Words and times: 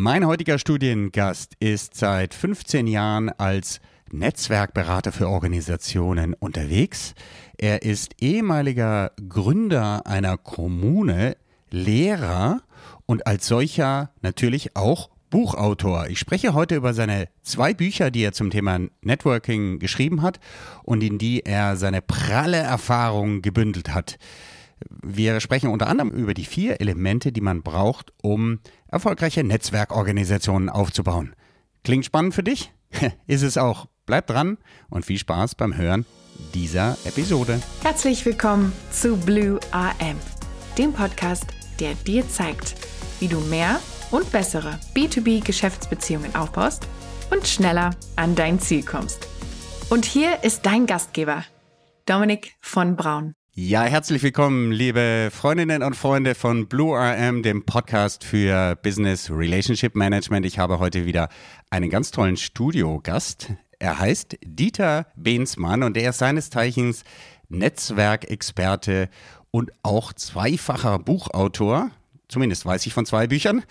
Mein 0.00 0.24
heutiger 0.24 0.60
Studiengast 0.60 1.54
ist 1.58 1.96
seit 1.96 2.32
15 2.32 2.86
Jahren 2.86 3.30
als 3.30 3.80
Netzwerkberater 4.12 5.10
für 5.10 5.28
Organisationen 5.28 6.34
unterwegs. 6.34 7.16
Er 7.56 7.82
ist 7.82 8.14
ehemaliger 8.22 9.10
Gründer 9.28 10.06
einer 10.06 10.36
Kommune, 10.38 11.36
Lehrer 11.72 12.62
und 13.06 13.26
als 13.26 13.48
solcher 13.48 14.12
natürlich 14.22 14.76
auch 14.76 15.10
Buchautor. 15.30 16.06
Ich 16.06 16.20
spreche 16.20 16.54
heute 16.54 16.76
über 16.76 16.94
seine 16.94 17.28
zwei 17.42 17.74
Bücher, 17.74 18.12
die 18.12 18.22
er 18.22 18.32
zum 18.32 18.50
Thema 18.50 18.78
Networking 19.02 19.80
geschrieben 19.80 20.22
hat 20.22 20.38
und 20.84 21.02
in 21.02 21.18
die 21.18 21.40
er 21.40 21.76
seine 21.76 22.02
pralle 22.02 22.58
Erfahrung 22.58 23.42
gebündelt 23.42 23.92
hat. 23.92 24.16
Wir 24.88 25.40
sprechen 25.40 25.70
unter 25.70 25.88
anderem 25.88 26.10
über 26.10 26.34
die 26.34 26.44
vier 26.44 26.80
Elemente, 26.80 27.32
die 27.32 27.40
man 27.40 27.62
braucht, 27.62 28.12
um 28.22 28.60
erfolgreiche 28.86 29.44
Netzwerkorganisationen 29.44 30.68
aufzubauen. 30.68 31.34
Klingt 31.84 32.04
spannend 32.04 32.34
für 32.34 32.42
dich? 32.42 32.72
Ist 33.26 33.42
es 33.42 33.58
auch. 33.58 33.86
Bleib 34.06 34.26
dran 34.26 34.58
und 34.88 35.04
viel 35.04 35.18
Spaß 35.18 35.54
beim 35.54 35.76
Hören 35.76 36.06
dieser 36.54 36.96
Episode. 37.04 37.60
Herzlich 37.82 38.24
willkommen 38.24 38.72
zu 38.90 39.16
Blue 39.16 39.58
AM, 39.72 40.16
dem 40.78 40.92
Podcast, 40.92 41.46
der 41.80 41.94
dir 41.94 42.28
zeigt, 42.28 42.74
wie 43.20 43.28
du 43.28 43.40
mehr 43.40 43.80
und 44.10 44.30
bessere 44.32 44.78
B2B-Geschäftsbeziehungen 44.94 46.34
aufbaust 46.34 46.86
und 47.30 47.46
schneller 47.46 47.90
an 48.16 48.34
dein 48.34 48.60
Ziel 48.60 48.82
kommst. 48.84 49.28
Und 49.90 50.04
hier 50.04 50.42
ist 50.42 50.64
dein 50.64 50.86
Gastgeber, 50.86 51.44
Dominik 52.06 52.54
von 52.60 52.96
Braun. 52.96 53.34
Ja, 53.60 53.82
herzlich 53.82 54.22
willkommen, 54.22 54.70
liebe 54.70 55.30
Freundinnen 55.32 55.82
und 55.82 55.96
Freunde 55.96 56.36
von 56.36 56.68
Blue 56.68 56.96
RM, 56.96 57.42
dem 57.42 57.66
Podcast 57.66 58.22
für 58.22 58.76
Business 58.76 59.32
Relationship 59.32 59.96
Management. 59.96 60.46
Ich 60.46 60.60
habe 60.60 60.78
heute 60.78 61.06
wieder 61.06 61.28
einen 61.68 61.90
ganz 61.90 62.12
tollen 62.12 62.36
Studiogast. 62.36 63.52
Er 63.80 63.98
heißt 63.98 64.38
Dieter 64.44 65.08
Behnsmann 65.16 65.82
und 65.82 65.96
er 65.96 66.10
ist 66.10 66.18
seines 66.18 66.50
Zeichens 66.50 67.02
Netzwerkexperte 67.48 69.08
und 69.50 69.72
auch 69.82 70.12
zweifacher 70.12 71.00
Buchautor. 71.00 71.90
Zumindest 72.28 72.64
weiß 72.64 72.86
ich 72.86 72.94
von 72.94 73.06
zwei 73.06 73.26
Büchern. 73.26 73.64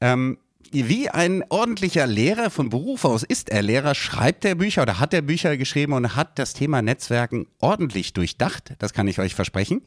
Ähm, 0.00 0.38
wie 0.74 1.08
ein 1.08 1.44
ordentlicher 1.50 2.06
Lehrer 2.06 2.50
von 2.50 2.68
Beruf 2.68 3.04
aus 3.04 3.22
ist 3.22 3.48
er 3.48 3.62
Lehrer, 3.62 3.94
schreibt 3.94 4.44
er 4.44 4.56
Bücher 4.56 4.82
oder 4.82 4.98
hat 4.98 5.14
er 5.14 5.22
Bücher 5.22 5.56
geschrieben 5.56 5.92
und 5.92 6.16
hat 6.16 6.36
das 6.38 6.52
Thema 6.52 6.82
Netzwerken 6.82 7.46
ordentlich 7.60 8.12
durchdacht. 8.12 8.74
Das 8.80 8.92
kann 8.92 9.06
ich 9.06 9.20
euch 9.20 9.36
versprechen. 9.36 9.82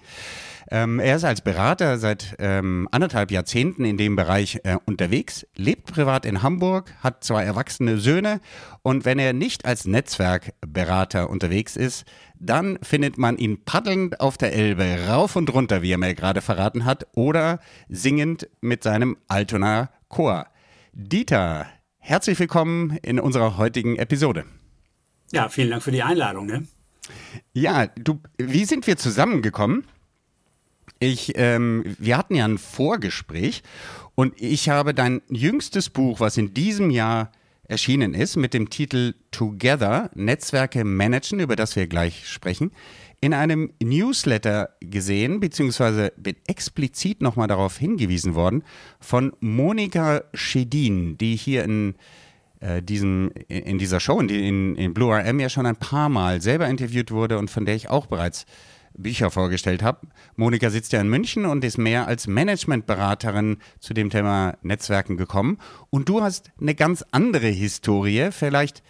Ähm, 0.72 1.00
er 1.00 1.18
ist 1.18 1.26
als 1.26 1.42
Berater 1.42 1.98
seit 1.98 2.38
ähm, 2.40 2.88
anderthalb 2.92 3.32
Jahrzehnten 3.32 3.84
in 3.84 3.98
dem 3.98 4.16
Bereich 4.16 4.62
äh, 4.64 4.78
unterwegs, 4.86 5.46
lebt 5.56 5.92
privat 5.92 6.26
in 6.26 6.42
Hamburg, 6.42 6.94
hat 7.02 7.24
zwei 7.24 7.44
erwachsene 7.44 7.98
Söhne 7.98 8.40
und 8.82 9.04
wenn 9.04 9.20
er 9.20 9.34
nicht 9.34 9.66
als 9.66 9.86
Netzwerkberater 9.86 11.30
unterwegs 11.30 11.76
ist, 11.76 12.06
dann 12.40 12.80
findet 12.82 13.18
man 13.18 13.38
ihn 13.38 13.64
paddelnd 13.66 14.22
auf 14.22 14.38
der 14.38 14.54
Elbe, 14.54 15.08
rauf 15.10 15.36
und 15.36 15.54
runter, 15.54 15.82
wie 15.82 15.92
er 15.92 15.98
mir 15.98 16.16
gerade 16.16 16.42
verraten 16.42 16.86
hat, 16.86 17.08
oder 17.14 17.60
singend 17.90 18.48
mit 18.62 18.84
seinem 18.84 19.18
Altona 19.28 19.90
Chor. 20.08 20.48
Dieter, 21.00 21.68
herzlich 22.00 22.40
willkommen 22.40 22.98
in 23.04 23.20
unserer 23.20 23.56
heutigen 23.58 23.98
Episode. 23.98 24.46
Ja, 25.32 25.48
vielen 25.48 25.70
Dank 25.70 25.84
für 25.84 25.92
die 25.92 26.02
Einladung. 26.02 26.48
Ne? 26.48 26.68
Ja, 27.54 27.86
du, 27.86 28.20
wie 28.40 28.66
sind 28.66 28.88
wir 28.88 28.98
zusammengekommen? 28.98 29.86
Ich, 30.98 31.34
ähm, 31.36 31.84
wir 32.00 32.18
hatten 32.18 32.34
ja 32.34 32.46
ein 32.46 32.58
Vorgespräch 32.58 33.62
und 34.16 34.42
ich 34.42 34.70
habe 34.70 34.96
dein 34.96 35.22
jüngstes 35.30 35.92
Buch, 35.92 36.20
was 36.20 36.36
in 36.36 36.56
diesem 36.56 36.90
Jahr 36.90 37.32
erschienen 37.68 38.16
ist, 38.16 38.36
mit 38.36 38.56
dem 38.56 38.72
Titel 38.72 39.14
Together 39.30 40.10
Netzwerke 40.16 40.84
managen, 40.84 41.40
über 41.40 41.56
das 41.56 41.76
wir 41.76 41.86
gleich 41.86 42.28
sprechen, 42.28 42.72
in 43.20 43.34
einem 43.34 43.74
Newsletter 43.82 44.70
gesehen, 44.80 45.40
beziehungsweise 45.40 46.14
bin 46.18 46.36
explizit 46.48 47.22
nochmal 47.22 47.48
darauf 47.48 47.78
hingewiesen 47.78 48.36
worden, 48.36 48.64
von 49.00 49.34
Monika 49.40 50.24
Schedin, 50.34 51.18
die 51.18 51.36
hier 51.36 51.64
in, 51.64 51.96
äh, 52.60 52.82
diesem, 52.82 53.32
in 53.48 53.80
dieser 53.80 54.00
Show, 54.00 54.20
in, 54.20 54.76
in, 54.76 54.94
Blue 54.94 55.16
RM 55.16 55.40
ja 55.40 55.50
schon 55.50 55.66
ein 55.66 55.76
paar 55.76 56.10
Mal 56.10 56.42
selber 56.42 56.68
interviewt 56.68 57.12
wurde 57.12 57.38
und 57.40 57.50
von 57.50 57.66
der 57.66 57.76
ich 57.76 57.90
auch 57.90 58.06
bereits 58.06 58.46
Bücher 58.98 59.32
vorgestellt 59.32 59.84
habe. 59.84 60.08
Monika 60.36 60.70
sitzt 60.70 60.92
ja 60.92 61.02
in 61.02 61.10
München 61.10 61.46
und 61.46 61.64
ist 61.64 61.78
mehr 61.78 62.08
als 62.08 62.28
Managementberaterin 62.28 63.58
zu 63.80 63.94
dem 63.94 64.10
Thema 64.10 64.58
Netzwerken 64.62 65.18
gekommen. 65.18 65.60
Und 65.90 66.10
du 66.10 66.22
hast 66.22 66.52
eine 66.60 66.76
ganz 66.76 67.06
andere 67.12 67.48
Historie. 67.48 68.30
Vielleicht 68.32 68.84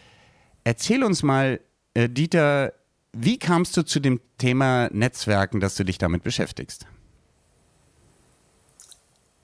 erzähl 0.63 1.03
uns 1.03 1.24
mal, 1.24 1.59
äh, 1.94 2.09
Dieter, 2.09 2.74
wie 3.13 3.38
kamst 3.38 3.75
du 3.78 3.84
zu 3.84 4.00
dem 4.00 4.19
Thema 4.38 4.90
Netzwerken, 4.91 5.59
dass 5.59 5.75
du 5.75 5.84
dich 5.84 5.97
damit 5.97 6.23
beschäftigst? 6.23 6.85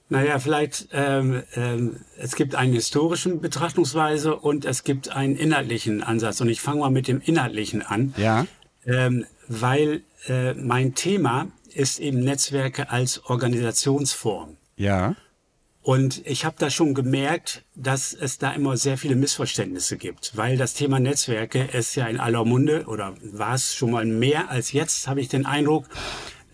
Naja, 0.09 0.37
vielleicht, 0.37 0.89
ähm, 0.91 1.41
ähm, 1.55 2.01
es 2.19 2.35
gibt 2.35 2.53
einen 2.53 2.73
historischen 2.73 3.41
Betrachtungsweise 3.41 4.35
und 4.35 4.63
es 4.63 4.83
gibt 4.83 5.09
einen 5.09 5.35
inhaltlichen 5.35 6.03
Ansatz. 6.03 6.39
Und 6.39 6.49
ich 6.49 6.61
fange 6.61 6.81
mal 6.81 6.91
mit 6.91 7.07
dem 7.07 7.19
inhaltlichen 7.19 7.81
an. 7.81 8.13
Ja. 8.17 8.45
Ähm, 8.85 9.25
weil 9.47 10.03
äh, 10.27 10.53
mein 10.53 10.93
Thema 10.93 11.47
ist 11.73 11.99
eben 11.99 12.19
Netzwerke 12.19 12.91
als 12.91 13.25
Organisationsform. 13.25 14.57
Ja. 14.75 15.15
Und 15.83 16.25
ich 16.25 16.45
habe 16.45 16.55
da 16.57 16.69
schon 16.69 16.93
gemerkt, 16.93 17.63
dass 17.75 18.13
es 18.13 18.37
da 18.37 18.53
immer 18.53 18.77
sehr 18.77 18.97
viele 18.97 19.17
Missverständnisse 19.17 19.97
gibt, 19.97 20.35
weil 20.37 20.55
das 20.55 20.73
Thema 20.75 20.97
Netzwerke 20.97 21.61
ist 21.61 21.95
ja 21.95 22.07
in 22.07 22.21
aller 22.21 22.45
Munde 22.45 22.85
oder 22.87 23.15
war 23.21 23.55
es 23.55 23.75
schon 23.75 23.91
mal 23.91 24.05
mehr 24.05 24.49
als 24.49 24.71
jetzt, 24.71 25.07
habe 25.07 25.19
ich 25.19 25.27
den 25.27 25.45
Eindruck. 25.45 25.89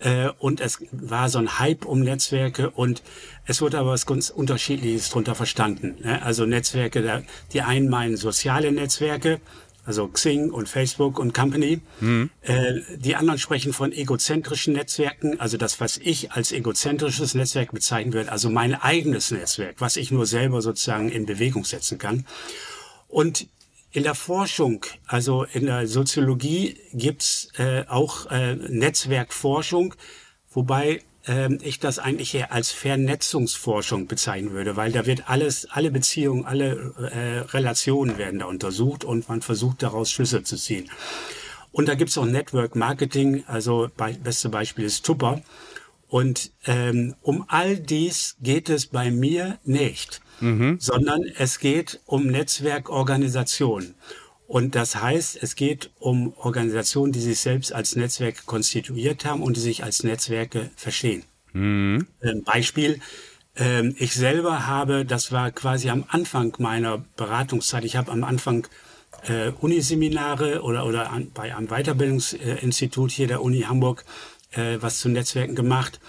Äh, 0.00 0.30
und 0.40 0.60
es 0.60 0.80
war 0.90 1.28
so 1.28 1.38
ein 1.38 1.60
Hype 1.60 1.84
um 1.84 2.00
Netzwerke 2.00 2.70
und 2.70 3.04
es 3.46 3.62
wurde 3.62 3.78
aber 3.78 3.90
was 3.90 4.04
ganz 4.04 4.30
Unterschiedliches 4.30 5.10
drunter 5.10 5.36
verstanden. 5.36 5.96
Ne? 6.02 6.20
Also 6.22 6.44
Netzwerke, 6.44 7.22
die 7.52 7.62
einen 7.62 7.88
meinen 7.88 8.16
soziale 8.16 8.72
Netzwerke, 8.72 9.40
also 9.84 10.08
Xing 10.08 10.50
und 10.50 10.68
Facebook 10.68 11.18
und 11.18 11.34
Company. 11.34 11.80
Mhm. 12.00 12.30
Äh, 12.42 12.80
die 12.96 13.16
anderen 13.16 13.38
sprechen 13.38 13.72
von 13.72 13.92
egozentrischen 13.92 14.74
Netzwerken, 14.74 15.40
also 15.40 15.56
das, 15.56 15.80
was 15.80 15.98
ich 15.98 16.32
als 16.32 16.52
egozentrisches 16.52 17.34
Netzwerk 17.34 17.72
bezeichnen 17.72 18.12
würde, 18.12 18.32
also 18.32 18.50
mein 18.50 18.74
eigenes 18.74 19.30
Netzwerk, 19.30 19.76
was 19.78 19.96
ich 19.96 20.10
nur 20.10 20.26
selber 20.26 20.62
sozusagen 20.62 21.08
in 21.08 21.26
Bewegung 21.26 21.64
setzen 21.64 21.98
kann. 21.98 22.26
Und 23.08 23.48
in 23.92 24.04
der 24.04 24.14
Forschung, 24.14 24.86
also 25.06 25.44
in 25.44 25.66
der 25.66 25.86
Soziologie, 25.86 26.76
gibt's 26.92 27.48
äh, 27.58 27.84
auch 27.88 28.26
äh, 28.30 28.54
Netzwerkforschung, 28.54 29.94
wobei 30.50 31.02
ich 31.62 31.78
das 31.78 31.98
eigentlich 31.98 32.34
eher 32.34 32.50
als 32.50 32.70
Vernetzungsforschung 32.70 34.06
bezeichnen 34.06 34.52
würde, 34.52 34.76
weil 34.76 34.90
da 34.90 35.04
wird 35.04 35.28
alles, 35.28 35.68
alle 35.70 35.90
Beziehungen, 35.90 36.46
alle 36.46 36.94
äh, 37.12 37.38
Relationen 37.50 38.16
werden 38.16 38.40
da 38.40 38.46
untersucht 38.46 39.04
und 39.04 39.28
man 39.28 39.42
versucht 39.42 39.82
daraus 39.82 40.10
Schlüsse 40.10 40.42
zu 40.42 40.56
ziehen. 40.56 40.90
Und 41.72 41.88
da 41.88 41.94
gibt's 41.94 42.18
auch 42.18 42.26
Network 42.26 42.74
Marketing, 42.74 43.44
also 43.46 43.90
bei, 43.96 44.12
beste 44.12 44.48
Beispiel 44.48 44.84
ist 44.84 45.04
Tupper. 45.04 45.42
Und 46.08 46.50
ähm, 46.66 47.14
um 47.22 47.44
all 47.46 47.76
dies 47.76 48.36
geht 48.40 48.68
es 48.68 48.86
bei 48.86 49.12
mir 49.12 49.58
nicht, 49.64 50.20
mhm. 50.40 50.78
sondern 50.80 51.22
es 51.38 51.60
geht 51.60 52.00
um 52.06 52.26
Netzwerkorganisation. 52.26 53.94
Und 54.50 54.74
das 54.74 54.96
heißt, 54.96 55.38
es 55.40 55.54
geht 55.54 55.90
um 56.00 56.34
Organisationen, 56.36 57.12
die 57.12 57.20
sich 57.20 57.38
selbst 57.38 57.72
als 57.72 57.94
Netzwerke 57.94 58.42
konstituiert 58.46 59.24
haben 59.24 59.44
und 59.44 59.56
die 59.56 59.60
sich 59.60 59.84
als 59.84 60.02
Netzwerke 60.02 60.70
verstehen. 60.74 61.22
Mhm. 61.52 62.08
Ein 62.20 62.42
Beispiel. 62.42 62.98
Ähm, 63.54 63.94
ich 63.96 64.12
selber 64.12 64.66
habe, 64.66 65.04
das 65.04 65.30
war 65.30 65.52
quasi 65.52 65.88
am 65.88 66.04
Anfang 66.08 66.52
meiner 66.58 66.98
Beratungszeit, 67.16 67.84
ich 67.84 67.94
habe 67.94 68.10
am 68.10 68.24
Anfang 68.24 68.66
äh, 69.28 69.50
Uniseminare 69.60 70.62
oder, 70.62 70.84
oder 70.84 71.12
an, 71.12 71.30
bei 71.32 71.54
einem 71.54 71.68
Weiterbildungsinstitut 71.68 73.12
hier 73.12 73.28
der 73.28 73.42
Uni 73.42 73.60
Hamburg 73.60 74.04
äh, 74.50 74.78
was 74.80 74.98
zu 74.98 75.08
Netzwerken 75.08 75.54
gemacht. 75.54 76.00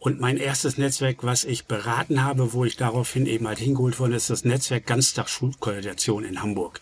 Und 0.00 0.18
mein 0.18 0.38
erstes 0.38 0.78
Netzwerk, 0.78 1.18
was 1.22 1.44
ich 1.44 1.66
beraten 1.66 2.24
habe, 2.24 2.54
wo 2.54 2.64
ich 2.64 2.76
daraufhin 2.76 3.26
eben 3.26 3.46
halt 3.46 3.60
hingeholt 3.60 4.00
wurde, 4.00 4.16
ist 4.16 4.30
das 4.30 4.44
Netzwerk 4.44 4.84
Ganztagsschulkoordination 4.84 6.24
in 6.24 6.42
Hamburg. 6.42 6.80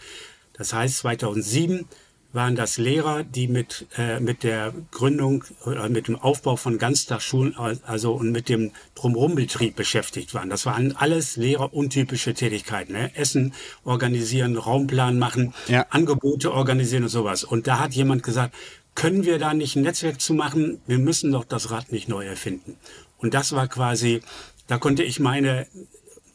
Das 0.54 0.72
heißt, 0.72 0.99
2007 0.99 1.87
waren 2.32 2.56
das 2.56 2.78
Lehrer, 2.78 3.25
die 3.25 3.46
mit, 3.46 3.87
äh, 3.96 4.19
mit 4.19 4.43
der 4.43 4.72
Gründung 4.90 5.44
oder 5.66 5.88
mit 5.88 6.08
dem 6.08 6.16
Aufbau 6.16 6.56
von 6.56 6.78
Ganztagsschulen, 6.78 7.54
also 7.56 8.14
und 8.14 8.32
mit 8.32 8.49
dem 8.49 8.72
Drumrumbetrieb 8.94 9.76
beschäftigt 9.76 10.32
waren. 10.32 10.49
Das 10.49 10.64
waren 10.64 10.96
alles 10.96 11.37
lehreruntypische 11.37 12.32
Tätigkeiten. 12.34 12.94
Ne? 12.94 13.14
Essen 13.16 13.52
organisieren, 13.84 14.56
Raumplan 14.56 15.19
machen, 15.19 15.52
ja. 15.69 15.87
Angebote 15.90 16.52
organisieren 16.52 17.05
und 17.05 17.10
sowas. 17.10 17.44
Und 17.44 17.66
da 17.66 17.78
hat 17.78 17.93
jemand 17.93 18.22
gesagt, 18.22 18.55
können 18.94 19.25
wir 19.25 19.38
da 19.38 19.55
nicht 19.55 19.76
ein 19.76 19.82
Netzwerk 19.82 20.20
zu 20.20 20.34
machen? 20.34 20.81
Wir 20.87 20.98
müssen 20.98 21.32
doch 21.32 21.44
das 21.44 21.70
Rad 21.70 21.93
nicht 21.93 22.08
neu 22.08 22.26
erfinden. 22.26 22.76
Und 23.19 23.34
das 23.34 23.52
war 23.52 23.69
quasi, 23.69 24.22
da 24.66 24.78
konnte 24.78 25.02
ich 25.02 25.20
meine 25.20 25.66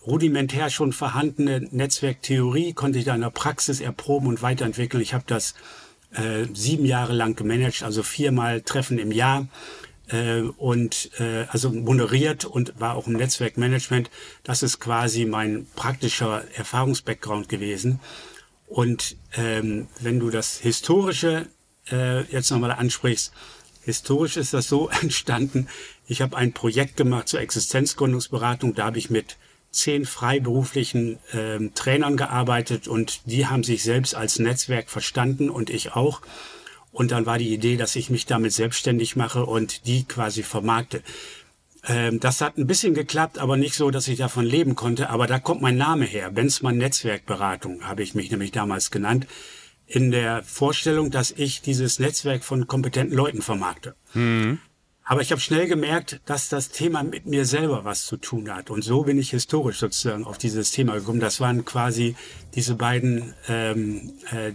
rudimentär 0.07 0.69
schon 0.69 0.93
vorhandene 0.93 1.67
Netzwerktheorie 1.71 2.73
konnte 2.73 2.97
ich 2.97 3.05
da 3.05 3.13
in 3.13 3.21
der 3.21 3.29
Praxis 3.29 3.81
erproben 3.81 4.27
und 4.27 4.41
weiterentwickeln. 4.41 5.03
Ich 5.03 5.13
habe 5.13 5.25
das 5.27 5.53
äh, 6.13 6.45
sieben 6.53 6.85
Jahre 6.85 7.13
lang 7.13 7.35
gemanagt, 7.35 7.83
also 7.83 8.03
viermal 8.03 8.61
Treffen 8.61 8.97
im 8.97 9.11
Jahr 9.11 9.47
äh, 10.07 10.41
und 10.41 11.11
äh, 11.19 11.45
also 11.49 11.69
moderiert 11.69 12.45
und 12.45 12.79
war 12.79 12.95
auch 12.95 13.07
im 13.07 13.13
Netzwerkmanagement. 13.13 14.09
Das 14.43 14.63
ist 14.63 14.79
quasi 14.79 15.25
mein 15.25 15.67
praktischer 15.75 16.43
Erfahrungsbackground 16.55 17.49
gewesen. 17.49 17.99
Und 18.67 19.17
ähm, 19.35 19.87
wenn 19.99 20.19
du 20.19 20.29
das 20.29 20.57
Historische 20.57 21.47
äh, 21.91 22.23
jetzt 22.31 22.49
nochmal 22.51 22.71
ansprichst, 22.71 23.33
historisch 23.83 24.37
ist 24.37 24.53
das 24.53 24.67
so 24.67 24.89
entstanden. 25.01 25.67
Ich 26.07 26.21
habe 26.21 26.37
ein 26.37 26.53
Projekt 26.53 26.95
gemacht 26.95 27.27
zur 27.27 27.41
Existenzgründungsberatung. 27.41 28.73
Da 28.73 28.85
habe 28.85 28.99
ich 28.99 29.09
mit 29.09 29.35
zehn 29.77 30.05
freiberuflichen 30.05 31.19
ähm, 31.33 31.73
Trainern 31.73 32.17
gearbeitet 32.17 32.87
und 32.87 33.21
die 33.25 33.47
haben 33.47 33.63
sich 33.63 33.83
selbst 33.83 34.15
als 34.15 34.39
Netzwerk 34.39 34.89
verstanden 34.89 35.49
und 35.49 35.69
ich 35.69 35.93
auch. 35.93 36.21
Und 36.91 37.11
dann 37.11 37.25
war 37.25 37.37
die 37.37 37.53
Idee, 37.53 37.77
dass 37.77 37.95
ich 37.95 38.09
mich 38.09 38.25
damit 38.25 38.53
selbstständig 38.53 39.15
mache 39.15 39.45
und 39.45 39.85
die 39.85 40.05
quasi 40.05 40.41
vermarkte. 40.43 41.03
Ähm, 41.87 42.19
das 42.19 42.41
hat 42.41 42.57
ein 42.57 42.67
bisschen 42.67 42.93
geklappt, 42.93 43.37
aber 43.37 43.55
nicht 43.55 43.75
so, 43.75 43.91
dass 43.91 44.07
ich 44.07 44.17
davon 44.17 44.45
leben 44.45 44.75
konnte. 44.75 45.09
Aber 45.09 45.27
da 45.27 45.39
kommt 45.39 45.61
mein 45.61 45.77
Name 45.77 46.05
her. 46.05 46.31
Benzmann 46.31 46.77
Netzwerkberatung 46.77 47.87
habe 47.87 48.03
ich 48.03 48.15
mich 48.15 48.31
nämlich 48.31 48.51
damals 48.51 48.91
genannt. 48.91 49.27
In 49.85 50.11
der 50.11 50.43
Vorstellung, 50.43 51.11
dass 51.11 51.31
ich 51.31 51.61
dieses 51.61 51.99
Netzwerk 51.99 52.43
von 52.43 52.67
kompetenten 52.67 53.15
Leuten 53.15 53.41
vermarkte. 53.41 53.95
Mhm. 54.13 54.59
Aber 55.09 55.21
ich 55.21 55.31
habe 55.31 55.39
schnell 55.39 55.67
gemerkt, 55.67 56.19
dass 56.25 56.49
das 56.49 56.69
Thema 56.69 57.01
mit 57.01 57.25
mir 57.25 57.45
selber 57.45 57.85
was 57.85 58.05
zu 58.05 58.17
tun 58.17 58.53
hat. 58.53 58.69
Und 58.69 58.83
so 58.83 59.03
bin 59.03 59.17
ich 59.17 59.29
historisch 59.29 59.79
sozusagen 59.79 60.25
auf 60.25 60.37
dieses 60.37 60.71
Thema 60.71 60.95
gekommen. 60.95 61.21
Das 61.21 61.39
waren 61.39 61.63
quasi 61.63 62.17
diese 62.55 62.75
beiden 62.75 63.33
ähm, 63.47 64.11
äh, 64.31 64.51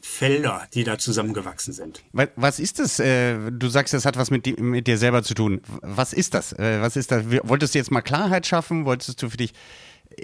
Felder, 0.00 0.68
die 0.74 0.84
da 0.84 0.96
zusammengewachsen 0.98 1.72
sind. 1.72 2.04
Was 2.12 2.60
ist 2.60 2.78
das? 2.78 3.00
Äh, 3.00 3.50
du 3.50 3.68
sagst, 3.68 3.94
das 3.94 4.04
hat 4.04 4.16
was 4.16 4.30
mit, 4.30 4.60
mit 4.60 4.86
dir 4.86 4.96
selber 4.96 5.24
zu 5.24 5.34
tun. 5.34 5.60
Was 5.82 6.12
ist 6.12 6.34
das? 6.34 6.52
Äh, 6.52 6.80
was 6.80 6.94
ist 6.94 7.10
das? 7.10 7.24
Wolltest 7.42 7.74
du 7.74 7.78
jetzt 7.80 7.90
mal 7.90 8.02
Klarheit 8.02 8.46
schaffen? 8.46 8.84
Wolltest 8.84 9.20
du 9.20 9.28
für 9.28 9.36
dich 9.36 9.52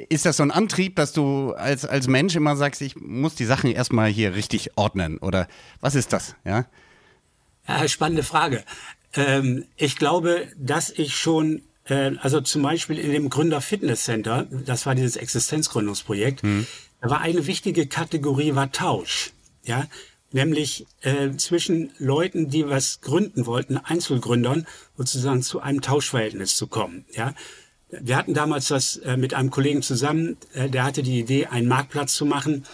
ist 0.08 0.25
das 0.25 0.38
so 0.38 0.43
ein 0.43 0.52
Antrieb, 0.52 0.96
dass 0.96 1.12
du 1.12 1.52
als, 1.52 1.85
als 1.85 2.06
Mensch 2.06 2.35
immer 2.35 2.56
sagst, 2.56 2.81
ich 2.81 2.96
muss 2.96 3.35
die 3.35 3.44
Sachen 3.44 3.70
erstmal 3.70 4.08
hier 4.08 4.35
richtig 4.35 4.78
ordnen? 4.78 5.19
Oder 5.19 5.49
was 5.81 5.96
ist 5.96 6.12
das? 6.14 6.35
Ja, 6.44 6.64
ja 7.69 7.87
spannende 7.88 8.23
Frage. 8.23 8.64
Ähm, 9.14 9.64
ich 9.76 9.97
glaube, 9.97 10.49
dass 10.56 10.91
ich 10.91 11.17
schon, 11.17 11.62
äh, 11.85 12.12
also 12.20 12.41
zum 12.41 12.62
Beispiel 12.62 12.99
in 12.99 13.12
dem 13.12 13.31
Gründer 13.31 13.61
Fitness 13.61 14.05
Center, 14.05 14.47
das 14.50 14.87
war 14.87 14.94
dieses 14.94 15.17
Existenzgründungsprojekt, 15.17 16.43
mhm. 16.43 16.67
da 17.00 17.11
war 17.11 17.20
eine 17.20 17.47
wichtige 17.47 17.87
Kategorie 17.87 18.55
war 18.55 18.73
Tausch 18.73 19.32
ja, 19.64 19.87
nämlich 20.32 20.87
äh, 21.03 21.32
zwischen 21.37 21.93
Leuten, 21.99 22.49
die 22.49 22.69
was 22.69 23.00
gründen 23.00 23.47
wollten, 23.47 23.76
Einzelgründern, 23.76 24.67
sozusagen 24.97 25.43
zu 25.43 25.61
einem 25.61 25.81
Tauschverhältnis 25.81 26.56
zu 26.56 26.67
kommen. 26.67 27.05
Ja, 27.14 27.35
wir 27.91 28.17
hatten 28.17 28.35
damals 28.35 28.69
das 28.69 28.97
äh, 28.97 29.17
mit 29.17 29.35
einem 29.35 29.50
Kollegen 29.50 29.82
zusammen, 29.82 30.37
äh, 30.55 30.69
der 30.69 30.85
hatte 30.85 31.03
die 31.03 31.20
Idee, 31.20 31.47
einen 31.47 31.69
Marktplatz 31.69 32.14
zu 32.14 32.25
machen. 32.25 32.64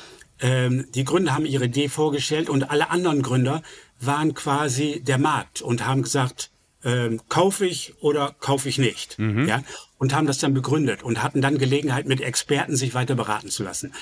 Ähm, 0.40 0.86
die 0.94 1.04
Gründer 1.04 1.34
haben 1.34 1.46
ihre 1.46 1.64
Idee 1.64 1.88
vorgestellt 1.88 2.48
und 2.48 2.70
alle 2.70 2.90
anderen 2.90 3.22
Gründer 3.22 3.62
waren 4.00 4.34
quasi 4.34 5.00
der 5.00 5.18
Markt 5.18 5.62
und 5.62 5.86
haben 5.86 6.02
gesagt, 6.02 6.50
ähm, 6.84 7.20
kaufe 7.28 7.66
ich 7.66 7.94
oder 8.00 8.34
kaufe 8.38 8.68
ich 8.68 8.78
nicht, 8.78 9.18
mhm. 9.18 9.48
ja, 9.48 9.62
und 9.98 10.14
haben 10.14 10.26
das 10.26 10.38
dann 10.38 10.54
begründet 10.54 11.02
und 11.02 11.22
hatten 11.22 11.42
dann 11.42 11.58
Gelegenheit, 11.58 12.06
mit 12.06 12.20
Experten 12.20 12.76
sich 12.76 12.94
weiter 12.94 13.14
beraten 13.14 13.48
zu 13.48 13.64
lassen. 13.64 13.92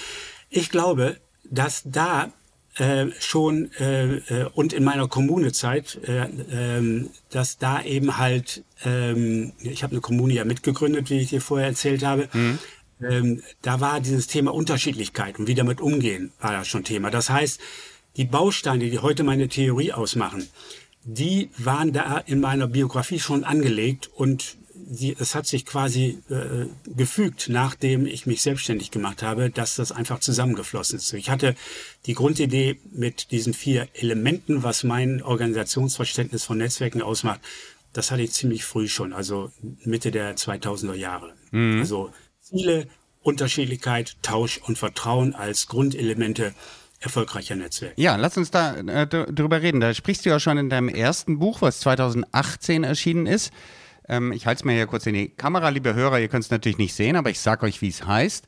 Ich 0.51 0.71
glaube, 0.71 1.17
dass 1.45 1.83
da 1.85 2.33
äh, 2.77 3.07
schon 3.19 3.71
äh, 3.79 4.17
äh, 4.17 4.45
und 4.53 4.75
in 4.75 4.85
meiner 4.85 5.09
Kommunezeit, 5.09 5.99
äh, 6.07 6.25
äh, 6.25 7.09
dass 7.31 7.57
da 7.57 7.83
eben 7.83 8.19
halt, 8.19 8.65
äh, 8.85 9.45
ich 9.63 9.83
habe 9.83 9.93
eine 9.93 10.01
Kommune 10.03 10.35
ja 10.35 10.45
mitgegründet, 10.45 11.09
wie 11.09 11.21
ich 11.21 11.31
dir 11.31 11.41
vorher 11.41 11.69
erzählt 11.69 12.05
habe, 12.05 12.29
mhm. 12.35 12.59
ähm, 13.01 13.43
da 13.63 13.81
war 13.81 14.01
dieses 14.01 14.27
Thema 14.27 14.53
Unterschiedlichkeit 14.53 15.39
und 15.39 15.47
wie 15.47 15.55
damit 15.55 15.81
umgehen, 15.81 16.33
war 16.39 16.53
da 16.53 16.65
schon 16.65 16.85
Thema. 16.85 17.11
Das 17.11 17.31
heißt, 17.31 17.61
die 18.17 18.25
Bausteine, 18.25 18.91
die 18.91 18.99
heute 18.99 19.23
meine 19.23 19.49
Theorie 19.49 19.93
ausmachen, 19.93 20.49
die 21.05 21.51
waren 21.59 21.93
da 21.93 22.19
in 22.19 22.41
meiner 22.41 22.67
Biografie 22.67 23.21
schon 23.21 23.45
angelegt 23.45 24.11
und 24.15 24.57
die, 24.75 25.17
es 25.19 25.35
hat 25.35 25.47
sich 25.47 25.67
quasi 25.67 26.19
äh, 26.31 26.67
gefügt, 26.95 27.49
nachdem 27.49 28.07
ich 28.07 28.27
mich 28.27 28.43
selbstständig 28.43 28.91
gemacht 28.91 29.23
habe, 29.23 29.51
dass 29.51 29.77
das 29.77 29.91
einfach 29.91 30.21
zusammengeflossen 30.21 30.99
ist. 30.99 31.13
Ich 31.13 31.31
hatte 31.31 31.57
die 32.07 32.15
Grundidee 32.15 32.79
mit 32.93 33.31
diesen 33.33 33.55
vier 33.55 33.89
Elementen, 33.95 34.63
was 34.63 34.85
mein 34.85 35.23
Organisationsverständnis 35.23 36.45
von 36.45 36.59
Netzwerken 36.59 37.03
ausmacht, 37.03 37.41
das 37.93 38.11
hatte 38.11 38.23
ich 38.23 38.33
ziemlich 38.33 38.65
früh 38.65 38.89
schon, 38.89 39.13
also 39.13 39.51
Mitte 39.85 40.11
der 40.11 40.37
2000er 40.37 40.95
Jahre. 40.95 41.33
Mhm. 41.51 41.81
Also 41.81 42.13
Ziele, 42.41 42.87
Unterschiedlichkeit, 43.23 44.17
Tausch 44.23 44.59
und 44.59 44.79
Vertrauen 44.79 45.35
als 45.35 45.67
Grundelemente 45.67 46.55
erfolgreicher 47.07 47.57
Netzwerke. 47.57 48.01
Ja, 48.01 48.17
lass 48.17 48.37
uns 48.37 48.51
da 48.51 48.77
äh, 48.77 49.07
drüber 49.07 49.63
reden. 49.63 49.81
Da 49.81 49.95
sprichst 49.95 50.27
du 50.27 50.31
ja 50.31 50.39
schon 50.39 50.59
in 50.59 50.69
deinem 50.69 50.89
ersten 50.89 51.39
Buch, 51.39 51.63
was 51.63 51.81
2018 51.81 52.85
erschienen 52.85 53.27
ist. 53.27 53.53
Ähm, 54.09 54.33
ich 54.33 54.47
halte 54.47 54.61
es 54.61 54.65
mir 54.65 54.75
hier 54.75 54.87
kurz 54.87 55.07
in 55.07 55.15
die 55.15 55.29
Kamera, 55.29 55.71
liebe 55.71 55.95
Hörer, 55.95 56.21
ihr 56.21 56.29
könnt 56.29 56.45
es 56.45 56.51
natürlich 56.51 56.79
nicht 56.79 56.95
sehen, 56.95 57.17
aber 57.17 57.31
ich 57.31 57.41
sage 57.41 57.65
euch, 57.67 57.83
wie 57.83 57.89
es 57.89 58.07
heißt. 58.07 58.47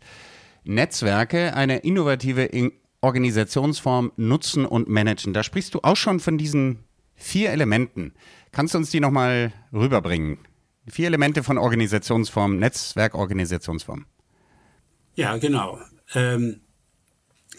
Netzwerke, 0.65 1.55
eine 1.55 1.79
innovative 1.79 2.51
Organisationsform 3.01 4.13
nutzen 4.17 4.67
und 4.67 4.89
managen. 4.89 5.33
Da 5.33 5.43
sprichst 5.43 5.75
du 5.75 5.81
auch 5.83 5.97
schon 5.97 6.21
von 6.21 6.37
diesen 6.37 6.85
vier 7.15 7.51
Elementen. 7.51 8.13
Kannst 8.53 8.75
du 8.75 8.79
uns 8.79 8.91
die 8.91 9.01
nochmal 9.01 9.53
rüberbringen? 9.73 10.39
Vier 10.89 11.07
Elemente 11.07 11.43
von 11.43 11.59
Organisationsform, 11.59 12.59
Netzwerkorganisationsform. 12.59 14.07
Ja, 15.15 15.37
genau. 15.37 15.79
Ähm, 16.15 16.61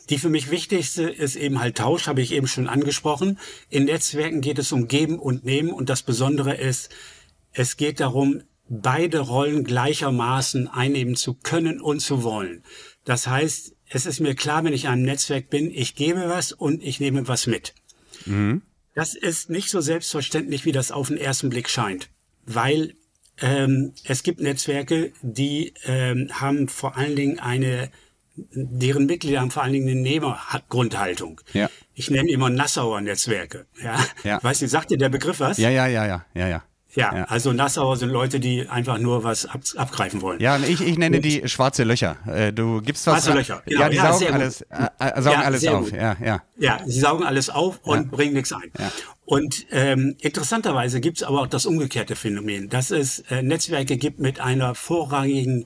die 0.10 0.18
für 0.18 0.30
mich 0.30 0.50
wichtigste 0.50 1.04
ist 1.04 1.36
eben 1.36 1.60
halt 1.60 1.78
Tausch, 1.78 2.08
habe 2.08 2.22
ich 2.22 2.32
eben 2.32 2.48
schon 2.48 2.68
angesprochen. 2.68 3.40
In 3.70 3.86
Netzwerken 3.86 4.42
geht 4.42 4.60
es 4.60 4.72
um 4.72 4.88
Geben 4.88 5.20
und 5.20 5.46
Nehmen 5.46 5.72
und 5.72 5.90
das 5.90 6.02
Besondere 6.02 6.56
ist, 6.56 6.90
es 7.52 7.78
geht 7.78 8.00
darum, 8.00 8.42
beide 8.70 9.20
Rollen 9.20 9.64
gleichermaßen 9.64 10.68
einnehmen 10.68 11.16
zu 11.16 11.34
können 11.34 11.82
und 11.82 12.00
zu 12.00 12.24
wollen. 12.24 12.64
Das 13.04 13.28
heißt, 13.28 13.74
es 13.90 14.06
ist 14.06 14.20
mir 14.20 14.36
klar, 14.36 14.64
wenn 14.64 14.74
ich 14.74 14.84
in 14.84 14.92
einem 14.92 15.04
Netzwerk 15.04 15.50
bin, 15.50 15.72
ich 15.72 15.96
gebe 15.96 16.30
was 16.30 16.52
und 16.52 16.84
ich 16.84 17.00
nehme 17.00 17.28
was 17.28 17.48
mit. 17.48 17.74
Mhm. 18.26 18.62
Das 18.94 19.16
ist 19.16 19.50
nicht 19.50 19.70
so 19.70 19.82
selbstverständlich, 19.82 20.66
wie 20.66 20.72
das 20.72 20.92
auf 20.92 21.08
den 21.08 21.18
ersten 21.18 21.50
Blick 21.50 21.70
scheint, 21.70 22.10
weil 22.46 22.96
ähm, 23.42 23.94
es 24.04 24.24
gibt 24.24 24.42
Netzwerke, 24.42 25.14
die 25.22 25.74
ähm, 25.86 26.30
haben 26.34 26.68
vor 26.68 26.98
allen 26.98 27.16
Dingen 27.16 27.40
eine, 27.40 27.90
deren 28.52 29.06
Mitglieder 29.06 29.42
haben 29.42 29.52
vor 29.52 29.64
allen 29.64 29.74
Dingen 29.74 29.90
eine 29.90 30.00
Nehmergrundhaltung. 30.00 31.42
Ja. 31.54 31.70
Ich 31.94 32.10
nenne 32.10 32.30
immer 32.32 32.50
Nassauer 32.50 33.02
Netzwerke. 33.02 33.66
Ja. 33.84 33.98
ja. 34.24 34.44
Weißt 34.44 34.62
du, 34.62 34.68
sagt 34.68 34.92
dir 34.92 34.98
der 34.98 35.10
Begriff 35.10 35.40
was? 35.40 35.58
Ja, 35.58 35.70
ja, 35.70 35.88
ja, 35.88 36.06
ja, 36.06 36.26
ja, 36.34 36.48
ja. 36.48 36.64
Ja, 36.96 37.16
ja, 37.16 37.24
also 37.26 37.54
Nassauer 37.54 37.98
sind 37.98 38.10
Leute, 38.10 38.40
die 38.40 38.68
einfach 38.68 38.98
nur 38.98 39.24
was 39.24 39.46
ab, 39.46 39.62
abgreifen 39.76 40.24
wollen. 40.24 40.40
Ja, 40.40 40.58
ich, 40.58 40.82
ich 40.82 40.98
nenne 40.98 41.22
die 41.22 41.48
schwarze 41.48 41.84
Löcher. 41.84 42.18
Äh, 42.26 42.52
du 42.52 42.82
gibst 42.82 43.06
was. 43.06 43.26
Schwarze 43.26 43.38
Löcher, 43.38 43.62
genau. 43.66 43.82
Ja, 43.82 43.90
die 43.90 43.98
ja, 43.98 44.14
saugen 44.14 44.34
alles, 44.34 44.62
äh, 44.62 44.88
äh, 44.98 45.22
saugen 45.22 45.40
ja, 45.40 45.46
alles 45.46 45.68
auf. 45.68 45.92
Ja, 45.92 46.18
ja. 46.20 46.44
ja, 46.58 46.80
sie 46.88 47.00
saugen 47.00 47.26
alles 47.26 47.52
auf 47.52 47.80
und 47.84 48.10
bringen 48.10 48.34
nichts 48.34 48.52
ein. 48.52 48.72
Ja. 48.80 48.92
Und 49.26 49.68
ähm, 49.70 50.16
interessanterweise 50.20 51.00
gibt 51.00 51.18
es 51.18 51.24
aber 51.24 51.42
auch 51.42 51.48
das 51.48 51.68
umgekehrte 51.68 52.16
Phänomen, 52.16 52.70
dass 52.70 52.90
es 52.90 53.20
äh, 53.30 53.44
Netzwerke 53.44 53.98
gibt 53.98 54.20
mit 54.20 54.40
einer 54.40 54.74
vorrangigen 54.74 55.66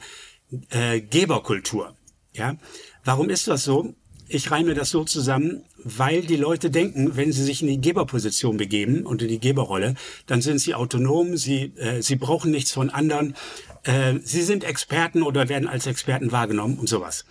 äh, 0.72 1.00
Geberkultur. 1.00 1.96
Ja, 2.34 2.56
warum 3.04 3.30
ist 3.30 3.48
das 3.48 3.64
so? 3.64 3.94
Ich 4.28 4.50
reime 4.50 4.74
das 4.74 4.90
so 4.90 5.04
zusammen, 5.04 5.64
weil 5.84 6.22
die 6.22 6.38
Leute 6.38 6.72
denken, 6.72 7.16
wenn 7.16 7.32
sie 7.32 7.44
sich 7.44 7.62
in 7.62 7.68
die 7.68 7.82
Geberposition 7.82 8.58
begeben 8.58 9.06
und 9.06 9.22
in 9.22 9.28
die 9.28 9.40
Geberrolle, 9.40 9.96
dann 10.26 10.42
sind 10.42 10.60
sie 10.60 10.74
autonom, 10.74 11.38
sie, 11.38 11.74
äh, 11.76 12.02
sie 12.02 12.16
brauchen 12.16 12.50
nichts 12.50 12.72
von 12.72 12.90
anderen, 12.90 13.36
äh, 13.84 14.16
sie 14.24 14.42
sind 14.42 14.64
Experten 14.64 15.24
oder 15.24 15.50
werden 15.50 15.68
als 15.68 15.86
Experten 15.86 16.32
wahrgenommen 16.32 16.80
und 16.80 16.88
sowas. 16.88 17.26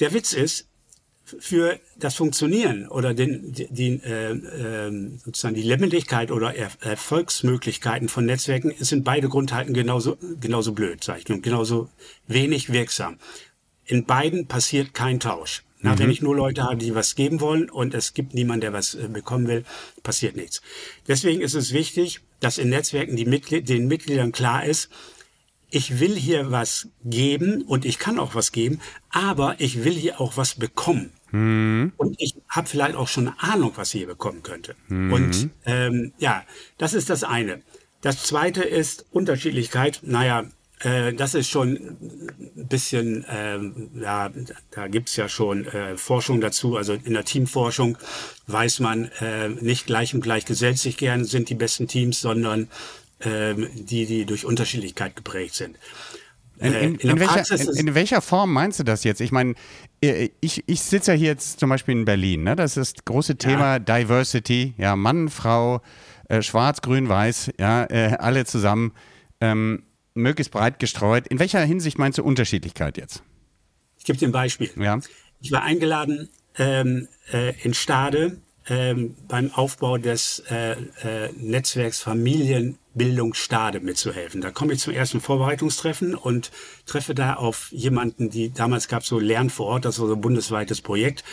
Der 0.00 0.12
Witz 0.12 0.32
ist, 0.32 0.66
für 1.24 1.80
das 1.96 2.14
Funktionieren 2.14 2.86
oder 2.88 3.14
den, 3.14 3.52
die, 3.52 4.00
äh, 4.04 4.32
äh, 4.32 5.18
sozusagen 5.24 5.54
die 5.54 5.62
Lebendigkeit 5.62 6.30
oder 6.30 6.54
er 6.54 6.70
Erfolgsmöglichkeiten 6.80 8.08
von 8.08 8.26
Netzwerken 8.26 8.72
sind 8.78 9.04
beide 9.04 9.28
Grundhalten 9.28 9.72
genauso, 9.72 10.18
genauso 10.40 10.72
blöd, 10.72 11.02
sag 11.02 11.20
ich, 11.20 11.30
und 11.30 11.42
genauso 11.42 11.88
wenig 12.26 12.72
wirksam. 12.72 13.18
In 13.86 14.04
beiden 14.04 14.46
passiert 14.46 14.94
kein 14.94 15.20
Tausch. 15.20 15.62
Na, 15.80 15.92
mhm. 15.94 15.98
wenn 15.98 16.10
ich 16.10 16.22
nur 16.22 16.34
Leute 16.34 16.62
habe, 16.62 16.76
die 16.76 16.94
was 16.94 17.14
geben 17.14 17.40
wollen 17.40 17.68
und 17.68 17.92
es 17.92 18.14
gibt 18.14 18.32
niemanden, 18.32 18.62
der 18.62 18.72
was 18.72 18.94
äh, 18.94 19.08
bekommen 19.08 19.46
will, 19.48 19.64
passiert 20.02 20.34
nichts. 20.34 20.62
Deswegen 21.08 21.42
ist 21.42 21.54
es 21.54 21.72
wichtig, 21.72 22.20
dass 22.40 22.56
in 22.56 22.70
Netzwerken 22.70 23.16
die 23.16 23.26
Mitglied, 23.26 23.68
den 23.68 23.86
Mitgliedern 23.86 24.32
klar 24.32 24.64
ist, 24.64 24.88
ich 25.70 25.98
will 25.98 26.14
hier 26.14 26.50
was 26.50 26.88
geben 27.04 27.62
und 27.62 27.84
ich 27.84 27.98
kann 27.98 28.18
auch 28.18 28.34
was 28.34 28.52
geben, 28.52 28.80
aber 29.10 29.56
ich 29.58 29.84
will 29.84 29.92
hier 29.92 30.20
auch 30.20 30.36
was 30.36 30.54
bekommen. 30.54 31.10
Mhm. 31.32 31.92
Und 31.96 32.14
ich 32.18 32.36
habe 32.48 32.68
vielleicht 32.68 32.94
auch 32.94 33.08
schon 33.08 33.28
eine 33.28 33.42
Ahnung, 33.42 33.72
was 33.74 33.92
ich 33.92 34.00
hier 34.00 34.06
bekommen 34.06 34.42
könnte. 34.42 34.76
Mhm. 34.88 35.12
Und 35.12 35.50
ähm, 35.66 36.12
ja, 36.18 36.44
das 36.78 36.94
ist 36.94 37.10
das 37.10 37.24
eine. 37.24 37.60
Das 38.00 38.22
zweite 38.22 38.62
ist 38.62 39.04
Unterschiedlichkeit. 39.10 40.00
Naja, 40.02 40.44
äh, 40.84 41.14
das 41.14 41.34
ist 41.34 41.48
schon 41.48 41.76
ein 42.56 42.68
bisschen, 42.68 43.24
äh, 43.24 43.58
ja, 44.00 44.30
da 44.70 44.88
gibt's 44.88 45.16
ja 45.16 45.28
schon 45.28 45.66
äh, 45.66 45.96
Forschung 45.96 46.40
dazu. 46.40 46.76
Also 46.76 46.92
in 46.92 47.14
der 47.14 47.24
Teamforschung 47.24 47.96
weiß 48.46 48.80
man, 48.80 49.10
äh, 49.20 49.48
nicht 49.48 49.86
gleich 49.86 50.14
und 50.14 50.20
gleich 50.20 50.44
gesellt 50.44 50.78
sich 50.78 50.96
gern 50.96 51.24
sind 51.24 51.48
die 51.48 51.54
besten 51.54 51.88
Teams, 51.88 52.20
sondern 52.20 52.68
ähm, 53.20 53.68
die, 53.74 54.06
die 54.06 54.26
durch 54.26 54.44
Unterschiedlichkeit 54.44 55.16
geprägt 55.16 55.54
sind. 55.54 55.78
In, 56.58 56.72
in, 56.72 57.00
äh, 57.00 57.08
in, 57.08 57.18
welcher, 57.18 57.60
in, 57.60 57.88
in, 57.88 57.94
welcher, 57.94 58.20
Form 58.20 58.52
meinst 58.52 58.78
du 58.78 58.84
das 58.84 59.04
jetzt? 59.04 59.20
Ich 59.20 59.32
meine, 59.32 59.54
äh, 60.02 60.28
ich, 60.40 60.62
ich 60.66 60.82
sitze 60.82 61.12
ja 61.12 61.18
hier 61.18 61.28
jetzt 61.28 61.60
zum 61.60 61.70
Beispiel 61.70 61.96
in 61.96 62.04
Berlin. 62.04 62.44
Ne? 62.44 62.56
Das 62.56 62.76
ist 62.76 62.98
das 62.98 63.04
große 63.04 63.36
Thema 63.36 63.74
ja. 63.74 63.78
Diversity. 63.78 64.74
Ja, 64.76 64.96
Mann, 64.96 65.30
Frau, 65.30 65.80
äh, 66.28 66.42
Schwarz, 66.42 66.82
Grün, 66.82 67.08
Weiß, 67.08 67.50
ja, 67.58 67.84
äh, 67.84 68.16
alle 68.18 68.44
zusammen, 68.44 68.92
ähm, 69.40 69.82
möglichst 70.14 70.52
breit 70.52 70.78
gestreut. 70.78 71.26
In 71.28 71.38
welcher 71.38 71.60
Hinsicht 71.60 71.98
meinst 71.98 72.18
du 72.18 72.24
Unterschiedlichkeit 72.24 72.96
jetzt? 72.96 73.22
Ich 73.98 74.04
gebe 74.04 74.18
dir 74.18 74.28
ein 74.28 74.32
Beispiel. 74.32 74.70
Ja. 74.76 75.00
Ich 75.40 75.52
war 75.52 75.62
eingeladen 75.62 76.28
ähm, 76.56 77.08
äh, 77.32 77.54
in 77.62 77.74
Stade 77.74 78.38
ähm, 78.68 79.14
beim 79.28 79.52
Aufbau 79.52 79.98
des 79.98 80.42
äh, 80.50 80.72
äh, 80.72 81.32
Netzwerks 81.36 82.00
Familienbildung 82.00 83.34
Stade 83.34 83.80
mitzuhelfen. 83.80 84.40
Da 84.40 84.50
komme 84.50 84.72
ich 84.72 84.80
zum 84.80 84.94
ersten 84.94 85.20
Vorbereitungstreffen 85.20 86.14
und 86.14 86.50
treffe 86.86 87.14
da 87.14 87.34
auf 87.34 87.70
jemanden, 87.72 88.30
die 88.30 88.52
damals 88.52 88.88
gab 88.88 89.04
so 89.04 89.18
Lernen 89.18 89.50
vor 89.50 89.66
Ort, 89.66 89.84
das 89.84 89.98
war 89.98 90.06
so 90.06 90.14
ein 90.14 90.20
bundesweites 90.20 90.80
Projekt, 90.80 91.24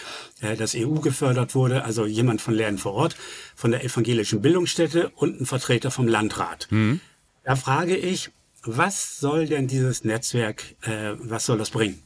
äh, 0.41 0.57
das 0.57 0.75
EU 0.75 0.95
gefördert 0.95 1.55
wurde, 1.55 1.85
also 1.85 2.05
jemand 2.05 2.41
von 2.41 2.53
Lernen 2.53 2.77
vor 2.77 2.93
Ort, 2.93 3.15
von 3.55 3.71
der 3.71 3.83
evangelischen 3.85 4.41
Bildungsstätte 4.41 5.09
und 5.15 5.39
ein 5.39 5.45
Vertreter 5.45 5.91
vom 5.91 6.07
Landrat. 6.07 6.67
Mhm. 6.69 6.99
Da 7.43 7.55
frage 7.55 7.95
ich, 7.95 8.29
was 8.63 9.19
soll 9.19 9.47
denn 9.47 9.67
dieses 9.67 10.03
Netzwerk, 10.03 10.75
äh, 10.81 11.13
was 11.17 11.45
soll 11.45 11.57
das 11.57 11.71
bringen? 11.71 12.01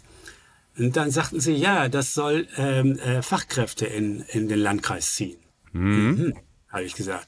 Und 0.77 0.97
dann 0.97 1.09
sagten 1.11 1.39
sie, 1.39 1.53
ja, 1.53 1.87
das 1.87 2.13
soll 2.13 2.47
ähm, 2.57 2.99
äh, 2.99 3.21
Fachkräfte 3.21 3.85
in, 3.85 4.21
in 4.29 4.47
den 4.47 4.59
Landkreis 4.59 5.15
ziehen. 5.15 5.37
Mhm. 5.71 6.15
Mhm, 6.17 6.33
Habe 6.69 6.83
ich 6.83 6.95
gesagt. 6.95 7.27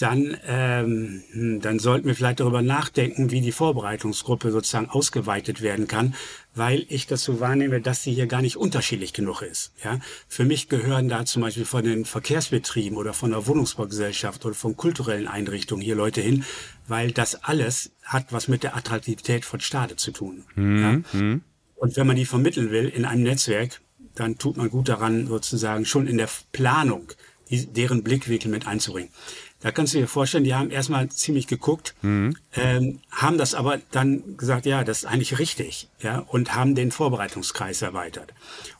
Dann, 0.00 0.34
ähm, 0.46 1.22
hm, 1.32 1.60
dann 1.60 1.78
sollten 1.78 2.06
wir 2.06 2.14
vielleicht 2.14 2.40
darüber 2.40 2.62
nachdenken, 2.62 3.30
wie 3.30 3.42
die 3.42 3.52
Vorbereitungsgruppe 3.52 4.50
sozusagen 4.50 4.88
ausgeweitet 4.88 5.60
werden 5.60 5.88
kann, 5.88 6.14
weil 6.54 6.86
ich 6.88 7.06
das 7.06 7.22
so 7.22 7.38
wahrnehme, 7.38 7.82
dass 7.82 8.02
sie 8.02 8.14
hier 8.14 8.26
gar 8.26 8.40
nicht 8.40 8.56
unterschiedlich 8.56 9.12
genug 9.12 9.42
ist. 9.42 9.74
Ja? 9.84 9.98
Für 10.26 10.46
mich 10.46 10.70
gehören 10.70 11.10
da 11.10 11.26
zum 11.26 11.42
Beispiel 11.42 11.66
von 11.66 11.84
den 11.84 12.06
Verkehrsbetrieben 12.06 12.96
oder 12.96 13.12
von 13.12 13.32
der 13.32 13.46
Wohnungsbaugesellschaft 13.46 14.46
oder 14.46 14.54
von 14.54 14.74
kulturellen 14.74 15.28
Einrichtungen 15.28 15.82
hier 15.82 15.96
Leute 15.96 16.22
hin, 16.22 16.44
weil 16.88 17.12
das 17.12 17.44
alles 17.44 17.92
hat 18.02 18.32
was 18.32 18.48
mit 18.48 18.62
der 18.62 18.76
Attraktivität 18.76 19.44
von 19.44 19.60
Stade 19.60 19.96
zu 19.96 20.12
tun. 20.12 20.44
Mhm. 20.54 20.82
Ja? 21.12 21.18
Mhm. 21.20 21.42
Und 21.76 21.96
wenn 21.98 22.06
man 22.06 22.16
die 22.16 22.24
vermitteln 22.24 22.70
will 22.70 22.88
in 22.88 23.04
einem 23.04 23.24
Netzwerk, 23.24 23.82
dann 24.14 24.38
tut 24.38 24.56
man 24.56 24.70
gut 24.70 24.88
daran, 24.88 25.26
sozusagen 25.26 25.84
schon 25.84 26.06
in 26.06 26.16
der 26.16 26.28
Planung 26.52 27.12
deren 27.50 28.02
Blickwinkel 28.02 28.50
mit 28.50 28.66
einzubringen. 28.66 29.10
Da 29.60 29.70
kannst 29.70 29.94
du 29.94 29.98
dir 29.98 30.08
vorstellen, 30.08 30.44
die 30.44 30.54
haben 30.54 30.70
erstmal 30.70 31.08
ziemlich 31.10 31.46
geguckt, 31.46 31.94
mhm. 32.02 32.36
ähm, 32.54 33.00
haben 33.10 33.36
das 33.36 33.54
aber 33.54 33.78
dann 33.90 34.36
gesagt, 34.36 34.64
ja, 34.66 34.84
das 34.84 34.98
ist 34.98 35.04
eigentlich 35.04 35.38
richtig, 35.38 35.88
ja, 36.00 36.20
und 36.20 36.54
haben 36.54 36.74
den 36.74 36.90
Vorbereitungskreis 36.90 37.82
erweitert. 37.82 38.32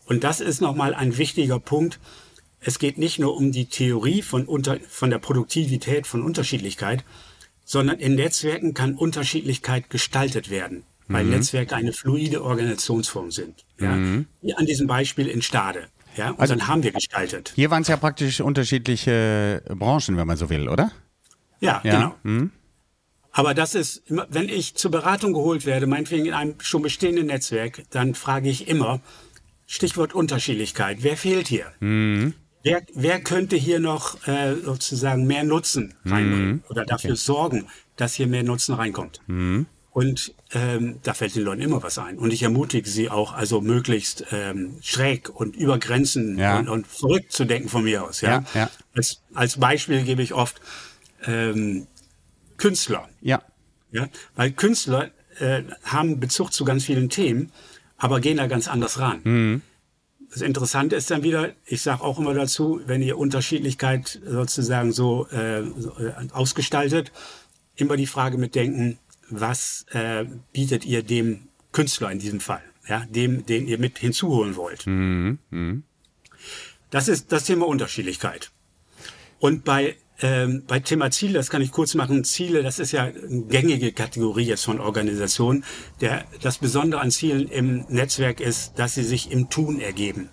Und 0.07 0.25
das 0.25 0.41
ist 0.41 0.61
nochmal 0.61 0.95
ein 0.95 1.19
wichtiger 1.19 1.61
Punkt. 1.61 2.01
Es 2.61 2.79
geht 2.79 2.99
nicht 2.99 3.19
nur 3.19 3.37
um 3.37 3.53
die 3.53 3.67
Theorie 3.67 4.23
von, 4.23 4.47
unter, 4.47 4.79
von 4.89 5.11
der 5.11 5.19
Produktivität 5.19 6.07
von 6.07 6.23
Unterschiedlichkeit, 6.23 7.05
sondern 7.65 7.99
in 7.99 8.15
Netzwerken 8.15 8.75
kann 8.75 8.95
Unterschiedlichkeit 8.95 9.91
gestaltet 9.91 10.51
werden 10.51 10.85
weil 11.11 11.25
mhm. 11.25 11.31
Netzwerke 11.31 11.75
eine 11.75 11.93
fluide 11.93 12.43
Organisationsform 12.43 13.31
sind. 13.31 13.65
Ja? 13.79 13.97
Mhm. 13.97 14.27
Wie 14.43 14.55
an 14.55 14.65
diesem 14.65 14.87
Beispiel 14.87 15.27
in 15.27 15.43
Stade. 15.43 15.89
Ja? 16.17 16.31
Und 16.31 16.41
also, 16.41 16.55
dann 16.55 16.69
haben 16.69 16.83
wir 16.83 16.93
gestaltet. 16.93 17.53
Hier 17.55 17.71
waren 17.71 17.83
es 17.83 17.89
ja 17.89 17.97
praktisch 17.97 18.41
unterschiedliche 18.41 19.63
Branchen, 19.69 20.17
wenn 20.17 20.27
man 20.27 20.37
so 20.37 20.51
will, 20.51 20.69
oder? 20.69 20.91
Ja, 21.61 21.81
ja. 21.85 21.97
genau. 21.97 22.15
Mhm. 22.23 22.51
Aber 23.33 23.55
das 23.55 23.75
ist, 23.75 24.03
wenn 24.09 24.49
ich 24.49 24.75
zur 24.75 24.91
Beratung 24.91 25.33
geholt 25.33 25.65
werde, 25.65 25.87
meinetwegen 25.87 26.27
in 26.27 26.35
einem 26.35 26.55
schon 26.61 26.83
bestehenden 26.83 27.27
Netzwerk, 27.27 27.85
dann 27.91 28.15
frage 28.15 28.49
ich 28.49 28.67
immer, 28.67 29.01
Stichwort 29.67 30.15
Unterschiedlichkeit, 30.15 30.99
wer 31.03 31.17
fehlt 31.17 31.47
hier? 31.47 31.67
Mhm. 31.79 32.35
Wer, 32.63 32.83
wer 32.93 33.21
könnte 33.21 33.57
hier 33.57 33.79
noch 33.79 34.27
äh, 34.27 34.55
sozusagen 34.57 35.27
mehr 35.27 35.45
Nutzen 35.45 35.95
reinbringen 36.05 36.51
mhm. 36.51 36.63
oder 36.69 36.85
dafür 36.85 37.13
okay. 37.13 37.21
sorgen, 37.21 37.67
dass 37.97 38.15
hier 38.15 38.27
mehr 38.27 38.43
Nutzen 38.43 38.75
reinkommt? 38.75 39.21
Mhm. 39.29 39.67
Und 39.93 40.35
ähm, 40.53 41.01
da 41.03 41.15
fällt 41.15 41.35
den 41.35 41.43
Leuten 41.43 41.63
immer 41.63 41.83
was 41.83 41.99
ein. 41.99 42.17
Und 42.17 42.33
ich 42.33 42.43
ermutige 42.43 42.89
sie 42.89 43.11
auch, 43.11 43.33
also 43.33 43.61
möglichst 43.61 44.25
ähm, 44.31 44.77
schräg 44.83 45.29
und 45.29 45.57
über 45.57 45.79
Grenzen 45.79 46.39
ja. 46.39 46.59
und, 46.59 46.69
und 46.69 46.87
verrückt 46.87 47.33
zu 47.33 47.45
denken 47.45 47.69
von 47.69 47.83
mir 47.83 48.05
aus. 48.05 48.21
Ja? 48.21 48.45
ja, 48.55 48.61
ja. 48.61 48.71
Als, 48.95 49.21
als 49.35 49.59
Beispiel 49.59 50.05
gebe 50.05 50.23
ich 50.23 50.33
oft 50.33 50.61
ähm, 51.25 51.89
Künstler. 52.57 53.09
Ja. 53.21 53.43
ja. 53.91 54.09
Weil 54.37 54.53
Künstler 54.53 55.11
äh, 55.41 55.63
haben 55.83 56.21
Bezug 56.21 56.53
zu 56.53 56.65
ganz 56.65 56.85
vielen 56.85 57.09
Themen, 57.09 57.51
aber 57.97 58.21
gehen 58.21 58.37
da 58.37 58.47
ganz 58.47 58.69
anders 58.69 59.01
ran. 59.01 59.21
Mhm. 59.25 59.63
Das 60.33 60.43
Interessante 60.43 60.95
ist 60.95 61.11
dann 61.11 61.25
wieder, 61.25 61.51
ich 61.67 61.83
sage 61.83 62.05
auch 62.05 62.21
immer 62.21 62.35
dazu, 62.35 62.81
wenn 62.87 63.03
ihr 63.03 63.19
Unterschiedlichkeit 63.19 64.21
sozusagen 64.25 64.93
so, 64.93 65.27
äh, 65.31 65.65
so 65.77 65.99
äh, 65.99 66.13
ausgestaltet, 66.31 67.11
immer 67.75 67.97
die 67.97 68.07
Frage 68.07 68.39
mitdenken, 68.39 68.99
was 69.31 69.87
äh, 69.93 70.25
bietet 70.53 70.85
ihr 70.85 71.03
dem 71.03 71.49
Künstler 71.73 72.11
in 72.11 72.19
diesem 72.19 72.41
Fall, 72.41 72.63
ja, 72.89 73.05
dem, 73.07 73.47
den 73.47 73.67
ihr 73.67 73.79
mit 73.79 73.99
hinzuholen 73.99 74.57
wollt. 74.57 74.87
Mhm. 74.87 75.39
Mhm. 75.51 75.85
Das 76.91 77.09
ist 77.09 77.31
das 77.33 77.45
Thema 77.45 77.67
Unterschiedlichkeit. 77.67 78.51
Und 79.39 79.65
bei 79.65 79.97
ähm, 80.23 80.65
bei 80.67 80.81
Thema 80.81 81.11
Ziele, 81.11 81.35
das 81.35 81.49
kann 81.51 81.63
ich 81.63 81.73
kurz 81.73 81.95
machen, 81.95 82.25
Ziele, 82.25 82.63
das 82.63 82.79
ist 82.79 82.93
ja 82.93 83.05
eine 83.05 83.43
gängige 83.45 83.93
Kategorie 83.93 84.45
jetzt 84.45 84.65
von 84.65 84.81
Organisationen. 84.81 85.65
Der, 86.01 86.25
das 86.43 86.59
Besondere 86.59 87.01
an 87.01 87.11
Zielen 87.11 87.49
im 87.49 87.87
Netzwerk 87.89 88.41
ist, 88.41 88.79
dass 88.79 88.95
sie 88.95 89.03
sich 89.03 89.31
im 89.31 89.49
Tun 89.49 89.81
ergeben. 89.81 90.29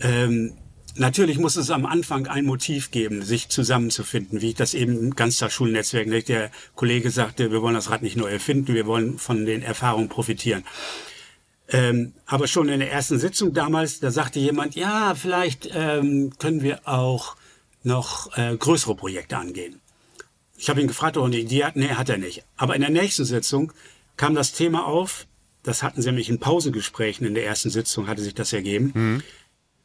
Ähm, 0.00 0.54
Natürlich 0.96 1.38
muss 1.38 1.56
es 1.56 1.70
am 1.70 1.86
Anfang 1.86 2.26
ein 2.26 2.44
Motiv 2.44 2.90
geben, 2.90 3.22
sich 3.22 3.48
zusammenzufinden, 3.48 4.40
wie 4.40 4.50
ich 4.50 4.54
das 4.54 4.74
eben 4.74 4.98
im 4.98 5.14
Ganztagsschulnetzwerk, 5.14 6.26
der 6.26 6.50
Kollege 6.74 7.10
sagte, 7.10 7.52
wir 7.52 7.62
wollen 7.62 7.74
das 7.74 7.90
Rad 7.90 8.02
nicht 8.02 8.16
neu 8.16 8.28
erfinden, 8.28 8.74
wir 8.74 8.86
wollen 8.86 9.18
von 9.18 9.46
den 9.46 9.62
Erfahrungen 9.62 10.08
profitieren. 10.08 10.64
Ähm, 11.68 12.14
aber 12.26 12.48
schon 12.48 12.68
in 12.68 12.80
der 12.80 12.90
ersten 12.90 13.18
Sitzung 13.18 13.54
damals, 13.54 14.00
da 14.00 14.10
sagte 14.10 14.40
jemand, 14.40 14.74
ja, 14.74 15.14
vielleicht 15.14 15.70
ähm, 15.72 16.32
können 16.38 16.62
wir 16.62 16.88
auch 16.88 17.36
noch 17.84 18.36
äh, 18.36 18.56
größere 18.56 18.96
Projekte 18.96 19.36
angehen. 19.36 19.80
Ich 20.58 20.68
habe 20.68 20.80
ihn 20.80 20.88
gefragt, 20.88 21.16
ob 21.16 21.24
er 21.24 21.26
eine 21.26 21.38
Idee 21.38 21.64
hat. 21.64 21.76
Nee, 21.76 21.90
hat 21.90 22.08
er 22.08 22.18
nicht. 22.18 22.44
Aber 22.56 22.74
in 22.74 22.80
der 22.80 22.90
nächsten 22.90 23.24
Sitzung 23.24 23.72
kam 24.16 24.34
das 24.34 24.52
Thema 24.52 24.86
auf, 24.86 25.26
das 25.62 25.82
hatten 25.82 26.02
sie 26.02 26.08
nämlich 26.08 26.28
in 26.28 26.40
Pausegesprächen 26.40 27.26
in 27.26 27.34
der 27.34 27.46
ersten 27.46 27.70
Sitzung, 27.70 28.08
hatte 28.08 28.22
sich 28.22 28.34
das 28.34 28.52
ergeben. 28.52 28.90
Mhm 28.94 29.22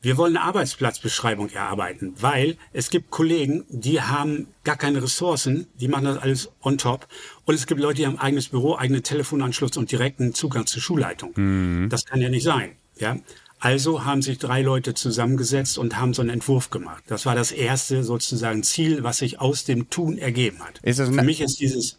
wir 0.06 0.18
wollen 0.18 0.38
eine 0.38 0.46
Arbeitsplatzbeschreibung 0.46 1.50
erarbeiten, 1.50 2.14
weil 2.20 2.58
es 2.74 2.92
gibt 2.92 3.10
Kollegen, 3.10 3.66
die 3.70 4.02
haben 4.02 4.46
gar 4.64 4.78
keine 4.78 5.02
Ressourcen, 5.02 5.66
die 5.80 5.88
machen 5.88 6.06
das 6.06 6.20
alles 6.20 6.52
on 6.62 6.78
top. 6.78 7.08
Und 7.46 7.56
es 7.56 7.66
gibt 7.66 7.82
Leute, 7.82 8.02
die 8.02 8.06
haben 8.06 8.20
eigenes 8.20 8.50
Büro, 8.50 8.76
eigenen 8.76 9.02
Telefonanschluss 9.02 9.78
und 9.78 9.92
direkten 9.92 10.36
Zugang 10.36 10.68
zur 10.68 10.84
Schulleitung. 10.84 11.32
Mhm. 11.36 11.90
Das 11.90 12.06
kann 12.06 12.22
ja 12.22 12.30
nicht 12.30 12.44
sein. 12.44 12.74
Ja? 13.00 13.18
Also 13.60 14.06
haben 14.06 14.22
sich 14.22 14.38
drei 14.38 14.62
Leute 14.62 14.94
zusammengesetzt 14.94 15.80
und 15.80 15.98
haben 15.98 16.14
so 16.14 16.22
einen 16.22 16.30
Entwurf 16.30 16.70
gemacht. 16.70 17.04
Das 17.08 17.26
war 17.26 17.34
das 17.34 17.52
erste 17.52 18.04
sozusagen 18.04 18.62
Ziel, 18.62 19.04
was 19.04 19.18
sich 19.18 19.42
aus 19.42 19.66
dem 19.66 19.90
Tun 19.90 20.20
ergeben 20.20 20.60
hat. 20.60 20.82
Für 20.84 21.24
mich 21.24 21.42
ist 21.42 21.60
dieses, 21.60 21.98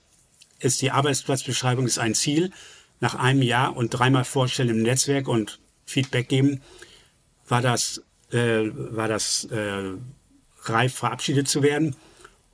ist 0.61 0.81
die 0.81 0.93
Arbeitsplatzbeschreibung 0.93 1.87
ist 1.87 1.99
ein 1.99 2.15
Ziel. 2.15 2.53
Nach 3.01 3.17
einem 3.17 3.43
Jahr 3.43 3.77
und 3.77 3.91
dreimal 3.91 4.25
vorstellen 4.25 4.69
im 4.69 4.83
Netzwerk 4.83 5.27
und 5.27 5.59
Feedback 5.87 6.29
geben, 6.29 6.63
war 7.49 7.63
das, 7.63 8.03
äh, 8.33 8.71
war 8.73 9.09
das 9.09 9.45
äh, 9.45 9.93
reif 10.65 10.95
verabschiedet 10.95 11.49
zu 11.49 11.63
werden. 11.63 11.97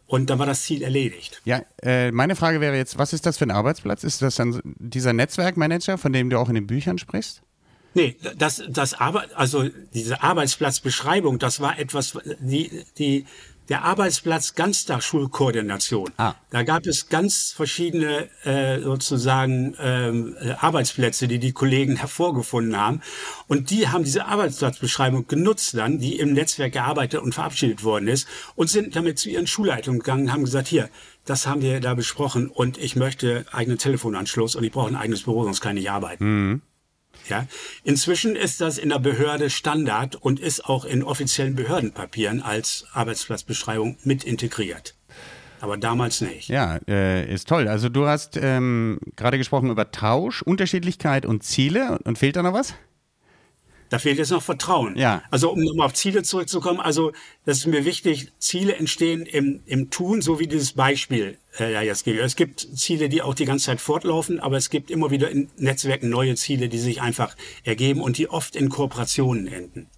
Und 0.07 0.29
dann 0.29 0.39
war 0.39 0.45
das 0.45 0.63
Ziel 0.63 0.83
erledigt. 0.83 1.41
Ja, 1.45 1.63
äh, 1.83 2.11
meine 2.11 2.37
Frage 2.37 2.61
wäre 2.61 2.77
jetzt, 2.77 2.99
was 2.99 3.15
ist 3.15 3.25
das 3.25 3.39
für 3.39 3.47
ein 3.47 3.51
Arbeitsplatz? 3.51 4.05
Ist 4.05 4.21
das 4.21 4.35
dann 4.35 4.61
dieser 4.63 5.15
Netzwerkmanager, 5.15 5.97
von 5.97 6.13
dem 6.13 6.29
du 6.29 6.39
auch 6.39 6.51
in 6.51 6.55
den 6.55 6.67
Büchern 6.67 6.99
sprichst? 6.99 7.43
Nee, 7.95 8.17
das, 8.37 8.63
das 8.69 8.95
Arbeit, 8.95 9.35
also 9.35 9.69
diese 9.95 10.23
Arbeitsplatzbeschreibung, 10.23 11.39
das 11.39 11.61
war 11.61 11.79
etwas, 11.79 12.19
die, 12.41 12.85
die, 12.99 13.27
der 13.73 13.85
Arbeitsplatz 13.85 14.55
Ganztagsschulkoordination. 14.55 16.11
Ah. 16.19 16.35
Da 16.51 16.63
gab 16.63 16.85
es 16.87 17.09
ganz 17.09 17.53
verschiedene 17.57 18.29
äh, 18.45 18.79
sozusagen 18.83 19.75
ähm, 19.81 20.37
äh, 20.43 20.51
Arbeitsplätze, 20.51 21.27
die 21.27 21.39
die 21.39 21.53
Kollegen 21.53 21.97
hervorgefunden 21.97 22.77
haben. 22.77 23.01
Und 23.49 23.71
die 23.71 23.89
haben 23.89 24.05
diese 24.05 24.27
Arbeitsplatzbeschreibung 24.27 25.27
genutzt 25.27 25.75
dann, 25.75 25.99
die 25.99 26.19
im 26.19 26.35
Netzwerk 26.35 26.75
gearbeitet 26.75 27.23
und 27.23 27.35
verabschiedet 27.35 27.83
worden 27.83 28.09
ist 28.09 28.29
und 28.57 28.69
sind 28.69 28.95
damit 28.95 29.19
zu 29.19 29.31
ihren 29.31 29.47
Schulleitungen 29.47 30.01
gegangen 30.01 30.25
und 30.25 30.33
haben 30.33 30.45
gesagt, 30.45 30.69
hier, 30.69 30.91
das 31.25 31.47
haben 31.47 31.63
wir 31.63 31.81
da 31.81 31.95
besprochen 31.95 32.49
und 32.49 32.77
ich 32.77 32.95
möchte 32.95 33.47
eigenen 33.53 33.79
Telefonanschluss 33.79 34.55
und 34.55 34.65
ich 34.65 34.73
brauche 34.73 34.89
ein 34.89 34.97
eigenes 34.97 35.23
Büro, 35.23 35.45
sonst 35.45 35.63
kann 35.63 35.79
ich 35.79 35.91
arbeiten. 35.91 36.25
Mhm. 36.25 36.63
Ja, 37.29 37.47
inzwischen 37.85 38.37
ist 38.37 38.61
das 38.61 38.79
in 38.79 38.89
der 38.89 38.99
Behörde 38.99 39.49
Standard 39.51 40.17
und 40.17 40.41
ist 40.41 40.65
auch 40.65 40.85
in 40.85 41.03
offiziellen 41.03 41.55
Behördenpapieren 41.55 42.43
als 42.43 42.87
Arbeitsplatzbeschreibung 42.93 43.97
mit 44.05 44.25
integriert. 44.25 44.95
Aber 45.61 45.77
damals 45.77 46.21
nicht. 46.21 46.49
Ja, 46.49 46.81
äh, 46.89 47.33
ist 47.33 47.49
toll. 47.49 47.69
Also 47.69 47.89
du 47.89 48.07
hast 48.07 48.37
ähm, 48.37 48.99
gerade 49.15 49.39
gesprochen 49.39 49.71
über 49.71 49.93
Tausch, 49.93 50.43
Unterschiedlichkeit 50.43 51.25
und 51.25 51.45
Ziele. 51.45 52.01
Und 52.03 52.19
fehlt 52.19 52.35
da 52.35 52.43
noch 52.43 52.53
was? 52.53 52.75
Da 53.89 54.01
fehlt 54.01 54.19
jetzt 54.19 54.33
noch 54.33 54.43
Vertrauen. 54.43 54.97
Ja. 54.97 55.23
Also 55.31 55.53
um 55.53 55.63
nochmal 55.63 55.87
auf 55.87 55.93
Ziele 55.93 56.25
zurückzukommen, 56.25 56.81
also 56.81 57.13
das 57.45 57.59
ist 57.59 57.67
mir 57.67 57.85
wichtig, 57.85 58.33
Ziele 58.39 58.75
entstehen 58.75 59.25
im, 59.25 59.61
im 59.67 59.91
Tun, 59.91 60.21
so 60.21 60.41
wie 60.41 60.49
dieses 60.49 60.73
Beispiel 60.73 61.39
äh, 61.59 61.73
ja 61.73 61.83
jetzt. 61.83 62.07
Es 62.07 62.37
gibt 62.37 62.61
Ziele, 62.77 63.09
die 63.09 63.23
auch 63.23 63.35
die 63.35 63.45
ganze 63.45 63.67
Zeit 63.67 63.81
fortlaufen, 63.81 64.41
aber 64.41 64.57
es 64.57 64.71
gibt 64.71 64.91
immer 64.91 65.11
wieder 65.11 65.31
in 65.31 65.51
Netzwerken 65.57 66.09
neue 66.09 66.35
Ziele, 66.37 66.69
die 66.69 66.79
sich 66.79 67.01
einfach 67.01 67.37
ergeben 67.65 68.01
und 68.01 68.19
die 68.19 68.29
oft 68.29 68.57
in 68.57 68.69
Kooperationen 68.69 69.47
enden. 69.47 69.89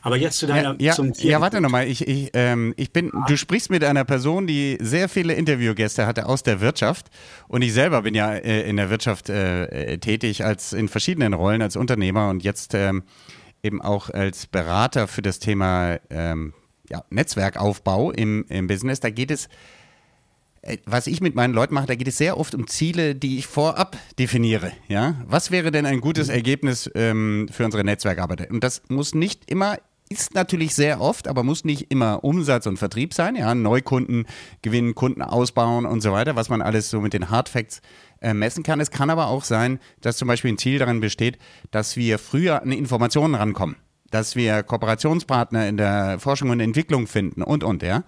Aber 0.00 0.16
jetzt 0.16 0.38
zu 0.38 0.46
deiner 0.46 0.76
ja, 0.78 0.92
zum 0.92 1.12
Ja, 1.18 1.40
warte 1.40 1.60
nochmal. 1.60 1.88
Ich, 1.88 2.06
ich, 2.06 2.30
ähm, 2.32 2.72
ich 2.76 2.92
bin, 2.92 3.10
du 3.26 3.36
sprichst 3.36 3.68
mit 3.68 3.82
einer 3.82 4.04
Person, 4.04 4.46
die 4.46 4.78
sehr 4.80 5.08
viele 5.08 5.34
Interviewgäste 5.34 6.06
hatte 6.06 6.26
aus 6.26 6.42
der 6.42 6.60
Wirtschaft. 6.60 7.08
Und 7.48 7.62
ich 7.62 7.72
selber 7.72 8.02
bin 8.02 8.14
ja 8.14 8.32
äh, 8.32 8.68
in 8.68 8.76
der 8.76 8.90
Wirtschaft 8.90 9.28
äh, 9.28 9.64
äh 9.64 9.98
tätig 9.98 10.44
als 10.44 10.72
in 10.72 10.88
verschiedenen 10.88 11.34
Rollen 11.34 11.62
als 11.62 11.74
Unternehmer 11.76 12.30
und 12.30 12.44
jetzt 12.44 12.74
ähm, 12.74 13.02
eben 13.62 13.82
auch 13.82 14.10
als 14.10 14.46
Berater 14.46 15.08
für 15.08 15.22
das 15.22 15.40
Thema 15.40 15.98
ähm, 16.10 16.54
ja, 16.88 17.04
Netzwerkaufbau 17.10 18.12
im, 18.12 18.44
im 18.48 18.66
Business. 18.66 19.00
Da 19.00 19.10
geht 19.10 19.30
es, 19.30 19.48
was 20.86 21.06
ich 21.06 21.20
mit 21.20 21.34
meinen 21.34 21.54
Leuten 21.54 21.74
mache, 21.74 21.86
da 21.86 21.94
geht 21.94 22.08
es 22.08 22.18
sehr 22.18 22.38
oft 22.38 22.54
um 22.54 22.66
Ziele, 22.66 23.14
die 23.14 23.38
ich 23.38 23.46
vorab 23.46 23.96
definiere. 24.18 24.72
Ja? 24.88 25.16
Was 25.26 25.50
wäre 25.50 25.70
denn 25.70 25.86
ein 25.86 26.00
gutes 26.00 26.28
Ergebnis 26.28 26.90
ähm, 26.94 27.48
für 27.50 27.64
unsere 27.64 27.84
Netzwerkarbeiter? 27.84 28.50
Und 28.50 28.64
das 28.64 28.82
muss 28.88 29.14
nicht 29.14 29.50
immer 29.50 29.78
ist 30.10 30.34
natürlich 30.34 30.74
sehr 30.74 31.00
oft, 31.00 31.28
aber 31.28 31.42
muss 31.42 31.64
nicht 31.64 31.90
immer 31.90 32.24
Umsatz 32.24 32.66
und 32.66 32.78
Vertrieb 32.78 33.12
sein. 33.12 33.36
Ja, 33.36 33.54
Neukunden 33.54 34.26
gewinnen, 34.62 34.94
Kunden 34.94 35.22
ausbauen 35.22 35.86
und 35.86 36.00
so 36.00 36.12
weiter, 36.12 36.36
was 36.36 36.48
man 36.48 36.62
alles 36.62 36.90
so 36.90 37.00
mit 37.00 37.12
den 37.12 37.30
Hardfacts 37.30 37.82
äh, 38.20 38.34
messen 38.34 38.62
kann. 38.62 38.80
Es 38.80 38.90
kann 38.90 39.10
aber 39.10 39.26
auch 39.26 39.44
sein, 39.44 39.78
dass 40.00 40.16
zum 40.16 40.28
Beispiel 40.28 40.52
ein 40.52 40.58
Ziel 40.58 40.78
darin 40.78 41.00
besteht, 41.00 41.38
dass 41.70 41.96
wir 41.96 42.18
früher 42.18 42.62
an 42.62 42.72
Informationen 42.72 43.34
rankommen, 43.34 43.76
dass 44.10 44.34
wir 44.34 44.62
Kooperationspartner 44.62 45.68
in 45.68 45.76
der 45.76 46.18
Forschung 46.18 46.50
und 46.50 46.60
Entwicklung 46.60 47.06
finden 47.06 47.42
und 47.42 47.62
und 47.62 47.82
ja. 47.82 48.04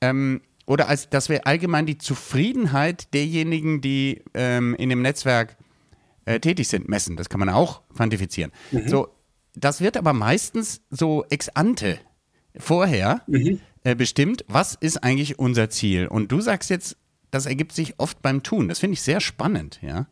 Ähm, 0.00 0.40
oder 0.66 0.88
als, 0.88 1.10
dass 1.10 1.28
wir 1.28 1.46
allgemein 1.46 1.86
die 1.86 1.98
Zufriedenheit 1.98 3.12
derjenigen, 3.14 3.80
die 3.80 4.22
ähm, 4.34 4.74
in 4.76 4.88
dem 4.88 5.02
Netzwerk 5.02 5.56
äh, 6.24 6.40
tätig 6.40 6.68
sind, 6.68 6.88
messen. 6.88 7.16
Das 7.16 7.28
kann 7.28 7.40
man 7.40 7.48
auch 7.48 7.82
quantifizieren. 7.94 8.52
Mhm. 8.70 8.88
So, 8.88 9.08
das 9.54 9.80
wird 9.80 9.96
aber 9.96 10.12
meistens 10.12 10.82
so 10.90 11.24
ex 11.28 11.48
ante 11.50 11.98
vorher 12.56 13.22
mhm. 13.26 13.60
äh, 13.82 13.94
bestimmt, 13.94 14.44
was 14.48 14.74
ist 14.74 15.02
eigentlich 15.02 15.38
unser 15.38 15.70
Ziel. 15.70 16.06
Und 16.06 16.32
du 16.32 16.40
sagst 16.40 16.70
jetzt, 16.70 16.96
das 17.30 17.46
ergibt 17.46 17.72
sich 17.72 17.98
oft 17.98 18.22
beim 18.22 18.42
Tun. 18.42 18.68
Das 18.68 18.78
finde 18.78 18.94
ich 18.94 19.02
sehr 19.02 19.20
spannend, 19.20 19.80
ja. 19.82 20.06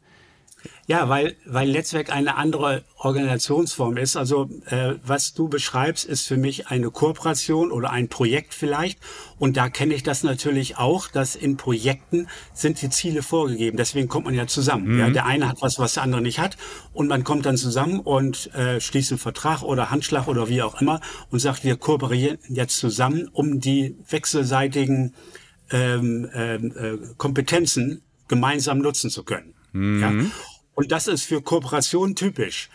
Ja, 0.92 1.08
weil, 1.08 1.36
weil 1.46 1.72
Netzwerk 1.72 2.12
eine 2.12 2.36
andere 2.36 2.84
Organisationsform 2.98 3.96
ist. 3.96 4.14
Also 4.14 4.50
äh, 4.66 4.96
was 5.02 5.32
du 5.32 5.48
beschreibst, 5.48 6.04
ist 6.04 6.26
für 6.26 6.36
mich 6.36 6.66
eine 6.66 6.90
Kooperation 6.90 7.72
oder 7.72 7.88
ein 7.88 8.08
Projekt 8.08 8.52
vielleicht. 8.52 8.98
Und 9.38 9.56
da 9.56 9.70
kenne 9.70 9.94
ich 9.94 10.02
das 10.02 10.22
natürlich 10.22 10.76
auch, 10.76 11.08
dass 11.08 11.34
in 11.34 11.56
Projekten 11.56 12.28
sind 12.52 12.82
die 12.82 12.90
Ziele 12.90 13.22
vorgegeben. 13.22 13.78
Deswegen 13.78 14.06
kommt 14.06 14.26
man 14.26 14.34
ja 14.34 14.46
zusammen. 14.46 14.92
Mhm. 14.92 14.98
Ja, 14.98 15.08
der 15.08 15.24
eine 15.24 15.48
hat 15.48 15.62
was, 15.62 15.78
was 15.78 15.94
der 15.94 16.02
andere 16.02 16.20
nicht 16.20 16.38
hat. 16.38 16.58
Und 16.92 17.08
man 17.08 17.24
kommt 17.24 17.46
dann 17.46 17.56
zusammen 17.56 17.98
und 17.98 18.54
äh, 18.54 18.78
schließt 18.78 19.12
einen 19.12 19.18
Vertrag 19.18 19.62
oder 19.62 19.90
Handschlag 19.90 20.28
oder 20.28 20.50
wie 20.50 20.60
auch 20.60 20.78
immer 20.82 21.00
und 21.30 21.38
sagt, 21.38 21.64
wir 21.64 21.76
kooperieren 21.76 22.36
jetzt 22.50 22.76
zusammen, 22.76 23.30
um 23.32 23.60
die 23.60 23.96
wechselseitigen 24.10 25.14
ähm, 25.70 26.28
ähm 26.34 26.74
äh, 26.76 26.98
Kompetenzen 27.16 28.02
gemeinsam 28.28 28.80
nutzen 28.80 29.08
zu 29.08 29.24
können. 29.24 29.54
Mhm. 29.72 30.00
Ja? 30.02 30.12
Und 30.74 30.92
das 30.92 31.06
ist 31.06 31.24
für 31.24 31.42
Kooperation 31.42 32.14
typisch. 32.14 32.70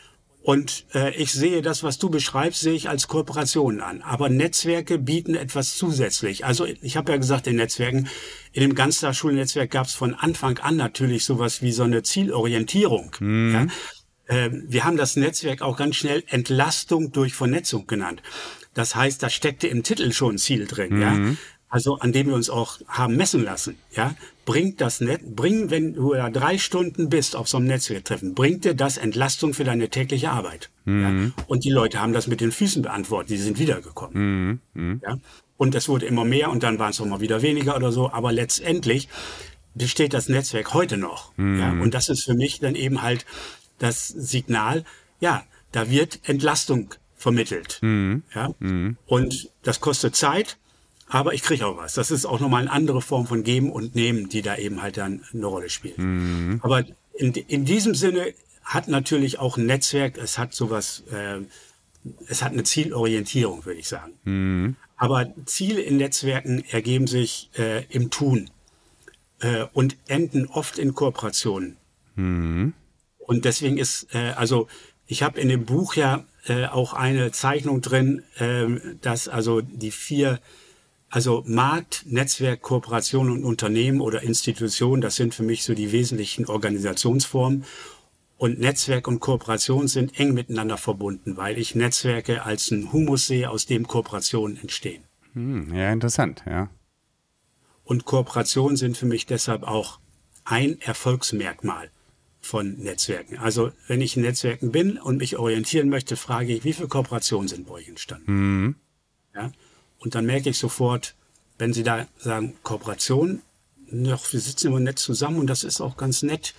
Und 0.48 0.86
äh, 0.94 1.14
ich 1.16 1.34
sehe 1.34 1.62
das, 1.62 1.84
was 1.84 1.98
du 1.98 2.10
beschreibst, 2.10 2.62
sehe 2.62 2.74
ich 2.74 2.88
als 2.88 3.10
Kooperation 3.10 3.82
an. 3.82 4.02
Aber 4.02 4.30
Netzwerke 4.30 4.98
bieten 4.98 5.36
etwas 5.36 5.76
zusätzlich. 5.76 6.46
Also 6.46 6.66
ich 6.66 6.96
habe 6.96 7.12
ja 7.12 7.18
gesagt, 7.18 7.48
in 7.48 7.58
Netzwerken, 7.58 8.08
in 8.54 8.62
dem 8.62 8.74
Ganztagsschulnetzwerk 8.74 9.70
gab 9.70 9.88
es 9.88 9.94
von 9.94 10.14
Anfang 10.14 10.58
an 10.60 10.78
natürlich 10.78 11.26
sowas 11.26 11.62
wie 11.62 11.74
so 11.74 11.84
eine 11.84 12.02
Zielorientierung. 12.02 13.14
Mhm. 13.20 13.70
Ja? 14.28 14.36
Äh, 14.38 14.50
wir 14.54 14.86
haben 14.86 14.96
das 14.96 15.18
Netzwerk 15.18 15.62
auch 15.62 15.76
ganz 15.76 15.98
schnell 15.98 16.24
Entlastung 16.28 17.12
durch 17.12 17.34
Vernetzung 17.34 17.86
genannt. 17.86 18.22
Das 18.74 18.96
heißt, 18.96 19.22
da 19.22 19.30
steckte 19.30 19.68
im 19.68 19.84
Titel 19.84 20.14
schon 20.14 20.36
ein 20.36 20.38
Ziel 20.38 20.66
drin. 20.66 20.94
Mhm. 20.94 21.02
Ja? 21.02 21.36
Also 21.70 22.00
an 22.00 22.14
dem 22.14 22.28
wir 22.28 22.36
uns 22.36 22.50
auch 22.50 22.80
haben 22.88 23.18
messen 23.18 23.44
lassen, 23.44 23.78
ja, 23.92 24.16
bringt 24.46 24.80
das 24.80 25.02
Netz, 25.02 25.22
bring, 25.26 25.70
wenn 25.70 25.94
du 25.94 26.16
ja 26.16 26.30
drei 26.30 26.58
Stunden 26.58 27.10
bist 27.10 27.36
auf 27.36 27.50
so 27.50 27.58
einem 27.58 27.68
Netzwerktreffen, 27.68 28.34
bringt 28.34 28.64
dir 28.64 28.74
das 28.74 28.98
Entlastung 28.98 29.54
für 29.54 29.66
deine 29.66 29.90
tägliche 29.90 30.32
Arbeit. 30.32 30.70
Mhm. 30.86 31.34
Ja? 31.36 31.44
Und 31.48 31.66
die 31.66 31.70
Leute 31.70 32.00
haben 32.00 32.14
das 32.14 32.28
mit 32.28 32.40
den 32.40 32.52
Füßen 32.52 32.82
beantwortet, 32.82 33.32
die 33.32 33.38
sind 33.38 33.60
wiedergekommen. 33.60 34.60
Mhm. 34.74 34.82
Mhm. 34.82 35.02
Ja? 35.04 35.18
Und 35.58 35.76
es 35.76 35.90
wurde 35.90 36.06
immer 36.06 36.24
mehr 36.24 36.50
und 36.50 36.64
dann 36.64 36.80
waren 36.80 36.92
es 36.92 37.02
auch 37.02 37.06
mal 37.06 37.20
wieder 37.20 37.42
weniger 37.42 37.76
oder 37.76 37.92
so, 37.92 38.12
aber 38.12 38.32
letztendlich 38.32 39.10
besteht 39.76 40.14
das 40.14 40.30
Netzwerk 40.30 40.74
heute 40.74 40.98
noch. 40.98 41.34
Ja? 41.38 41.74
Mhm. 41.74 41.82
Und 41.82 41.94
das 41.94 42.08
ist 42.08 42.24
für 42.24 42.34
mich 42.34 42.60
dann 42.60 42.76
eben 42.76 43.02
halt 43.02 43.26
das 43.80 44.08
Signal, 44.08 44.86
ja, 45.20 45.44
da 45.74 45.90
wird 45.90 46.22
Entlastung 46.24 46.94
vermittelt. 47.18 47.80
Mhm. 47.82 48.24
Ja? 48.34 48.52
Mhm. 48.60 48.96
Und 49.06 49.50
das 49.64 49.82
kostet 49.82 50.16
Zeit, 50.16 50.58
aber 51.10 51.34
ich 51.34 51.42
kriege 51.42 51.66
auch 51.66 51.78
was. 51.78 51.94
Das 51.94 52.12
ist 52.12 52.26
auch 52.26 52.40
nochmal 52.40 52.62
eine 52.62 52.72
andere 52.72 53.02
Form 53.02 53.28
von 53.28 53.44
Geben 53.44 53.72
und 53.72 53.96
Nehmen, 53.96 54.30
die 54.30 54.42
da 54.42 54.58
eben 54.58 54.82
halt 54.82 54.98
dann 54.98 55.24
eine 55.34 55.46
Rolle 55.46 55.70
spielt. 55.70 55.98
Mhm. 55.98 56.60
Aber 56.64 56.84
in, 57.14 57.34
in 57.34 57.66
diesem 57.66 57.96
Sinne 57.96 58.34
hat 58.64 58.88
natürlich 58.88 59.40
auch 59.40 59.58
ein 59.58 59.66
Netzwerk, 59.66 60.18
es 60.18 60.38
hat 60.38 60.54
sowas, 60.54 61.04
äh, 61.12 61.40
es 62.28 62.44
hat 62.44 62.52
eine 62.52 62.64
Zielorientierung, 62.64 63.66
würde 63.66 63.80
ich 63.80 63.88
sagen. 63.88 64.14
Mhm. 64.26 64.76
Aber 64.98 65.34
Ziele 65.46 65.82
in 65.82 65.98
Netzwerken 65.98 66.64
ergeben 66.70 67.08
sich 67.08 67.50
äh, 67.58 67.86
im 67.86 68.10
Tun 68.10 68.50
äh, 69.40 69.66
und 69.74 69.96
enden 70.08 70.48
oft 70.48 70.78
in 70.78 70.94
Kooperationen. 70.94 71.78
Mhm. 72.16 72.74
Und 73.20 73.46
deswegen 73.46 73.78
ist, 73.78 74.14
äh, 74.14 74.32
also 74.36 74.68
ich 75.06 75.24
habe 75.24 75.40
in 75.40 75.48
dem 75.48 75.66
Buch 75.66 75.96
ja 75.96 76.26
äh, 76.48 76.66
auch 76.66 76.94
eine 76.94 77.32
Zeichnung 77.32 77.82
drin, 77.82 78.24
äh, 78.38 78.68
dass 79.02 79.30
also 79.30 79.62
die 79.62 79.92
vier 79.92 80.40
also 81.10 81.44
Markt, 81.48 82.06
Netzwerk, 82.06 82.62
Kooperation 82.62 83.30
und 83.30 83.44
Unternehmen 83.44 84.02
oder 84.02 84.24
Institutionen, 84.24 85.02
das 85.02 85.16
sind 85.16 85.34
für 85.34 85.44
mich 85.44 85.64
so 85.64 85.74
die 85.74 85.92
wesentlichen 85.92 86.46
Organisationsformen. 86.46 87.64
Und 88.38 88.60
Netzwerk 88.60 89.08
und 89.08 89.20
Kooperation 89.20 89.88
sind 89.88 90.20
eng 90.20 90.34
miteinander 90.34 90.78
verbunden, 90.78 91.38
weil 91.38 91.58
ich 91.58 91.74
Netzwerke 91.74 92.44
als 92.44 92.72
einen 92.72 92.92
Humus 92.94 93.26
sehe, 93.26 93.50
aus 93.50 93.66
dem 93.66 93.88
Kooperationen 93.88 94.58
entstehen. 94.58 95.04
Hm, 95.34 95.74
ja, 95.74 95.92
interessant, 95.92 96.44
ja. 96.46 96.70
Und 97.84 98.06
Kooperationen 98.06 98.78
sind 98.78 98.98
für 98.98 99.06
mich 99.06 99.26
deshalb 99.26 99.64
auch 99.64 100.00
ein 100.44 100.80
Erfolgsmerkmal 100.82 101.90
von 102.42 102.78
Netzwerken. 102.78 103.38
Also 103.38 103.72
wenn 103.88 104.02
ich 104.02 104.16
in 104.18 104.24
Netzwerken 104.24 104.72
bin 104.72 104.98
und 104.98 105.18
mich 105.18 105.38
orientieren 105.38 105.90
möchte, 105.90 106.16
frage 106.16 106.54
ich, 106.54 106.64
wie 106.64 106.74
viele 106.74 106.90
Kooperationen 106.90 107.48
sind 107.48 107.68
bei 107.68 107.74
euch 107.76 107.88
entstanden? 107.88 108.32
Mhm. 108.32 108.76
Ja? 109.34 109.52
Und 110.00 110.16
dann 110.16 110.26
merke 110.26 110.50
ich 110.50 110.58
sofort, 110.58 111.16
wenn 111.58 111.74
Sie 111.74 111.84
da 111.84 112.08
sagen, 112.18 112.56
Kooperation, 112.64 113.42
noch, 113.90 114.32
wir 114.32 114.40
sitzen 114.40 114.68
immer 114.68 114.80
nett 114.80 115.00
zusammen 115.00 115.40
und 115.40 115.48
das 115.48 115.64
ist 115.64 115.82
auch 115.82 115.98
ganz 115.98 116.22
nett 116.22 116.54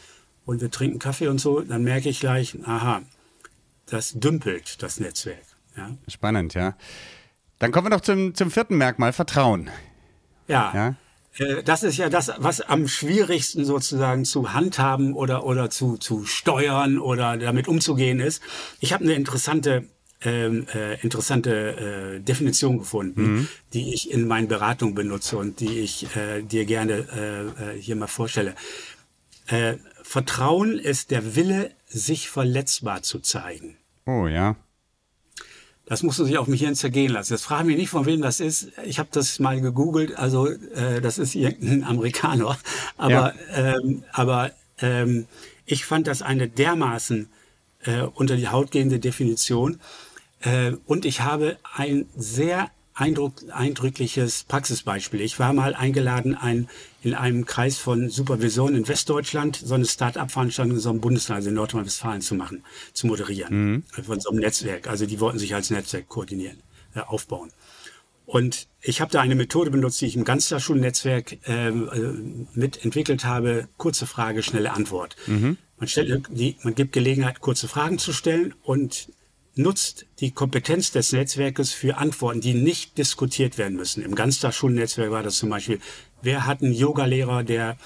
und 0.44 0.60
wir 0.60 0.70
trinken 0.70 0.98
Kaffee 0.98 1.28
und 1.28 1.38
so, 1.38 1.60
dann 1.60 1.84
merke 1.84 2.08
ich 2.08 2.20
gleich, 2.20 2.56
aha, 2.64 3.02
das 3.86 4.14
dümpelt 4.14 4.82
das 4.82 4.98
Netzwerk. 4.98 5.44
Ja. 5.76 5.96
Spannend, 6.08 6.54
ja. 6.54 6.74
Dann 7.58 7.72
kommen 7.72 7.86
wir 7.86 7.90
noch 7.90 8.00
zum, 8.00 8.34
zum 8.34 8.50
vierten 8.50 8.76
Merkmal, 8.76 9.12
Vertrauen. 9.12 9.70
Ja. 10.46 10.72
ja. 10.74 11.44
Äh, 11.44 11.62
das 11.62 11.82
ist 11.82 11.96
ja 11.96 12.08
das, 12.08 12.32
was 12.38 12.60
am 12.60 12.88
schwierigsten 12.88 13.64
sozusagen 13.64 14.24
zu 14.24 14.52
handhaben 14.52 15.14
oder, 15.14 15.44
oder 15.44 15.70
zu, 15.70 15.96
zu 15.96 16.24
steuern 16.24 16.98
oder 16.98 17.36
damit 17.36 17.68
umzugehen 17.68 18.20
ist. 18.20 18.42
Ich 18.80 18.92
habe 18.92 19.04
eine 19.04 19.14
interessante 19.14 19.84
ähm, 20.22 20.66
äh, 20.74 21.00
interessante 21.00 22.16
äh, 22.16 22.20
Definition 22.20 22.78
gefunden, 22.78 23.22
mhm. 23.22 23.48
die 23.72 23.94
ich 23.94 24.10
in 24.10 24.26
meinen 24.26 24.48
Beratungen 24.48 24.94
benutze 24.94 25.36
und 25.36 25.60
die 25.60 25.78
ich 25.78 26.14
äh, 26.16 26.42
dir 26.42 26.64
gerne 26.64 27.06
äh, 27.14 27.76
äh 27.76 27.80
hier 27.80 27.94
mal 27.94 28.08
vorstelle. 28.08 28.54
Äh, 29.46 29.74
Vertrauen 30.02 30.78
ist 30.78 31.10
der 31.10 31.36
Wille, 31.36 31.70
sich 31.86 32.28
verletzbar 32.28 33.02
zu 33.02 33.20
zeigen. 33.20 33.76
Oh 34.06 34.26
ja. 34.26 34.56
Das 35.86 36.02
muss 36.02 36.18
man 36.18 36.26
sich 36.26 36.36
auf 36.36 36.48
mich 36.48 36.60
Hirn 36.60 36.74
zergehen 36.74 37.12
lassen. 37.12 37.32
Das 37.32 37.42
frage 37.42 37.64
mich 37.64 37.76
nicht, 37.76 37.88
von 37.88 38.04
wem 38.04 38.20
das 38.20 38.40
ist. 38.40 38.72
Ich 38.84 38.98
habe 38.98 39.08
das 39.12 39.38
mal 39.38 39.58
gegoogelt. 39.58 40.16
Also 40.16 40.48
das 41.02 41.16
ist 41.16 41.34
irgendein 41.34 41.82
Amerikaner. 41.88 42.58
Aber, 42.98 43.34
ja. 43.34 43.34
ähm, 43.76 44.04
aber 44.12 44.50
ähm, 44.80 45.26
ich 45.64 45.86
fand 45.86 46.06
das 46.06 46.20
eine 46.20 46.48
dermaßen 46.48 47.30
unter 48.14 48.36
die 48.36 48.48
Haut 48.48 48.70
gehende 48.70 48.98
Definition. 48.98 49.80
Äh, 50.40 50.72
und 50.86 51.04
ich 51.04 51.20
habe 51.20 51.58
ein 51.74 52.06
sehr 52.16 52.70
Eindruck, 52.98 53.34
eindrückliches 53.52 54.44
Praxisbeispiel. 54.48 55.20
Ich 55.20 55.38
war 55.38 55.52
mal 55.52 55.74
eingeladen, 55.74 56.34
ein, 56.34 56.68
in 57.02 57.14
einem 57.14 57.46
Kreis 57.46 57.78
von 57.78 58.10
Supervision 58.10 58.74
in 58.74 58.88
Westdeutschland 58.88 59.56
so 59.56 59.74
eine 59.74 59.84
Start-up-Veranstaltung 59.84 60.74
in 60.74 60.80
so 60.80 60.90
einem 60.90 61.00
Bundesland, 61.00 61.36
also 61.36 61.50
in 61.50 61.54
Nordrhein-Westfalen 61.54 62.22
zu 62.22 62.34
machen, 62.34 62.64
zu 62.92 63.06
moderieren. 63.06 63.72
Mhm. 63.72 64.04
Von 64.04 64.18
so 64.18 64.30
einem 64.30 64.40
Netzwerk. 64.40 64.88
Also 64.88 65.06
die 65.06 65.20
wollten 65.20 65.38
sich 65.38 65.54
als 65.54 65.70
Netzwerk 65.70 66.08
koordinieren, 66.08 66.58
äh, 66.96 67.00
aufbauen. 67.00 67.52
Und 68.26 68.66
ich 68.82 69.00
habe 69.00 69.12
da 69.12 69.20
eine 69.20 69.36
Methode 69.36 69.70
benutzt, 69.70 70.00
die 70.00 70.06
ich 70.06 70.16
im 70.16 70.24
Ganztagsschulnetzwerk 70.24 71.38
äh, 71.48 71.70
mitentwickelt 71.70 73.24
habe. 73.24 73.68
Kurze 73.76 74.06
Frage, 74.06 74.42
schnelle 74.42 74.72
Antwort. 74.72 75.14
Mhm. 75.26 75.56
Man, 75.78 75.88
stellt 75.88 76.26
die, 76.30 76.56
man 76.62 76.74
gibt 76.74 76.92
Gelegenheit, 76.92 77.40
kurze 77.40 77.68
Fragen 77.68 77.98
zu 77.98 78.12
stellen 78.12 78.54
und 78.64 79.08
nutzt 79.58 80.06
die 80.20 80.30
Kompetenz 80.30 80.92
des 80.92 81.12
Netzwerkes 81.12 81.72
für 81.72 81.98
Antworten, 81.98 82.40
die 82.40 82.54
nicht 82.54 82.96
diskutiert 82.96 83.58
werden 83.58 83.76
müssen. 83.76 84.04
Im 84.04 84.14
Ganztagsschulnetzwerk 84.14 85.10
war 85.10 85.22
das 85.22 85.36
zum 85.36 85.50
Beispiel, 85.50 85.80
wer 86.22 86.46
hat 86.46 86.62
einen 86.62 86.72
Yogalehrer, 86.72 87.42
der 87.42 87.76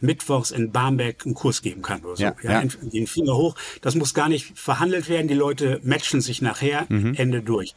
mittwochs 0.00 0.50
in 0.50 0.72
Barmbek 0.72 1.24
einen 1.24 1.34
Kurs 1.34 1.62
geben 1.62 1.80
kann 1.82 2.04
oder 2.04 2.16
so. 2.16 2.22
Ja, 2.22 2.34
ja, 2.42 2.62
ja. 2.62 2.68
Den 2.82 3.06
Finger 3.06 3.36
hoch. 3.36 3.54
Das 3.80 3.94
muss 3.94 4.14
gar 4.14 4.28
nicht 4.28 4.58
verhandelt 4.58 5.08
werden. 5.08 5.28
Die 5.28 5.34
Leute 5.34 5.80
matchen 5.84 6.20
sich 6.20 6.42
nachher, 6.42 6.86
mhm. 6.88 7.14
Ende 7.14 7.42
durch. 7.42 7.74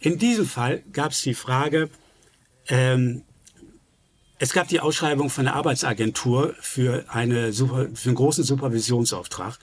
In 0.00 0.18
diesem 0.18 0.46
Fall 0.46 0.82
gab 0.92 1.12
es 1.12 1.22
die 1.22 1.34
Frage, 1.34 1.90
ähm, 2.68 3.22
es 4.38 4.52
gab 4.52 4.68
die 4.68 4.80
Ausschreibung 4.80 5.30
von 5.30 5.44
der 5.44 5.54
Arbeitsagentur 5.54 6.54
für, 6.60 7.04
eine 7.08 7.52
Super, 7.52 7.88
für 7.94 8.08
einen 8.08 8.16
großen 8.16 8.44
Supervisionsauftrag. 8.44 9.58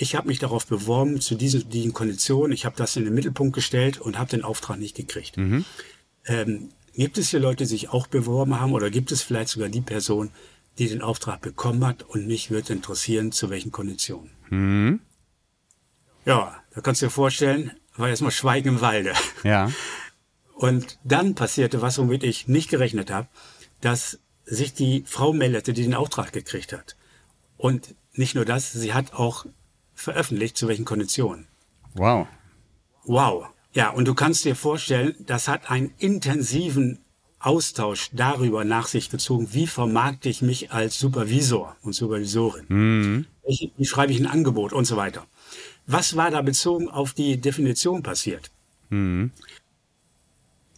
Ich 0.00 0.14
habe 0.14 0.28
mich 0.28 0.38
darauf 0.38 0.66
beworben 0.66 1.20
zu 1.20 1.34
diesen, 1.34 1.68
diesen 1.68 1.92
Konditionen. 1.92 2.52
Ich 2.52 2.64
habe 2.64 2.76
das 2.76 2.94
in 2.96 3.04
den 3.04 3.14
Mittelpunkt 3.14 3.54
gestellt 3.54 4.00
und 4.00 4.16
habe 4.16 4.30
den 4.30 4.44
Auftrag 4.44 4.78
nicht 4.78 4.96
gekriegt. 4.96 5.36
Mhm. 5.36 5.64
Ähm, 6.24 6.68
gibt 6.94 7.18
es 7.18 7.30
hier 7.30 7.40
Leute, 7.40 7.64
die 7.64 7.68
sich 7.68 7.88
auch 7.90 8.06
beworben 8.06 8.60
haben 8.60 8.72
oder 8.72 8.90
gibt 8.90 9.10
es 9.10 9.22
vielleicht 9.22 9.50
sogar 9.50 9.68
die 9.68 9.80
Person, 9.80 10.30
die 10.78 10.88
den 10.88 11.02
Auftrag 11.02 11.40
bekommen 11.40 11.84
hat 11.84 12.04
und 12.04 12.28
mich 12.28 12.50
würde 12.50 12.72
interessieren, 12.72 13.32
zu 13.32 13.50
welchen 13.50 13.72
Konditionen? 13.72 14.30
Mhm. 14.50 15.00
Ja, 16.24 16.62
da 16.74 16.80
kannst 16.80 17.02
du 17.02 17.06
dir 17.06 17.10
vorstellen, 17.10 17.72
war 17.96 18.08
erstmal 18.08 18.30
Schweigen 18.30 18.68
im 18.68 18.80
Walde. 18.80 19.14
Ja. 19.42 19.72
Und 20.54 20.98
dann 21.04 21.36
passierte 21.36 21.82
was, 21.82 21.98
womit 21.98 22.24
ich 22.24 22.48
nicht 22.48 22.68
gerechnet 22.68 23.12
habe, 23.12 23.28
dass 23.80 24.18
sich 24.44 24.74
die 24.74 25.04
Frau 25.06 25.32
meldete, 25.32 25.72
die 25.72 25.82
den 25.82 25.94
Auftrag 25.94 26.32
gekriegt 26.32 26.72
hat. 26.72 26.96
Und 27.56 27.94
nicht 28.12 28.34
nur 28.34 28.44
das, 28.44 28.72
sie 28.72 28.92
hat 28.92 29.14
auch 29.14 29.46
veröffentlicht, 29.98 30.56
zu 30.56 30.68
welchen 30.68 30.84
Konditionen. 30.84 31.46
Wow. 31.94 32.26
Wow. 33.04 33.46
Ja, 33.72 33.90
und 33.90 34.06
du 34.06 34.14
kannst 34.14 34.44
dir 34.44 34.56
vorstellen, 34.56 35.14
das 35.20 35.48
hat 35.48 35.70
einen 35.70 35.92
intensiven 35.98 36.98
Austausch 37.40 38.10
darüber 38.12 38.64
nach 38.64 38.88
sich 38.88 39.10
gezogen, 39.10 39.48
wie 39.52 39.66
vermarkte 39.66 40.28
ich 40.28 40.42
mich 40.42 40.72
als 40.72 40.98
Supervisor 40.98 41.76
und 41.82 41.92
Supervisorin. 41.92 42.64
Mhm. 42.68 43.26
Wie, 43.46 43.72
wie 43.76 43.86
schreibe 43.86 44.12
ich 44.12 44.18
ein 44.18 44.26
Angebot 44.26 44.72
und 44.72 44.84
so 44.84 44.96
weiter. 44.96 45.26
Was 45.86 46.16
war 46.16 46.30
da 46.30 46.42
bezogen 46.42 46.88
auf 46.88 47.12
die 47.12 47.40
Definition 47.40 48.02
passiert? 48.02 48.50
Mhm. 48.90 49.30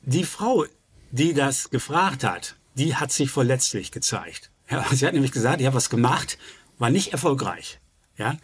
Die 0.02 0.24
Frau, 0.24 0.66
die 1.10 1.34
das 1.34 1.70
gefragt 1.70 2.24
hat, 2.24 2.56
die 2.74 2.96
hat 2.96 3.12
sich 3.12 3.30
verletzlich 3.30 3.90
gezeigt. 3.90 4.50
Ja, 4.70 4.84
sie 4.92 5.06
hat 5.06 5.14
nämlich 5.14 5.32
gesagt, 5.32 5.60
ich 5.60 5.66
habe 5.66 5.76
was 5.76 5.90
gemacht, 5.90 6.38
war 6.78 6.90
nicht 6.90 7.12
erfolgreich. 7.12 7.80
Ja, 8.16 8.36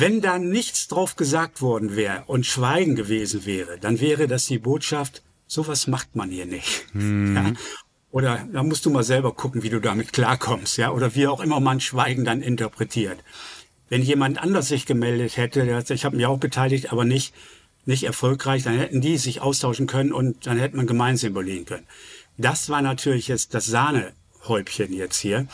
wenn 0.00 0.20
da 0.20 0.38
nichts 0.38 0.88
drauf 0.88 1.16
gesagt 1.16 1.60
worden 1.60 1.96
wäre 1.96 2.24
und 2.26 2.46
Schweigen 2.46 2.96
gewesen 2.96 3.46
wäre, 3.46 3.78
dann 3.78 4.00
wäre 4.00 4.26
das 4.26 4.46
die 4.46 4.58
Botschaft, 4.58 5.22
sowas 5.46 5.86
macht 5.86 6.16
man 6.16 6.30
hier 6.30 6.46
nicht. 6.46 6.86
Mhm. 6.94 7.36
Ja? 7.36 7.52
Oder 8.10 8.46
da 8.52 8.62
musst 8.62 8.86
du 8.86 8.90
mal 8.90 9.04
selber 9.04 9.32
gucken, 9.32 9.62
wie 9.62 9.70
du 9.70 9.80
damit 9.80 10.12
klarkommst, 10.12 10.78
ja, 10.78 10.92
oder 10.92 11.14
wie 11.14 11.26
auch 11.26 11.40
immer 11.40 11.60
man 11.60 11.80
Schweigen 11.80 12.24
dann 12.24 12.40
interpretiert. 12.40 13.22
Wenn 13.90 14.02
jemand 14.02 14.38
anders 14.38 14.68
sich 14.68 14.86
gemeldet 14.86 15.36
hätte, 15.36 15.64
der 15.64 15.76
hat, 15.76 15.90
ich 15.90 16.04
habe 16.04 16.16
mich 16.16 16.26
auch 16.26 16.38
beteiligt, 16.38 16.92
aber 16.92 17.04
nicht 17.04 17.34
nicht 17.88 18.04
erfolgreich, 18.04 18.64
dann 18.64 18.78
hätten 18.78 19.00
die 19.00 19.16
sich 19.16 19.40
austauschen 19.40 19.86
können 19.86 20.12
und 20.12 20.46
dann 20.46 20.58
hätte 20.58 20.76
man 20.76 20.86
gemeinsam 20.86 21.30
überlegen 21.30 21.64
können. 21.64 21.86
Das 22.36 22.68
war 22.68 22.82
natürlich 22.82 23.28
jetzt 23.28 23.54
das 23.54 23.64
Sahnehäubchen 23.64 24.92
jetzt 24.92 25.18
hier 25.18 25.48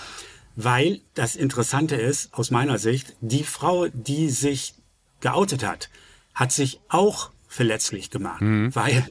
weil 0.57 1.01
das 1.15 1.37
Interessante 1.37 1.97
ist, 1.97 2.33
aus 2.33 2.51
meiner 2.51 2.79
Sicht, 2.79 3.15
die 3.21 3.45
Frau, 3.45 3.89
die 3.89 4.31
sich 4.31 4.75
geoutet 5.21 5.65
hat, 5.65 5.91
hat 6.35 6.53
sich 6.53 6.81
auch 6.89 7.31
verletzlich 7.49 8.11
gemacht, 8.11 8.43
mhm. 8.43 8.75
weil 8.75 9.07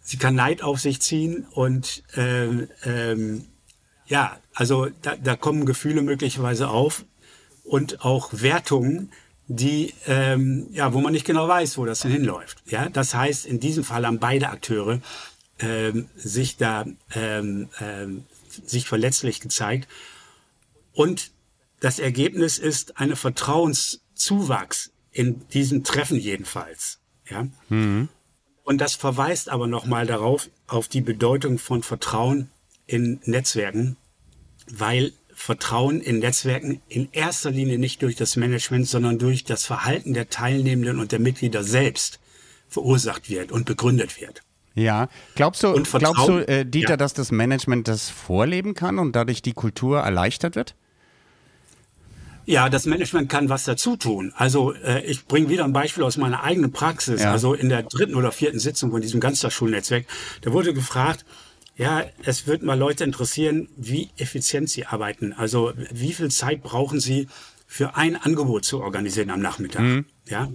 sie 0.00 0.18
kann 0.18 0.34
Neid 0.34 0.62
auf 0.62 0.80
sich 0.80 1.00
ziehen 1.00 1.46
und 1.52 2.02
ähm, 2.14 2.68
ähm, 2.84 3.44
ja, 4.06 4.38
also 4.54 4.88
da, 5.02 5.16
da 5.16 5.36
kommen 5.36 5.66
Gefühle 5.66 6.02
möglicherweise 6.02 6.68
auf 6.68 7.04
und 7.64 8.04
auch 8.04 8.30
Wertungen, 8.32 9.10
die 9.48 9.94
ähm, 10.06 10.68
ja, 10.72 10.92
wo 10.92 11.00
man 11.00 11.12
nicht 11.12 11.26
genau 11.26 11.48
weiß, 11.48 11.78
wo 11.78 11.84
das 11.84 12.00
denn 12.00 12.12
hinläuft. 12.12 12.62
Ja, 12.66 12.88
das 12.88 13.14
heißt, 13.14 13.46
in 13.46 13.60
diesem 13.60 13.84
Fall 13.84 14.06
haben 14.06 14.18
beide 14.18 14.48
Akteure 14.48 15.00
ähm, 15.58 16.08
sich 16.16 16.56
da 16.56 16.84
ähm, 17.14 17.68
ähm, 17.80 18.24
sich 18.64 18.88
verletzlich 18.88 19.40
gezeigt 19.40 19.88
und 20.96 21.30
das 21.80 21.98
Ergebnis 21.98 22.56
ist 22.56 22.96
eine 22.96 23.16
Vertrauenszuwachs 23.16 24.92
in 25.12 25.46
diesem 25.48 25.84
Treffen 25.84 26.18
jedenfalls. 26.18 27.00
Ja? 27.28 27.46
Mhm. 27.68 28.08
Und 28.64 28.80
das 28.80 28.94
verweist 28.94 29.50
aber 29.50 29.66
nochmal 29.66 30.06
darauf, 30.06 30.48
auf 30.66 30.88
die 30.88 31.02
Bedeutung 31.02 31.58
von 31.58 31.82
Vertrauen 31.82 32.50
in 32.86 33.20
Netzwerken, 33.24 33.98
weil 34.70 35.12
Vertrauen 35.34 36.00
in 36.00 36.18
Netzwerken 36.20 36.80
in 36.88 37.10
erster 37.12 37.50
Linie 37.50 37.78
nicht 37.78 38.00
durch 38.00 38.16
das 38.16 38.36
Management, 38.36 38.88
sondern 38.88 39.18
durch 39.18 39.44
das 39.44 39.66
Verhalten 39.66 40.14
der 40.14 40.30
Teilnehmenden 40.30 40.98
und 40.98 41.12
der 41.12 41.20
Mitglieder 41.20 41.62
selbst 41.62 42.20
verursacht 42.68 43.28
wird 43.28 43.52
und 43.52 43.66
begründet 43.66 44.18
wird. 44.18 44.42
Ja, 44.74 45.08
glaubst 45.34 45.62
du, 45.62 45.74
glaubst 45.74 46.28
du 46.28 46.38
äh, 46.38 46.64
Dieter, 46.64 46.90
ja. 46.90 46.96
dass 46.96 47.14
das 47.14 47.30
Management 47.32 47.86
das 47.86 48.08
vorleben 48.08 48.74
kann 48.74 48.98
und 48.98 49.14
dadurch 49.14 49.42
die 49.42 49.52
Kultur 49.52 50.00
erleichtert 50.00 50.56
wird? 50.56 50.74
Ja, 52.46 52.68
das 52.68 52.86
Management 52.86 53.28
kann 53.28 53.48
was 53.48 53.64
dazu 53.64 53.96
tun. 53.96 54.32
Also 54.36 54.72
äh, 54.72 55.04
ich 55.04 55.26
bringe 55.26 55.48
wieder 55.48 55.64
ein 55.64 55.72
Beispiel 55.72 56.04
aus 56.04 56.16
meiner 56.16 56.44
eigenen 56.44 56.72
Praxis. 56.72 57.22
Ja. 57.22 57.32
Also 57.32 57.54
in 57.54 57.68
der 57.68 57.82
dritten 57.82 58.14
oder 58.14 58.30
vierten 58.30 58.60
Sitzung 58.60 58.92
von 58.92 59.00
diesem 59.00 59.20
Ganztagsschulnetzwerk, 59.20 60.06
da 60.42 60.52
wurde 60.52 60.72
gefragt, 60.72 61.24
ja, 61.76 62.04
es 62.22 62.46
wird 62.46 62.62
mal 62.62 62.78
Leute 62.78 63.04
interessieren, 63.04 63.68
wie 63.76 64.10
effizient 64.16 64.70
sie 64.70 64.86
arbeiten. 64.86 65.32
Also 65.32 65.72
wie 65.90 66.12
viel 66.12 66.30
Zeit 66.30 66.62
brauchen 66.62 67.00
sie 67.00 67.28
für 67.66 67.96
ein 67.96 68.16
Angebot 68.16 68.64
zu 68.64 68.80
organisieren 68.80 69.30
am 69.30 69.40
Nachmittag? 69.40 69.82
Mhm. 69.82 70.06
Ja, 70.28 70.48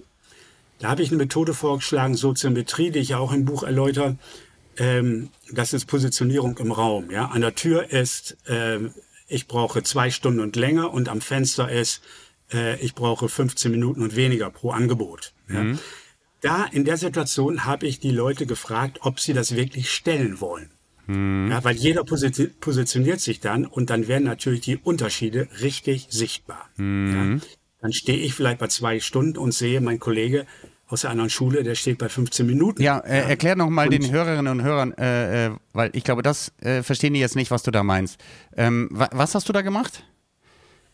da 0.78 0.88
habe 0.88 1.02
ich 1.02 1.10
eine 1.10 1.18
Methode 1.18 1.54
vorgeschlagen, 1.54 2.16
Soziometrie, 2.16 2.90
die 2.90 2.98
ich 2.98 3.14
auch 3.14 3.32
im 3.32 3.44
Buch 3.44 3.62
erläutere. 3.62 4.16
Ähm, 4.78 5.28
das 5.52 5.74
ist 5.74 5.84
Positionierung 5.84 6.56
im 6.58 6.72
Raum. 6.72 7.10
Ja, 7.10 7.26
an 7.26 7.42
der 7.42 7.54
Tür 7.54 7.92
ist 7.92 8.36
ähm, 8.48 8.92
ich 9.32 9.46
brauche 9.46 9.82
zwei 9.82 10.10
Stunden 10.10 10.40
und 10.40 10.56
länger 10.56 10.92
und 10.92 11.08
am 11.08 11.20
Fenster 11.20 11.70
ist, 11.70 12.02
äh, 12.52 12.78
ich 12.80 12.94
brauche 12.94 13.28
15 13.28 13.70
Minuten 13.70 14.02
und 14.02 14.14
weniger 14.14 14.50
pro 14.50 14.70
Angebot. 14.70 15.32
Ja. 15.48 15.64
Mhm. 15.64 15.78
Da 16.40 16.64
in 16.64 16.84
der 16.84 16.96
Situation 16.96 17.64
habe 17.64 17.86
ich 17.86 18.00
die 18.00 18.10
Leute 18.10 18.46
gefragt, 18.46 18.98
ob 19.02 19.20
sie 19.20 19.32
das 19.32 19.54
wirklich 19.54 19.90
stellen 19.90 20.40
wollen. 20.40 20.70
Mhm. 21.06 21.48
Ja, 21.50 21.64
weil 21.64 21.76
jeder 21.76 22.04
positioniert 22.04 23.20
sich 23.20 23.40
dann 23.40 23.64
und 23.64 23.90
dann 23.90 24.08
werden 24.08 24.24
natürlich 24.24 24.60
die 24.60 24.76
Unterschiede 24.76 25.48
richtig 25.60 26.08
sichtbar. 26.10 26.68
Mhm. 26.76 27.40
Ja. 27.40 27.46
Dann 27.80 27.92
stehe 27.92 28.18
ich 28.18 28.34
vielleicht 28.34 28.58
bei 28.58 28.68
zwei 28.68 29.00
Stunden 29.00 29.38
und 29.38 29.52
sehe, 29.52 29.80
mein 29.80 29.98
Kollege 29.98 30.46
aus 30.92 31.02
der 31.02 31.10
anderen 31.10 31.30
Schule, 31.30 31.62
der 31.62 31.74
steht 31.74 31.98
bei 31.98 32.08
15 32.08 32.46
Minuten. 32.46 32.82
Ja, 32.82 32.98
äh, 32.98 33.30
erklär 33.30 33.56
nochmal 33.56 33.88
den 33.88 34.10
Hörerinnen 34.10 34.48
und 34.48 34.62
Hörern, 34.62 34.92
äh, 34.92 35.46
äh, 35.46 35.50
weil 35.72 35.90
ich 35.94 36.04
glaube, 36.04 36.22
das 36.22 36.52
äh, 36.60 36.82
verstehen 36.82 37.14
die 37.14 37.20
jetzt 37.20 37.34
nicht, 37.34 37.50
was 37.50 37.62
du 37.62 37.70
da 37.70 37.82
meinst. 37.82 38.18
Ähm, 38.56 38.88
wa 38.92 39.08
was 39.12 39.34
hast 39.34 39.48
du 39.48 39.52
da 39.52 39.62
gemacht? 39.62 40.04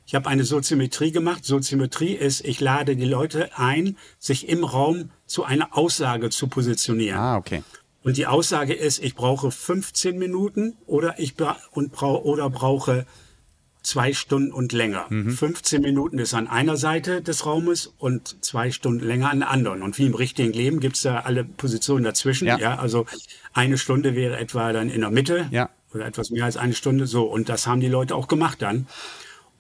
Ich 0.07 0.15
habe 0.15 0.29
eine 0.29 0.45
Soziometrie 0.45 1.11
gemacht. 1.11 1.45
Soziometrie 1.45 2.15
ist, 2.15 2.45
ich 2.47 2.61
lade 2.61 2.97
die 2.97 3.05
Leute 3.05 3.51
ein, 3.59 3.97
sich 4.19 4.49
im 4.49 4.65
Raum 4.65 5.11
zu 5.27 5.45
einer 5.45 5.77
Aussage 5.77 6.31
zu 6.31 6.47
positionieren. 6.47 7.19
Ah, 7.19 7.37
okay. 7.37 7.63
Und 8.05 8.17
die 8.17 8.27
Aussage 8.27 8.75
ist, 8.75 9.03
ich 9.03 9.17
brauche 9.17 9.51
15 9.51 10.17
Minuten 10.17 10.77
oder 10.87 11.19
ich 11.19 11.35
bra 11.35 11.59
und 11.73 11.93
brau 11.93 12.23
oder 12.23 12.49
brauche 12.49 13.05
zwei 13.83 14.13
Stunden 14.13 14.53
und 14.53 14.73
länger. 14.73 15.07
Mhm. 15.09 15.31
15 15.31 15.83
Minuten 15.83 16.19
ist 16.19 16.35
an 16.35 16.49
einer 16.49 16.77
Seite 16.77 17.23
des 17.23 17.47
Raumes 17.47 17.93
und 17.99 18.45
zwei 18.45 18.71
Stunden 18.71 19.05
länger 19.05 19.31
an 19.31 19.41
der 19.41 19.51
anderen. 19.51 19.83
Und 19.83 19.99
wie 19.99 20.07
im 20.07 20.15
richtigen 20.15 20.53
Leben 20.53 20.81
gibt's 20.81 21.03
da 21.03 21.21
alle 21.21 21.45
Positionen 21.45 22.05
dazwischen. 22.05 22.47
Ja. 22.47 22.59
ja. 22.59 22.79
also 22.79 23.07
eine 23.53 23.79
Stunde 23.79 24.15
wäre 24.15 24.39
etwa 24.39 24.73
dann 24.73 24.91
in 24.91 25.01
der 25.01 25.11
Mitte 25.11 25.47
ja. 25.51 25.71
oder 25.95 26.07
etwas 26.07 26.31
mehr 26.31 26.45
als 26.45 26.57
eine 26.57 26.75
Stunde. 26.75 27.07
So, 27.07 27.25
und 27.25 27.49
das 27.49 27.67
haben 27.67 27.81
die 27.81 27.89
Leute 27.89 28.15
auch 28.15 28.29
gemacht 28.29 28.63
dann. 28.63 28.87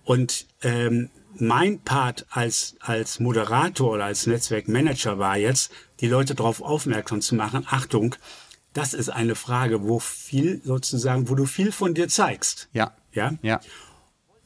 Und 0.04 0.46
ähm, 0.62 1.10
mein 1.34 1.80
Part 1.80 2.26
als, 2.30 2.76
als 2.80 3.20
Moderator 3.20 3.92
oder 3.92 4.04
als 4.06 4.26
Netzwerkmanager 4.26 5.18
war 5.18 5.36
jetzt, 5.36 5.72
die 6.00 6.08
Leute 6.08 6.34
darauf 6.34 6.62
aufmerksam 6.62 7.20
zu 7.20 7.34
machen, 7.34 7.66
Achtung, 7.68 8.14
das 8.72 8.94
ist 8.94 9.08
eine 9.08 9.34
Frage, 9.34 9.84
wo 9.84 9.98
viel 9.98 10.60
sozusagen, 10.64 11.28
wo 11.28 11.34
du 11.34 11.46
viel 11.46 11.72
von 11.72 11.94
dir 11.94 12.08
zeigst. 12.08 12.68
Ja. 12.72 12.92
Ja. 13.12 13.34
Ja. 13.42 13.60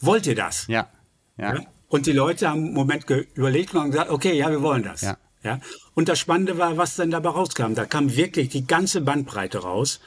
Wollt 0.03 0.27
ihr 0.27 0.35
das? 0.35 0.67
Ja. 0.67 0.91
Ja. 1.39 1.55
ja? 1.55 1.61
Und 1.89 2.07
die 2.07 2.13
Leute 2.13 2.49
haben 2.49 2.65
einen 2.65 2.75
Moment 2.75 3.07
überlegt 3.35 3.75
und 3.75 3.91
gesagt, 3.91 4.11
okay, 4.11 4.33
ja, 4.35 4.51
wir 4.51 4.63
wollen 4.63 4.83
das. 4.83 5.03
Ja. 5.03 5.17
Ja. 5.43 5.61
Und 5.95 6.09
das 6.09 6.19
Spannende 6.19 6.57
war, 6.59 6.77
was 6.77 6.97
dann 6.97 7.11
dabei 7.11 7.31
rauskam. 7.31 7.75
Da 7.75 7.85
kam 7.85 8.15
wirklich 8.15 8.49
die 8.49 8.67
ganze 8.67 9.01
Bandbreite 9.01 9.59
raus, 9.59 10.01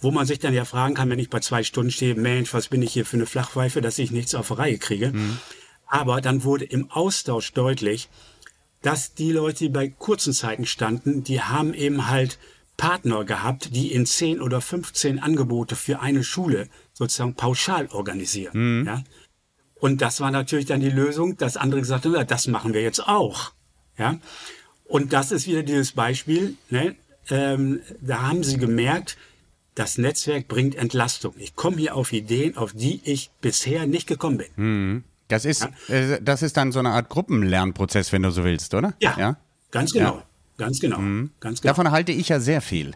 wo 0.00 0.10
man 0.10 0.26
sich 0.26 0.38
dann 0.38 0.54
ja 0.54 0.64
fragen 0.64 0.94
kann, 0.94 1.10
wenn 1.10 1.18
ich 1.18 1.30
bei 1.30 1.40
zwei 1.40 1.62
Stunden 1.62 1.90
stehe, 1.90 2.14
Mensch, 2.14 2.52
was 2.54 2.68
bin 2.68 2.82
ich 2.82 2.92
hier 2.92 3.06
für 3.06 3.16
eine 3.16 3.26
Flachpfeife, 3.26 3.80
dass 3.80 3.98
ich 3.98 4.10
nichts 4.10 4.34
auf 4.34 4.48
die 4.48 4.54
Reihe 4.54 4.78
kriege. 4.78 5.12
Mhm. 5.12 5.38
Aber 5.86 6.20
dann 6.20 6.44
wurde 6.44 6.64
im 6.64 6.90
Austausch 6.90 7.52
deutlich, 7.52 8.08
dass 8.82 9.14
die 9.14 9.32
Leute, 9.32 9.58
die 9.58 9.68
bei 9.68 9.88
kurzen 9.88 10.32
Zeiten 10.32 10.66
standen, 10.66 11.22
die 11.22 11.40
haben 11.40 11.74
eben 11.74 12.08
halt 12.08 12.38
Partner 12.76 13.24
gehabt, 13.24 13.74
die 13.74 13.92
in 13.92 14.06
10 14.06 14.40
oder 14.40 14.60
15 14.60 15.18
Angebote 15.18 15.76
für 15.76 16.00
eine 16.00 16.24
Schule 16.24 16.68
sozusagen 16.94 17.34
pauschal 17.34 17.88
organisieren. 17.88 18.80
Mhm. 18.80 18.86
Ja? 18.86 19.04
Und 19.80 20.02
das 20.02 20.20
war 20.20 20.30
natürlich 20.30 20.66
dann 20.66 20.80
die 20.80 20.90
Lösung, 20.90 21.36
dass 21.36 21.56
andere 21.56 21.80
gesagt 21.80 22.04
haben, 22.04 22.14
ja, 22.14 22.24
das 22.24 22.46
machen 22.46 22.74
wir 22.74 22.82
jetzt 22.82 23.06
auch. 23.06 23.52
Ja? 23.98 24.18
Und 24.84 25.12
das 25.12 25.32
ist 25.32 25.46
wieder 25.46 25.62
dieses 25.62 25.92
Beispiel, 25.92 26.56
ne? 26.68 26.94
ähm, 27.30 27.80
da 28.00 28.22
haben 28.22 28.44
sie 28.44 28.58
gemerkt, 28.58 29.16
das 29.74 29.98
Netzwerk 29.98 30.48
bringt 30.48 30.74
Entlastung. 30.74 31.34
Ich 31.38 31.56
komme 31.56 31.78
hier 31.78 31.94
auf 31.94 32.12
Ideen, 32.12 32.56
auf 32.56 32.72
die 32.74 33.00
ich 33.04 33.30
bisher 33.40 33.86
nicht 33.86 34.06
gekommen 34.06 34.38
bin. 34.38 34.48
Mhm. 34.56 35.04
Das 35.28 35.44
ist, 35.44 35.66
ja? 35.88 35.94
äh, 35.94 36.20
das 36.20 36.42
ist 36.42 36.56
dann 36.56 36.72
so 36.72 36.80
eine 36.80 36.90
Art 36.90 37.08
Gruppenlernprozess, 37.08 38.12
wenn 38.12 38.22
du 38.22 38.30
so 38.30 38.44
willst, 38.44 38.74
oder? 38.74 38.94
Ja, 39.00 39.16
ja? 39.18 39.36
ganz 39.70 39.92
genau. 39.92 40.16
Ja. 40.16 40.26
Ganz 40.58 40.78
genau. 40.78 40.98
Mhm. 40.98 41.30
ganz 41.40 41.62
genau. 41.62 41.70
Davon 41.70 41.90
halte 41.90 42.12
ich 42.12 42.28
ja 42.28 42.38
sehr 42.38 42.60
viel. 42.60 42.92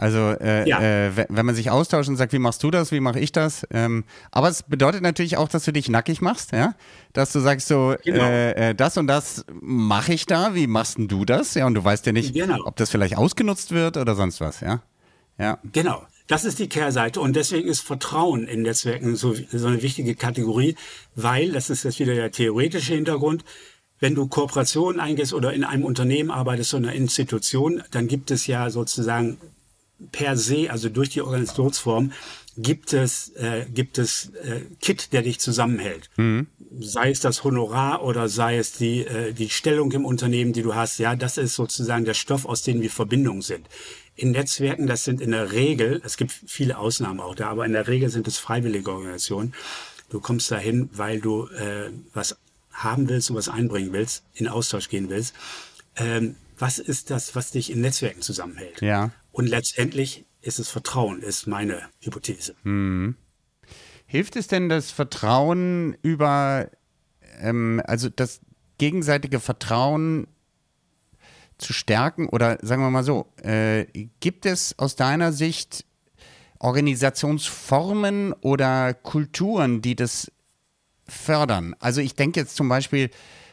Also 0.00 0.34
äh, 0.40 0.66
ja. 0.66 0.80
äh, 0.80 1.26
wenn 1.28 1.44
man 1.44 1.54
sich 1.54 1.70
austauscht 1.70 2.08
und 2.08 2.16
sagt, 2.16 2.32
wie 2.32 2.38
machst 2.38 2.62
du 2.62 2.70
das, 2.70 2.90
wie 2.90 3.00
mache 3.00 3.20
ich 3.20 3.32
das? 3.32 3.66
Ähm, 3.70 4.04
aber 4.30 4.48
es 4.48 4.62
bedeutet 4.62 5.02
natürlich 5.02 5.36
auch, 5.36 5.46
dass 5.46 5.66
du 5.66 5.74
dich 5.74 5.90
nackig 5.90 6.22
machst, 6.22 6.52
ja, 6.52 6.74
dass 7.12 7.32
du 7.32 7.40
sagst 7.40 7.68
so, 7.68 7.94
genau. 8.02 8.24
äh, 8.24 8.70
äh 8.70 8.74
das 8.74 8.96
und 8.96 9.08
das 9.08 9.44
mache 9.60 10.14
ich 10.14 10.24
da, 10.24 10.54
wie 10.54 10.66
machst 10.66 10.96
denn 10.96 11.06
du 11.06 11.26
das? 11.26 11.52
Ja, 11.52 11.66
und 11.66 11.74
du 11.74 11.84
weißt 11.84 12.06
ja 12.06 12.12
nicht, 12.12 12.32
genau. 12.32 12.64
ob 12.64 12.76
das 12.76 12.88
vielleicht 12.88 13.18
ausgenutzt 13.18 13.72
wird 13.72 13.98
oder 13.98 14.14
sonst 14.14 14.40
was, 14.40 14.60
ja. 14.60 14.80
Ja. 15.38 15.58
Genau. 15.70 16.02
Das 16.28 16.46
ist 16.46 16.60
die 16.60 16.68
Kehrseite 16.70 17.20
und 17.20 17.36
deswegen 17.36 17.68
ist 17.68 17.80
Vertrauen 17.80 18.48
in 18.48 18.62
Netzwerken 18.62 19.16
so, 19.16 19.34
so 19.34 19.66
eine 19.66 19.82
wichtige 19.82 20.14
Kategorie, 20.14 20.76
weil, 21.14 21.52
das 21.52 21.68
ist 21.68 21.82
jetzt 21.82 21.98
wieder 21.98 22.14
der 22.14 22.30
theoretische 22.30 22.94
Hintergrund, 22.94 23.44
wenn 23.98 24.14
du 24.14 24.28
Kooperationen 24.28 24.98
eingehst 24.98 25.34
oder 25.34 25.52
in 25.52 25.62
einem 25.62 25.84
Unternehmen 25.84 26.30
arbeitest 26.30 26.72
oder 26.72 26.88
einer 26.88 26.96
Institution, 26.96 27.82
dann 27.90 28.08
gibt 28.08 28.30
es 28.30 28.46
ja 28.46 28.70
sozusagen 28.70 29.36
per 30.12 30.36
se, 30.36 30.70
also 30.70 30.88
durch 30.88 31.10
die 31.10 31.22
Organisationsform, 31.22 32.12
gibt 32.56 32.92
es, 32.92 33.30
äh, 33.36 33.66
gibt 33.72 33.98
es 33.98 34.30
äh, 34.34 34.62
Kit, 34.80 35.12
der 35.12 35.22
dich 35.22 35.40
zusammenhält. 35.40 36.10
Mhm. 36.16 36.48
Sei 36.78 37.10
es 37.10 37.20
das 37.20 37.44
Honorar 37.44 38.02
oder 38.02 38.28
sei 38.28 38.58
es 38.58 38.72
die, 38.72 39.00
äh, 39.00 39.32
die 39.32 39.50
Stellung 39.50 39.92
im 39.92 40.04
Unternehmen, 40.04 40.52
die 40.52 40.62
du 40.62 40.74
hast. 40.74 40.98
Ja, 40.98 41.16
das 41.16 41.38
ist 41.38 41.54
sozusagen 41.54 42.04
der 42.04 42.14
Stoff, 42.14 42.44
aus 42.44 42.62
dem 42.62 42.82
wir 42.82 42.90
Verbindungen 42.90 43.42
sind. 43.42 43.68
In 44.16 44.32
Netzwerken, 44.32 44.86
das 44.86 45.04
sind 45.04 45.20
in 45.20 45.30
der 45.30 45.52
Regel, 45.52 46.02
es 46.04 46.16
gibt 46.16 46.32
viele 46.32 46.78
Ausnahmen 46.78 47.20
auch 47.20 47.34
da, 47.34 47.48
aber 47.48 47.64
in 47.64 47.72
der 47.72 47.88
Regel 47.88 48.10
sind 48.10 48.28
es 48.28 48.38
freiwillige 48.38 48.90
Organisationen. 48.90 49.54
Du 50.10 50.20
kommst 50.20 50.50
dahin, 50.50 50.90
weil 50.92 51.20
du 51.20 51.46
äh, 51.46 51.90
was 52.12 52.36
haben 52.72 53.08
willst 53.08 53.30
und 53.30 53.36
was 53.36 53.48
einbringen 53.48 53.92
willst, 53.92 54.24
in 54.34 54.48
Austausch 54.48 54.88
gehen 54.88 55.08
willst, 55.08 55.34
ähm, 55.96 56.36
was 56.58 56.78
ist 56.78 57.10
das, 57.10 57.34
was 57.34 57.52
dich 57.52 57.70
in 57.70 57.80
Netzwerken 57.80 58.20
zusammenhält? 58.20 58.80
Ja. 58.82 59.12
Und 59.32 59.48
letztendlich 59.48 60.24
ist 60.40 60.58
es 60.58 60.68
Vertrauen, 60.68 61.22
ist 61.22 61.46
meine 61.46 61.82
Hypothese. 62.00 62.54
Mhm. 62.62 63.16
Hilft 64.06 64.36
es 64.36 64.48
denn 64.48 64.68
das 64.68 64.90
Vertrauen 64.90 65.96
über, 66.02 66.68
ähm, 67.40 67.80
also 67.86 68.08
das 68.08 68.40
gegenseitige 68.78 69.38
Vertrauen 69.38 70.26
zu 71.58 71.72
stärken? 71.72 72.28
Oder 72.28 72.58
sagen 72.62 72.82
wir 72.82 72.90
mal 72.90 73.04
so, 73.04 73.32
äh, 73.42 73.86
gibt 74.18 74.46
es 74.46 74.78
aus 74.78 74.96
deiner 74.96 75.32
Sicht 75.32 75.84
Organisationsformen 76.58 78.32
oder 78.34 78.94
Kulturen, 78.94 79.80
die 79.80 79.96
das 79.96 80.30
fördern. 81.08 81.74
Also 81.80 82.00
ich 82.00 82.14
denke 82.14 82.40
jetzt 82.40 82.56
zum 82.56 82.68
Beispiel, 82.68 83.10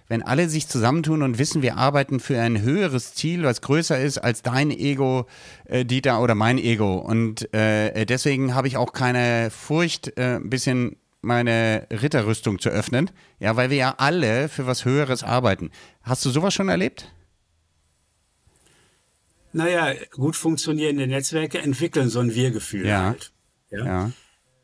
wenn 0.07 0.23
alle 0.23 0.49
sich 0.49 0.67
zusammentun 0.67 1.21
und 1.21 1.37
wissen, 1.37 1.61
wir 1.61 1.77
arbeiten 1.77 2.19
für 2.19 2.39
ein 2.39 2.61
höheres 2.61 3.13
Ziel, 3.13 3.43
was 3.43 3.61
größer 3.61 3.99
ist 3.99 4.17
als 4.17 4.41
dein 4.41 4.71
Ego, 4.71 5.25
äh, 5.65 5.85
Dieter, 5.85 6.21
oder 6.21 6.35
mein 6.35 6.57
Ego. 6.57 6.95
Und 6.97 7.53
äh, 7.53 8.05
deswegen 8.05 8.55
habe 8.55 8.67
ich 8.67 8.77
auch 8.77 8.93
keine 8.93 9.49
Furcht, 9.51 10.17
äh, 10.17 10.35
ein 10.35 10.49
bisschen 10.49 10.95
meine 11.21 11.87
Ritterrüstung 11.91 12.59
zu 12.59 12.69
öffnen. 12.69 13.09
Ja, 13.39 13.55
weil 13.55 13.69
wir 13.69 13.77
ja 13.77 13.95
alle 13.97 14.49
für 14.49 14.65
was 14.65 14.85
Höheres 14.85 15.23
arbeiten. 15.23 15.71
Hast 16.01 16.23
du 16.25 16.29
sowas 16.29 16.53
schon 16.53 16.69
erlebt? 16.69 17.11
Naja, 19.53 19.93
gut 20.11 20.35
funktionierende 20.35 21.07
Netzwerke 21.07 21.59
entwickeln 21.59 22.09
so 22.09 22.19
ein 22.19 22.33
Wir-Gefühl 22.33 22.85
ja. 22.85 23.05
halt. 23.05 23.31
Ja. 23.71 23.85
ja. 23.85 24.11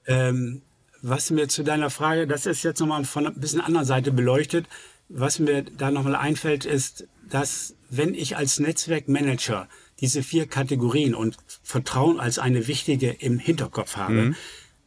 Ähm, 0.05 0.61
was 1.01 1.31
mir 1.31 1.49
zu 1.49 1.63
deiner 1.63 1.89
Frage, 1.89 2.27
das 2.27 2.45
ist 2.45 2.63
jetzt 2.63 2.79
nochmal 2.79 3.03
von 3.03 3.27
ein 3.27 3.33
bisschen 3.35 3.59
anderer 3.59 3.85
Seite 3.85 4.11
beleuchtet, 4.11 4.67
was 5.13 5.39
mir 5.39 5.63
da 5.63 5.91
nochmal 5.91 6.15
einfällt, 6.15 6.65
ist, 6.65 7.07
dass 7.29 7.75
wenn 7.89 8.13
ich 8.13 8.35
als 8.35 8.59
Netzwerkmanager 8.59 9.67
diese 9.99 10.23
vier 10.23 10.47
Kategorien 10.47 11.15
und 11.15 11.37
Vertrauen 11.61 12.19
als 12.19 12.39
eine 12.39 12.67
wichtige 12.67 13.11
im 13.11 13.39
Hinterkopf 13.39 13.95
habe, 13.95 14.13
mhm. 14.13 14.35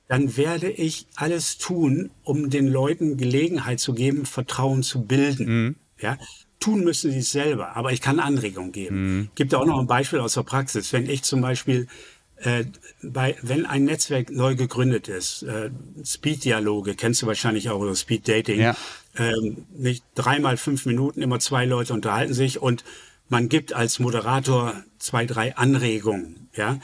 dann 0.08 0.36
werde 0.36 0.70
ich 0.70 1.06
alles 1.14 1.58
tun, 1.58 2.10
um 2.22 2.50
den 2.50 2.66
Leuten 2.66 3.16
Gelegenheit 3.16 3.80
zu 3.80 3.94
geben, 3.94 4.26
Vertrauen 4.26 4.82
zu 4.82 5.04
bilden. 5.04 5.46
Mhm. 5.46 5.76
Ja, 6.00 6.18
tun 6.60 6.84
müssen 6.84 7.10
sie 7.12 7.20
es 7.20 7.30
selber, 7.30 7.76
aber 7.76 7.92
ich 7.92 8.00
kann 8.00 8.20
Anregungen 8.20 8.72
geben. 8.72 9.18
Mhm. 9.18 9.28
Gibt 9.34 9.54
auch 9.54 9.64
noch 9.64 9.78
ein 9.78 9.86
Beispiel 9.86 10.18
aus 10.18 10.34
der 10.34 10.42
Praxis. 10.42 10.92
Wenn 10.92 11.08
ich 11.08 11.22
zum 11.22 11.40
Beispiel 11.40 11.86
äh, 12.36 12.64
bei, 13.02 13.36
wenn 13.40 13.64
ein 13.64 13.84
Netzwerk 13.84 14.30
neu 14.30 14.56
gegründet 14.56 15.08
ist, 15.08 15.42
äh, 15.44 15.70
Speed-Dialoge 16.04 16.94
kennst 16.94 17.22
du 17.22 17.26
wahrscheinlich 17.26 17.70
auch 17.70 17.80
oder 17.80 17.94
Speed-Dating, 17.94 18.60
ja. 18.60 18.76
Ähm, 19.16 19.66
nicht 19.76 20.04
dreimal 20.14 20.56
fünf 20.56 20.86
Minuten, 20.86 21.22
immer 21.22 21.38
zwei 21.40 21.64
Leute 21.64 21.92
unterhalten 21.94 22.34
sich 22.34 22.60
und 22.60 22.84
man 23.28 23.48
gibt 23.48 23.72
als 23.72 23.98
Moderator 23.98 24.74
zwei, 24.98 25.26
drei 25.26 25.56
Anregungen, 25.56 26.48
ja. 26.54 26.78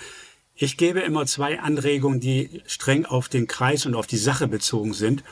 Ich 0.55 0.77
gebe 0.77 1.01
immer 1.01 1.27
zwei 1.27 1.61
Anregungen, 1.61 2.21
die 2.21 2.63
streng 2.67 3.07
auf 3.07 3.29
den 3.29 3.47
Kreis 3.47 3.87
und 3.87 3.95
auf 3.95 4.07
die 4.07 4.19
Sache 4.19 4.47
bezogen 4.47 4.93
sind. 4.93 5.25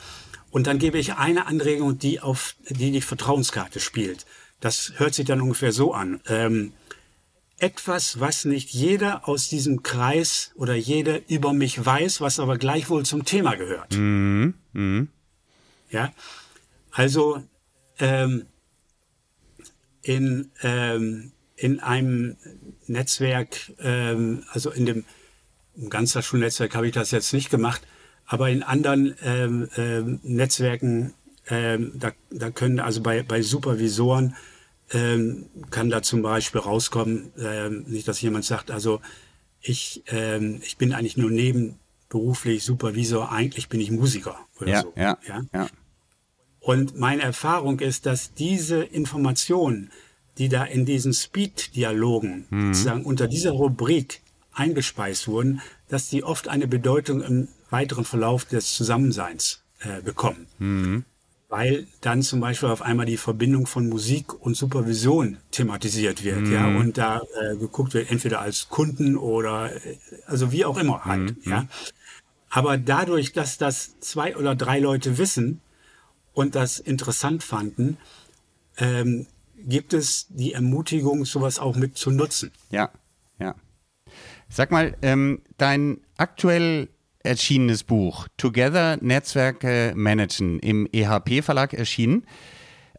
Und 0.49 0.67
dann 0.67 0.79
gebe 0.79 0.97
ich 0.97 1.13
eine 1.13 1.45
Anregung, 1.45 1.97
die 1.97 2.19
auf, 2.19 2.55
die 2.67 2.91
die 2.91 3.01
Vertrauenskarte 3.01 3.79
spielt. 3.79 4.25
Das 4.59 4.93
hört 4.97 5.13
sich 5.13 5.25
dann 5.25 5.39
ungefähr 5.39 5.71
so 5.71 5.93
an. 5.93 6.19
Ähm, 6.27 6.73
etwas, 7.57 8.19
was 8.19 8.43
nicht 8.45 8.71
jeder 8.71 9.27
aus 9.27 9.47
diesem 9.47 9.83
Kreis 9.83 10.51
oder 10.55 10.75
jeder 10.75 11.19
über 11.29 11.53
mich 11.53 11.85
weiß, 11.85 12.19
was 12.19 12.39
aber 12.39 12.57
gleichwohl 12.57 13.05
zum 13.05 13.23
Thema 13.23 13.55
gehört. 13.55 13.93
Mhm. 13.93 14.55
Mhm. 14.73 15.09
Ja, 15.91 16.11
also 16.91 17.41
ähm, 17.99 18.45
in, 20.01 20.51
ähm, 20.61 21.31
in 21.55 21.79
einem 21.79 22.37
Netzwerk, 22.87 23.71
ähm, 23.79 24.43
also 24.51 24.71
in 24.71 24.85
dem 24.85 25.05
ganzen 25.89 26.21
Schulnetzwerk 26.21 26.75
habe 26.75 26.87
ich 26.87 26.93
das 26.93 27.11
jetzt 27.11 27.33
nicht 27.33 27.49
gemacht, 27.49 27.81
aber 28.25 28.49
in 28.49 28.63
anderen 28.63 29.15
ähm, 29.23 29.69
ähm, 29.77 30.19
Netzwerken, 30.23 31.13
ähm, 31.49 31.93
da, 31.95 32.11
da 32.29 32.49
können 32.51 32.79
also 32.79 33.01
bei, 33.01 33.23
bei 33.23 33.41
Supervisoren 33.41 34.35
ähm, 34.93 35.45
kann 35.69 35.89
da 35.89 36.01
zum 36.01 36.21
Beispiel 36.21 36.61
rauskommen, 36.61 37.31
ähm, 37.37 37.83
nicht, 37.87 38.07
dass 38.07 38.21
jemand 38.21 38.45
sagt, 38.45 38.71
also 38.71 39.01
ich, 39.61 40.03
ähm, 40.07 40.59
ich 40.63 40.77
bin 40.77 40.93
eigentlich 40.93 41.17
nur 41.17 41.29
nebenberuflich 41.29 42.63
Supervisor, 42.63 43.31
eigentlich 43.31 43.69
bin 43.69 43.79
ich 43.79 43.91
Musiker 43.91 44.37
oder 44.59 44.69
ja, 44.69 44.81
so. 44.81 44.93
Ja, 44.95 45.17
ja. 45.27 45.41
ja. 45.53 45.67
Und 46.61 46.97
meine 46.97 47.23
Erfahrung 47.23 47.79
ist, 47.79 48.05
dass 48.05 48.33
diese 48.35 48.83
Informationen, 48.83 49.89
die 50.37 50.47
da 50.47 50.63
in 50.63 50.85
diesen 50.85 51.11
Speed-Dialogen 51.11 52.45
mhm. 52.49 52.73
sozusagen 52.73 53.03
unter 53.03 53.27
dieser 53.27 53.51
Rubrik 53.51 54.21
eingespeist 54.53 55.27
wurden, 55.27 55.61
dass 55.89 56.09
die 56.09 56.23
oft 56.23 56.47
eine 56.47 56.67
Bedeutung 56.67 57.21
im 57.21 57.47
weiteren 57.71 58.05
Verlauf 58.05 58.45
des 58.45 58.75
Zusammenseins 58.75 59.63
äh, 59.79 60.01
bekommen. 60.01 60.47
Mhm. 60.59 61.03
Weil 61.49 61.87
dann 61.99 62.21
zum 62.21 62.39
Beispiel 62.39 62.69
auf 62.69 62.81
einmal 62.81 63.07
die 63.07 63.17
Verbindung 63.17 63.65
von 63.65 63.89
Musik 63.89 64.33
und 64.33 64.55
Supervision 64.55 65.37
thematisiert 65.49 66.23
wird, 66.23 66.41
mhm. 66.41 66.53
ja, 66.53 66.67
und 66.67 66.97
da 66.97 67.21
äh, 67.41 67.57
geguckt 67.57 67.93
wird, 67.95 68.11
entweder 68.11 68.39
als 68.39 68.69
Kunden 68.69 69.17
oder 69.17 69.75
äh, 69.75 69.97
also 70.27 70.51
wie 70.51 70.63
auch 70.63 70.77
immer 70.77 71.05
halt, 71.05 71.43
mhm. 71.45 71.51
ja. 71.51 71.67
Aber 72.49 72.77
dadurch, 72.77 73.33
dass 73.33 73.57
das 73.57 73.99
zwei 73.99 74.37
oder 74.37 74.55
drei 74.55 74.79
Leute 74.79 75.17
wissen 75.17 75.61
und 76.33 76.55
das 76.55 76.79
interessant 76.79 77.43
fanden, 77.43 77.97
ähm, 78.77 79.27
gibt 79.57 79.93
es 79.93 80.27
die 80.29 80.53
Ermutigung, 80.53 81.25
sowas 81.25 81.59
auch 81.59 81.75
mit 81.75 81.97
zu 81.97 82.11
nutzen. 82.11 82.51
Ja, 82.69 82.89
ja. 83.39 83.55
Sag 84.49 84.71
mal, 84.71 84.95
ähm, 85.01 85.41
dein 85.57 85.99
aktuell 86.17 86.89
erschienenes 87.23 87.83
Buch 87.83 88.27
Together 88.37 88.97
Netzwerke 89.01 89.93
managen 89.95 90.59
im 90.59 90.87
EHP 90.91 91.41
Verlag 91.41 91.73
erschienen. 91.73 92.25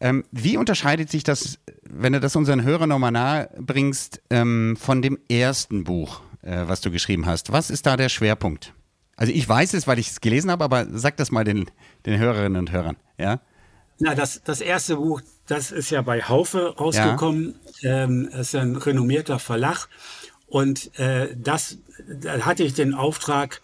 Ähm, 0.00 0.24
wie 0.32 0.56
unterscheidet 0.56 1.10
sich 1.10 1.22
das, 1.22 1.58
wenn 1.88 2.12
du 2.12 2.20
das 2.20 2.34
unseren 2.34 2.64
Hörern 2.64 2.88
nochmal 2.88 3.12
nahe 3.12 3.50
bringst, 3.58 4.20
ähm, 4.30 4.76
von 4.78 5.02
dem 5.02 5.18
ersten 5.28 5.84
Buch, 5.84 6.22
äh, 6.42 6.64
was 6.66 6.80
du 6.80 6.90
geschrieben 6.90 7.26
hast? 7.26 7.52
Was 7.52 7.70
ist 7.70 7.86
da 7.86 7.96
der 7.96 8.08
Schwerpunkt? 8.08 8.72
Also 9.16 9.32
ich 9.32 9.48
weiß 9.48 9.74
es, 9.74 9.86
weil 9.86 9.98
ich 9.98 10.08
es 10.10 10.20
gelesen 10.20 10.50
habe, 10.50 10.64
aber 10.64 10.86
sag 10.90 11.16
das 11.16 11.30
mal 11.30 11.44
den, 11.44 11.70
den 12.06 12.18
Hörerinnen 12.18 12.58
und 12.58 12.72
Hörern, 12.72 12.96
ja? 13.18 13.40
Na, 13.98 14.14
das, 14.14 14.42
das 14.42 14.60
erste 14.60 14.96
Buch, 14.96 15.20
das 15.46 15.70
ist 15.70 15.90
ja 15.90 16.02
bei 16.02 16.22
Haufe 16.22 16.74
rausgekommen. 16.76 17.54
Ja. 17.80 18.04
Ähm, 18.04 18.28
das 18.32 18.48
ist 18.48 18.54
ein 18.56 18.76
renommierter 18.76 19.38
Verlag. 19.38 19.88
Und 20.46 20.98
äh, 20.98 21.36
das, 21.36 21.78
da 22.20 22.40
hatte 22.40 22.64
ich 22.64 22.74
den 22.74 22.94
Auftrag, 22.94 23.60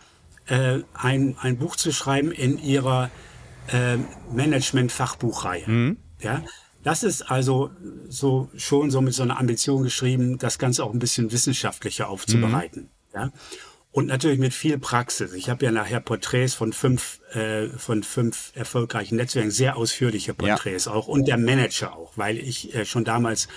äh, 0.46 0.80
ein, 0.94 1.36
ein 1.40 1.58
Buch 1.58 1.76
zu 1.76 1.92
schreiben 1.92 2.32
in 2.32 2.58
ihrer 2.58 3.10
äh, 3.68 3.96
Management-Fachbuchreihe. 4.32 5.68
Mhm. 5.68 5.96
Ja, 6.20 6.42
das 6.82 7.02
ist 7.02 7.30
also 7.30 7.70
so 8.08 8.48
schon 8.56 8.90
so 8.90 9.00
mit 9.00 9.14
so 9.14 9.22
einer 9.22 9.38
Ambition 9.38 9.82
geschrieben, 9.82 10.38
das 10.38 10.58
Ganze 10.58 10.84
auch 10.84 10.92
ein 10.92 10.98
bisschen 10.98 11.32
wissenschaftlicher 11.32 12.08
aufzubereiten. 12.08 12.82
Mhm. 12.82 13.14
Ja. 13.14 13.30
Und 13.90 14.06
natürlich 14.06 14.38
mit 14.38 14.52
viel 14.52 14.78
Praxis. 14.78 15.32
Ich 15.32 15.48
habe 15.48 15.64
ja 15.64 15.72
nachher 15.72 16.00
Porträts 16.00 16.54
von 16.54 16.72
fünf, 16.72 17.20
äh, 17.32 17.68
von 17.68 18.02
fünf 18.02 18.52
erfolgreichen 18.54 19.16
Netzwerken, 19.16 19.50
sehr 19.50 19.76
ausführliche 19.76 20.34
Porträts 20.34 20.84
ja. 20.84 20.92
auch 20.92 21.08
und 21.08 21.26
der 21.26 21.38
Manager 21.38 21.96
auch, 21.96 22.12
weil 22.16 22.38
ich 22.38 22.74
äh, 22.74 22.84
schon 22.84 23.04
damals 23.04 23.48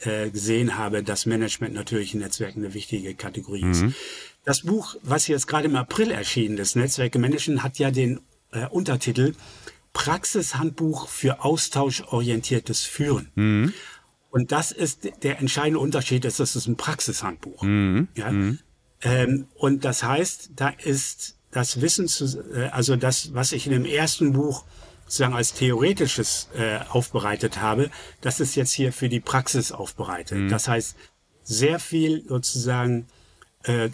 äh, 0.00 0.30
gesehen 0.30 0.76
habe, 0.76 1.02
dass 1.02 1.26
Management 1.26 1.74
natürlich 1.74 2.14
in 2.14 2.20
Netzwerken 2.20 2.64
eine 2.64 2.74
wichtige 2.74 3.14
Kategorie 3.14 3.64
ist. 3.70 3.82
Mhm. 3.82 3.94
Das 4.44 4.62
Buch, 4.62 4.96
was 5.02 5.26
jetzt 5.28 5.46
gerade 5.46 5.68
im 5.68 5.76
April 5.76 6.10
erschienen 6.10 6.58
ist, 6.58 6.76
Netzwerke 6.76 7.18
managen, 7.18 7.62
hat 7.62 7.78
ja 7.78 7.90
den 7.90 8.20
äh, 8.52 8.66
Untertitel 8.66 9.34
Praxishandbuch 9.92 11.08
für 11.08 11.44
austauschorientiertes 11.44 12.82
Führen. 12.82 13.30
Mhm. 13.34 13.72
Und 14.30 14.50
das 14.52 14.72
ist 14.72 15.10
der 15.22 15.38
entscheidende 15.38 15.78
Unterschied, 15.78 16.24
ist, 16.24 16.40
das 16.40 16.56
ist 16.56 16.66
ein 16.66 16.76
Praxishandbuch. 16.76 17.62
Mhm. 17.62 18.08
Ja? 18.14 18.32
Ähm, 19.02 19.46
und 19.54 19.84
das 19.84 20.02
heißt, 20.02 20.50
da 20.56 20.68
ist 20.68 21.36
das 21.50 21.80
Wissen 21.80 22.08
zu, 22.08 22.24
äh, 22.54 22.68
also 22.68 22.96
das, 22.96 23.34
was 23.34 23.52
ich 23.52 23.66
in 23.66 23.72
dem 23.72 23.84
ersten 23.84 24.32
Buch 24.32 24.64
sozusagen 25.04 25.34
als 25.34 25.52
theoretisches 25.52 26.48
äh, 26.56 26.78
aufbereitet 26.88 27.60
habe, 27.60 27.90
das 28.20 28.40
ist 28.40 28.54
jetzt 28.54 28.72
hier 28.72 28.92
für 28.92 29.08
die 29.08 29.20
Praxis 29.20 29.70
aufbereitet. 29.72 30.38
Mhm. 30.38 30.48
Das 30.48 30.68
heißt, 30.68 30.96
sehr 31.42 31.78
viel 31.78 32.24
sozusagen 32.26 33.06
äh, 33.64 33.90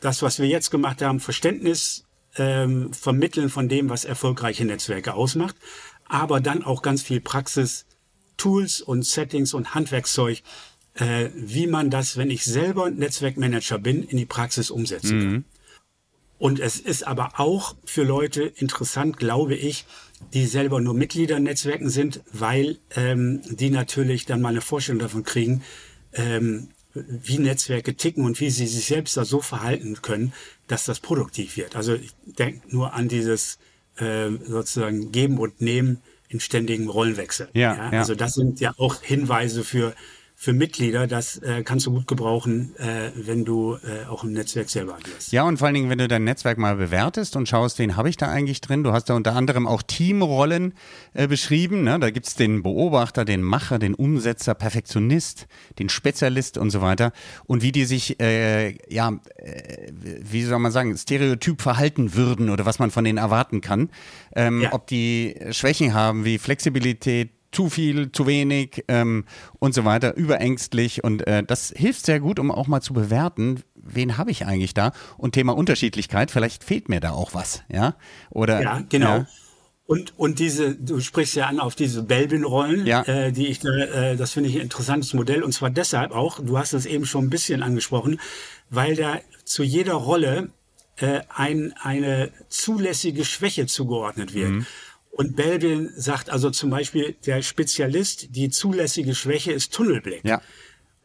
das, 0.00 0.22
was 0.22 0.38
wir 0.38 0.46
jetzt 0.46 0.70
gemacht 0.70 1.02
haben, 1.02 1.20
Verständnis 1.20 2.04
ähm, 2.36 2.92
vermitteln 2.92 3.50
von 3.50 3.68
dem, 3.68 3.90
was 3.90 4.04
erfolgreiche 4.04 4.64
Netzwerke 4.64 5.14
ausmacht, 5.14 5.56
aber 6.06 6.40
dann 6.40 6.64
auch 6.64 6.82
ganz 6.82 7.02
viel 7.02 7.20
Praxis, 7.20 7.86
Tools 8.36 8.80
und 8.80 9.04
Settings 9.04 9.54
und 9.54 9.74
Handwerkszeug, 9.74 10.42
äh, 10.94 11.30
wie 11.34 11.66
man 11.66 11.90
das, 11.90 12.16
wenn 12.16 12.30
ich 12.30 12.44
selber 12.44 12.90
Netzwerkmanager 12.90 13.78
bin, 13.78 14.02
in 14.02 14.16
die 14.16 14.26
Praxis 14.26 14.70
umsetzen 14.70 15.20
kann. 15.20 15.32
Mhm. 15.32 15.44
Und 16.38 16.60
es 16.60 16.78
ist 16.78 17.06
aber 17.06 17.40
auch 17.40 17.74
für 17.84 18.02
Leute 18.02 18.42
interessant, 18.42 19.16
glaube 19.16 19.54
ich, 19.54 19.86
die 20.32 20.46
selber 20.46 20.80
nur 20.80 20.94
Mitglieder 20.94 21.36
in 21.36 21.44
Netzwerken 21.44 21.88
sind, 21.88 22.20
weil 22.32 22.78
ähm, 22.96 23.40
die 23.48 23.70
natürlich 23.70 24.26
dann 24.26 24.40
mal 24.40 24.50
eine 24.50 24.60
Vorstellung 24.60 25.00
davon 25.00 25.24
kriegen, 25.24 25.62
ähm, 26.12 26.68
wie 26.94 27.38
Netzwerke 27.38 27.96
ticken 27.96 28.24
und 28.24 28.40
wie 28.40 28.50
sie 28.50 28.66
sich 28.66 28.86
selbst 28.86 29.16
da 29.16 29.24
so 29.24 29.40
verhalten 29.40 30.00
können, 30.02 30.32
dass 30.66 30.84
das 30.84 31.00
produktiv 31.00 31.56
wird. 31.56 31.76
Also 31.76 31.94
ich 31.94 32.12
denke 32.24 32.62
nur 32.68 32.94
an 32.94 33.08
dieses 33.08 33.58
äh, 33.96 34.30
sozusagen 34.46 35.12
Geben 35.12 35.38
und 35.38 35.60
Nehmen 35.60 36.02
in 36.28 36.40
ständigem 36.40 36.88
Rollenwechsel. 36.88 37.48
Ja, 37.52 37.74
ja, 37.74 38.00
Also 38.00 38.14
das 38.14 38.34
sind 38.34 38.60
ja 38.60 38.74
auch 38.76 39.02
Hinweise 39.02 39.64
für 39.64 39.94
für 40.44 40.52
Mitglieder, 40.52 41.06
das 41.06 41.38
äh, 41.38 41.62
kannst 41.64 41.86
du 41.86 41.92
gut 41.92 42.06
gebrauchen, 42.06 42.76
äh, 42.76 43.10
wenn 43.14 43.46
du 43.46 43.76
äh, 43.76 44.06
auch 44.06 44.24
im 44.24 44.32
Netzwerk 44.32 44.68
selber 44.68 44.96
agierst. 44.96 45.32
Ja, 45.32 45.44
und 45.44 45.56
vor 45.56 45.66
allen 45.66 45.74
Dingen, 45.74 45.88
wenn 45.88 45.98
du 45.98 46.06
dein 46.06 46.24
Netzwerk 46.24 46.58
mal 46.58 46.76
bewertest 46.76 47.34
und 47.36 47.48
schaust, 47.48 47.78
wen 47.78 47.96
habe 47.96 48.10
ich 48.10 48.18
da 48.18 48.28
eigentlich 48.28 48.60
drin. 48.60 48.84
Du 48.84 48.92
hast 48.92 49.06
da 49.06 49.14
unter 49.14 49.34
anderem 49.34 49.66
auch 49.66 49.82
Teamrollen 49.82 50.74
äh, 51.14 51.26
beschrieben. 51.26 51.82
Ne? 51.82 51.98
Da 51.98 52.10
gibt 52.10 52.26
es 52.26 52.34
den 52.34 52.62
Beobachter, 52.62 53.24
den 53.24 53.42
Macher, 53.42 53.78
den 53.78 53.94
Umsetzer, 53.94 54.54
Perfektionist, 54.54 55.46
den 55.78 55.88
Spezialist 55.88 56.58
und 56.58 56.68
so 56.68 56.82
weiter. 56.82 57.12
Und 57.46 57.62
wie 57.62 57.72
die 57.72 57.86
sich, 57.86 58.20
äh, 58.20 58.76
ja, 58.92 59.18
äh, 59.36 59.88
wie 59.92 60.42
soll 60.42 60.58
man 60.58 60.72
sagen, 60.72 60.94
stereotyp 60.94 61.62
verhalten 61.62 62.14
würden 62.14 62.50
oder 62.50 62.66
was 62.66 62.78
man 62.78 62.90
von 62.90 63.04
denen 63.04 63.18
erwarten 63.18 63.62
kann. 63.62 63.88
Ähm, 64.36 64.60
ja. 64.60 64.74
Ob 64.74 64.88
die 64.88 65.36
Schwächen 65.52 65.94
haben 65.94 66.26
wie 66.26 66.36
Flexibilität, 66.36 67.30
zu 67.54 67.70
viel, 67.70 68.12
zu 68.12 68.26
wenig 68.26 68.84
ähm, 68.88 69.24
und 69.58 69.74
so 69.74 69.84
weiter, 69.84 70.16
überängstlich. 70.16 71.04
Und 71.04 71.26
äh, 71.26 71.42
das 71.42 71.72
hilft 71.74 72.06
sehr 72.06 72.20
gut, 72.20 72.38
um 72.38 72.50
auch 72.50 72.66
mal 72.66 72.80
zu 72.80 72.92
bewerten, 72.92 73.62
wen 73.74 74.16
habe 74.18 74.30
ich 74.30 74.46
eigentlich 74.46 74.74
da? 74.74 74.92
Und 75.16 75.32
Thema 75.32 75.56
Unterschiedlichkeit, 75.56 76.30
vielleicht 76.30 76.64
fehlt 76.64 76.88
mir 76.88 77.00
da 77.00 77.12
auch 77.12 77.34
was, 77.34 77.62
ja? 77.72 77.96
Oder 78.30 78.62
ja, 78.62 78.82
genau. 78.88 79.18
Ja. 79.18 79.26
Und, 79.86 80.18
und 80.18 80.38
diese, 80.38 80.74
du 80.74 81.00
sprichst 81.00 81.36
ja 81.36 81.46
an 81.46 81.60
auf 81.60 81.74
diese 81.74 82.02
Belbin-Rollen, 82.02 82.86
ja. 82.86 83.02
äh, 83.02 83.32
die 83.32 83.48
ich, 83.48 83.62
äh, 83.64 84.16
das 84.16 84.32
finde 84.32 84.48
ich 84.48 84.56
ein 84.56 84.62
interessantes 84.62 85.12
Modell. 85.12 85.42
Und 85.42 85.52
zwar 85.52 85.68
deshalb 85.68 86.12
auch, 86.12 86.40
du 86.40 86.56
hast 86.56 86.72
es 86.72 86.86
eben 86.86 87.04
schon 87.04 87.26
ein 87.26 87.30
bisschen 87.30 87.62
angesprochen, 87.62 88.18
weil 88.70 88.96
da 88.96 89.18
zu 89.44 89.62
jeder 89.62 89.94
Rolle 89.94 90.48
äh, 90.96 91.20
ein, 91.28 91.74
eine 91.82 92.30
zulässige 92.48 93.26
Schwäche 93.26 93.66
zugeordnet 93.66 94.32
wird. 94.32 94.50
Mhm. 94.50 94.66
Und 95.16 95.36
Belbin 95.36 95.92
sagt 95.96 96.28
also 96.28 96.50
zum 96.50 96.70
Beispiel, 96.70 97.14
der 97.24 97.40
Spezialist, 97.42 98.34
die 98.34 98.50
zulässige 98.50 99.14
Schwäche 99.14 99.52
ist 99.52 99.72
Tunnelblick. 99.72 100.24
Ja. 100.24 100.42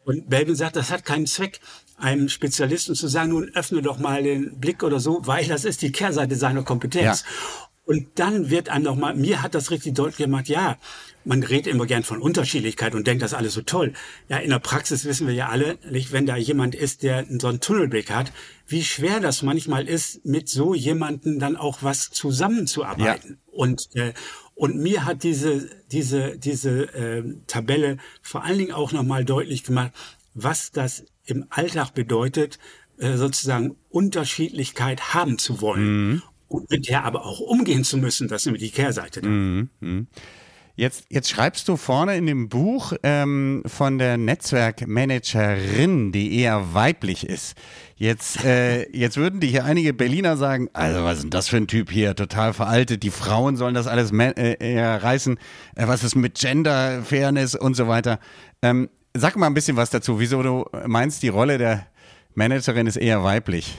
Und 0.04 0.28
Belbin 0.28 0.56
sagt, 0.56 0.74
das 0.74 0.90
hat 0.90 1.04
keinen 1.04 1.26
Zweck, 1.26 1.60
einem 1.96 2.28
Spezialisten 2.28 2.94
zu 2.96 3.06
sagen, 3.06 3.30
nun 3.30 3.50
öffne 3.54 3.82
doch 3.82 3.98
mal 3.98 4.22
den 4.22 4.58
Blick 4.58 4.82
oder 4.82 4.98
so, 4.98 5.20
weil 5.26 5.46
das 5.46 5.64
ist 5.64 5.82
die 5.82 5.92
Kehrseite 5.92 6.34
seiner 6.34 6.64
Kompetenz. 6.64 7.22
Ja. 7.22 7.60
Und 7.84 8.06
dann 8.16 8.50
wird 8.50 8.68
einem 8.68 8.84
nochmal, 8.84 9.14
mir 9.14 9.42
hat 9.42 9.54
das 9.54 9.70
richtig 9.70 9.94
deutlich 9.94 10.18
gemacht, 10.18 10.48
ja, 10.48 10.78
man 11.24 11.42
redet 11.42 11.66
immer 11.66 11.86
gern 11.86 12.02
von 12.02 12.20
Unterschiedlichkeit 12.20 12.94
und 12.94 13.06
denkt 13.06 13.22
das 13.22 13.34
alles 13.34 13.54
so 13.54 13.62
toll. 13.62 13.92
Ja, 14.28 14.38
in 14.38 14.50
der 14.50 14.58
Praxis 14.58 15.04
wissen 15.04 15.26
wir 15.26 15.34
ja 15.34 15.48
alle, 15.48 15.78
nicht, 15.88 16.12
wenn 16.12 16.26
da 16.26 16.36
jemand 16.36 16.74
ist, 16.74 17.02
der 17.02 17.26
so 17.38 17.48
einen 17.48 17.60
Tunnelblick 17.60 18.10
hat, 18.10 18.32
wie 18.70 18.84
schwer 18.84 19.20
das 19.20 19.42
manchmal 19.42 19.88
ist, 19.88 20.24
mit 20.24 20.48
so 20.48 20.74
jemanden 20.74 21.38
dann 21.38 21.56
auch 21.56 21.82
was 21.82 22.10
zusammenzuarbeiten. 22.10 23.30
Ja. 23.30 23.52
Und 23.52 23.88
äh, 23.94 24.12
und 24.54 24.76
mir 24.76 25.04
hat 25.04 25.22
diese 25.22 25.68
diese 25.90 26.38
diese 26.38 26.82
äh, 26.94 27.24
Tabelle 27.46 27.98
vor 28.22 28.44
allen 28.44 28.58
Dingen 28.58 28.72
auch 28.72 28.92
nochmal 28.92 29.24
deutlich 29.24 29.64
gemacht, 29.64 29.92
was 30.34 30.70
das 30.70 31.04
im 31.24 31.46
Alltag 31.50 31.94
bedeutet, 31.94 32.58
äh, 32.98 33.16
sozusagen 33.16 33.76
Unterschiedlichkeit 33.88 35.14
haben 35.14 35.38
zu 35.38 35.60
wollen. 35.60 36.08
Mhm. 36.10 36.22
Und 36.48 36.70
mit 36.70 36.88
der 36.88 37.04
aber 37.04 37.24
auch 37.24 37.40
umgehen 37.40 37.84
zu 37.84 37.96
müssen, 37.96 38.28
das 38.28 38.42
ist 38.42 38.46
nämlich 38.46 38.62
die 38.62 38.70
Kehrseite. 38.70 39.24
Mhm. 39.26 39.70
Mhm. 39.80 40.06
Jetzt, 40.80 41.04
jetzt 41.10 41.28
schreibst 41.28 41.68
du 41.68 41.76
vorne 41.76 42.16
in 42.16 42.24
dem 42.24 42.48
Buch 42.48 42.94
ähm, 43.02 43.62
von 43.66 43.98
der 43.98 44.16
Netzwerkmanagerin, 44.16 46.10
die 46.10 46.40
eher 46.40 46.72
weiblich 46.72 47.28
ist. 47.28 47.54
Jetzt, 47.96 48.42
äh, 48.46 48.88
jetzt 48.90 49.18
würden 49.18 49.40
die 49.40 49.48
hier 49.48 49.66
einige 49.66 49.92
Berliner 49.92 50.38
sagen, 50.38 50.70
also 50.72 51.04
was 51.04 51.16
ist 51.16 51.24
denn 51.24 51.30
das 51.32 51.50
für 51.50 51.58
ein 51.58 51.66
Typ 51.66 51.90
hier, 51.90 52.16
total 52.16 52.54
veraltet, 52.54 53.02
die 53.02 53.10
Frauen 53.10 53.56
sollen 53.56 53.74
das 53.74 53.86
alles 53.86 54.10
äh, 54.10 54.56
eher 54.58 55.02
reißen, 55.02 55.38
äh, 55.76 55.86
was 55.86 56.02
ist 56.02 56.14
mit 56.14 56.38
Gender, 56.38 57.02
Fairness 57.02 57.54
und 57.54 57.74
so 57.74 57.86
weiter. 57.86 58.18
Ähm, 58.62 58.88
sag 59.12 59.36
mal 59.36 59.48
ein 59.48 59.54
bisschen 59.54 59.76
was 59.76 59.90
dazu, 59.90 60.18
wieso 60.18 60.42
du 60.42 60.64
meinst, 60.86 61.22
die 61.22 61.28
Rolle 61.28 61.58
der 61.58 61.88
Managerin 62.32 62.86
ist 62.86 62.96
eher 62.96 63.22
weiblich. 63.22 63.76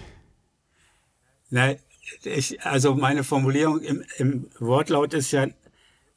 Nein, 1.50 1.80
ich, 2.22 2.62
also 2.64 2.94
meine 2.94 3.24
Formulierung 3.24 3.80
im, 3.82 4.04
im 4.20 4.52
Wortlaut 4.60 5.16
ist 5.16 5.32
ja 5.32 5.48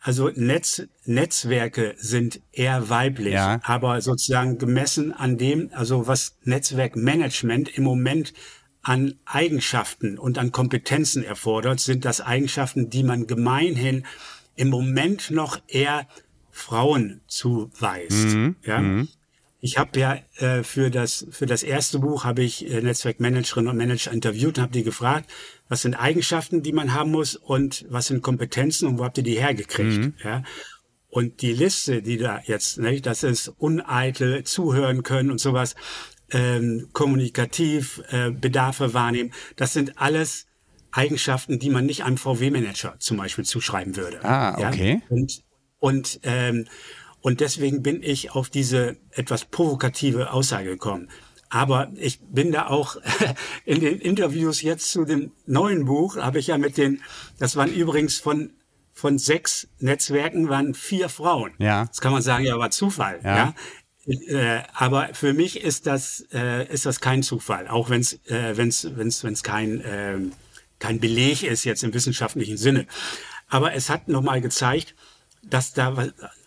also 0.07 0.31
Netz, 0.35 0.83
Netzwerke 1.07 1.95
sind 1.97 2.41
eher 2.53 2.91
weiblich, 2.91 3.33
Ja. 3.33 3.59
aber 3.63 4.03
sozusagen 4.03 4.59
gemessen 4.59 5.13
an 5.15 5.39
dem, 5.39 5.71
also 5.73 6.07
was 6.07 6.37
Netzwerkmanagement 6.45 7.71
im 7.79 7.85
Moment 7.85 8.35
an 8.83 9.15
Eigenschaften 9.25 10.19
und 10.19 10.37
an 10.37 10.53
Kompetenzen 10.53 11.25
erfordert, 11.25 11.81
sind 11.81 12.05
das 12.05 12.21
Eigenschaften, 12.21 12.91
die 12.91 13.03
man 13.03 13.27
gemeinhin 13.27 14.05
im 14.57 14.69
Moment 14.69 15.31
noch 15.31 15.59
eher 15.69 16.07
Frauen 16.51 17.23
zuweist. 17.27 18.37
ja? 18.63 19.05
Ich 19.61 19.79
habe 19.79 19.99
ja 19.99 20.19
äh, 20.37 20.63
für 20.63 20.91
das 20.91 21.27
für 21.31 21.47
das 21.47 21.63
erste 21.63 21.99
Buch 21.99 22.25
habe 22.25 22.43
ich 22.43 22.71
äh, 22.71 22.83
Netzwerkmanagerinnen 22.83 23.71
und 23.71 23.79
Manager 23.79 24.13
interviewt 24.13 24.59
und 24.59 24.63
habe 24.63 24.73
die 24.73 24.83
gefragt, 24.83 25.31
was 25.69 25.83
sind 25.83 25.95
Eigenschaften, 25.95 26.63
die 26.63 26.73
man 26.73 26.95
haben 26.95 27.11
muss 27.11 27.37
und 27.37 27.87
was 27.89 28.07
sind 28.07 28.23
Kompetenzen 28.23 28.87
und 28.87 28.99
wo 28.99 29.05
habt 29.05 29.19
ihr 29.19 29.25
die 29.25 29.39
hergekriegt? 29.39 30.13
Ja. 30.23 30.43
Und 31.09 31.43
die 31.43 31.53
Liste, 31.53 32.03
die 32.03 32.19
da 32.19 32.41
jetzt, 32.45 32.79
ne, 32.79 33.01
das 33.01 33.23
ist 33.23 33.49
uneitel, 33.49 34.43
zuhören 34.45 35.05
können 35.05 35.31
und 35.31 35.39
sowas, 35.39 35.77
ähm, 36.33 36.89
kommunikativ, 36.93 38.03
äh, 38.11 38.31
Bedarfe 38.31 38.95
wahrnehmen, 38.95 39.33
das 39.57 39.73
sind 39.73 39.99
alles 39.99 40.47
Eigenschaften, 40.91 41.59
die 41.59 41.71
man 41.71 41.87
nicht 41.87 42.05
einem 42.05 42.17
VW-Manager 42.17 42.97
zum 42.99 43.17
Beispiel 43.17 43.45
zuschreiben 43.45 43.97
würde. 43.97 44.25
Ah, 44.25 44.69
okay. 44.69 45.03
Ja? 45.09 45.17
Und, 45.17 45.43
und, 45.79 46.21
ähm, 46.25 46.67
und 47.21 47.41
deswegen 47.41 47.83
bin 47.83 48.03
ich 48.03 48.33
auf 48.33 48.51
diese 48.51 48.97
etwas 49.11 49.45
provokative 49.45 50.33
Aussage 50.33 50.71
gekommen. 50.71 51.09
Aber 51.55 51.93
ich 51.95 52.19
bin 52.21 52.51
da 52.51 52.67
auch 52.67 52.97
in 53.65 53.79
den 53.79 54.01
Interviews 54.01 54.61
jetzt 54.61 54.91
zu 54.91 55.05
dem 55.05 55.31
neuen 55.47 55.85
Buch, 55.85 56.17
habe 56.17 56.41
ich 56.41 56.49
ja 56.49 56.59
mit 56.59 56.77
den, 56.77 57.01
das 57.39 57.55
waren 57.55 57.73
übrigens 57.73 58.19
von, 58.19 58.51
von 58.93 59.19
sechs 59.19 59.69
Netzwerken, 59.79 60.49
waren 60.49 60.75
vier 60.75 61.09
Frauen. 61.09 61.53
Ja. 61.59 61.85
Das 61.85 62.01
kann 62.01 62.11
man 62.11 62.23
sagen, 62.23 62.45
ja, 62.45 62.59
war 62.59 62.73
Zufall. 62.73 63.21
Ja. 63.23 63.55
Ja. 64.07 64.55
Äh, 64.59 64.63
aber 64.75 65.11
für 65.13 65.33
mich 65.33 65.63
ist 65.63 65.87
das, 65.87 66.27
äh, 66.33 66.67
ist 66.73 66.87
das 66.87 66.99
kein 66.99 67.23
Zufall, 67.23 67.69
auch 67.69 67.89
wenn 67.89 68.01
es 68.01 68.15
äh, 68.27 68.57
wenn's, 68.57 68.89
wenn's, 68.97 69.23
wenn's 69.23 69.45
kein, 69.45 69.81
ähm, 69.87 70.33
kein 70.81 70.99
Beleg 70.99 71.45
ist 71.45 71.63
jetzt 71.63 71.85
im 71.85 71.95
wissenschaftlichen 71.95 72.57
Sinne. 72.57 72.89
Aber 73.49 73.75
es 73.75 73.91
hat 73.91 74.09
nochmal 74.09 74.41
gezeigt, 74.41 74.97
dass 75.45 75.73
da 75.73 75.95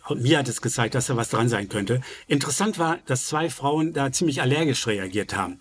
was, 0.10 0.22
mir 0.22 0.39
hat 0.39 0.47
es 0.47 0.62
gezeigt, 0.62 0.95
dass 0.95 1.08
da 1.08 1.16
was 1.16 1.30
dran 1.30 1.49
sein 1.49 1.70
könnte. 1.70 2.01
Interessant 2.28 2.80
war, 2.80 2.99
dass 3.05 3.28
zwei 3.28 3.49
Frauen 3.49 3.93
da 3.93 4.12
ziemlich 4.12 4.41
allergisch 4.41 4.88
reagiert 4.88 5.36
haben, 5.36 5.60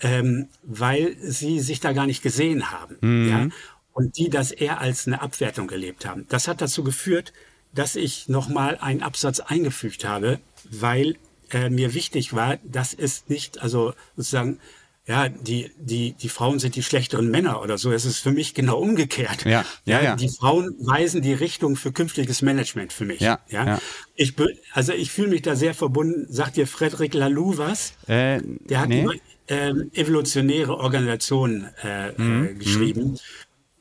ähm, 0.00 0.48
weil 0.62 1.16
sie 1.20 1.60
sich 1.60 1.80
da 1.80 1.92
gar 1.92 2.06
nicht 2.06 2.22
gesehen 2.22 2.70
haben. 2.70 3.28
Ja? 3.28 3.48
Und 3.92 4.18
die 4.18 4.28
das 4.28 4.50
eher 4.50 4.80
als 4.80 5.06
eine 5.06 5.22
Abwertung 5.22 5.70
erlebt 5.70 6.04
haben. 6.04 6.26
Das 6.28 6.48
hat 6.48 6.60
dazu 6.60 6.82
geführt, 6.82 7.32
dass 7.72 7.96
ich 7.96 8.28
nochmal 8.28 8.78
einen 8.80 9.02
Absatz 9.02 9.40
eingefügt 9.40 10.04
habe, 10.04 10.40
weil 10.70 11.16
äh, 11.50 11.70
mir 11.70 11.94
wichtig 11.94 12.32
war, 12.32 12.58
dass 12.64 12.94
es 12.94 13.28
nicht, 13.28 13.60
also 13.62 13.94
sozusagen, 14.16 14.58
ja, 15.06 15.28
die, 15.28 15.70
die, 15.78 16.12
die 16.12 16.28
Frauen 16.30 16.58
sind 16.58 16.76
die 16.76 16.82
schlechteren 16.82 17.30
Männer 17.30 17.60
oder 17.60 17.76
so. 17.76 17.92
Es 17.92 18.04
ist 18.06 18.18
für 18.18 18.30
mich 18.32 18.54
genau 18.54 18.78
umgekehrt. 18.78 19.44
Ja, 19.44 19.64
ja, 19.84 20.00
ja. 20.02 20.16
Die 20.16 20.30
Frauen 20.30 20.74
weisen 20.80 21.20
die 21.20 21.34
Richtung 21.34 21.76
für 21.76 21.92
künftiges 21.92 22.40
Management 22.40 22.92
für 22.92 23.04
mich. 23.04 23.20
Ja, 23.20 23.40
ja. 23.48 23.66
ja. 23.66 23.78
Ich, 24.16 24.34
be- 24.34 24.56
also 24.72 24.92
ich 24.94 25.10
fühle 25.10 25.28
mich 25.28 25.42
da 25.42 25.56
sehr 25.56 25.74
verbunden. 25.74 26.26
Sagt 26.32 26.56
dir 26.56 26.66
Frederic 26.66 27.12
Laloux 27.12 27.58
was? 27.58 27.92
Äh, 28.06 28.40
Der 28.68 28.80
hat 28.80 28.88
nee. 28.88 29.02
über 29.02 29.12
ähm, 29.48 29.90
evolutionäre 29.92 30.78
Organisationen 30.78 31.68
äh, 31.82 32.12
Mhm, 32.16 32.46
äh, 32.46 32.54
geschrieben. 32.54 33.18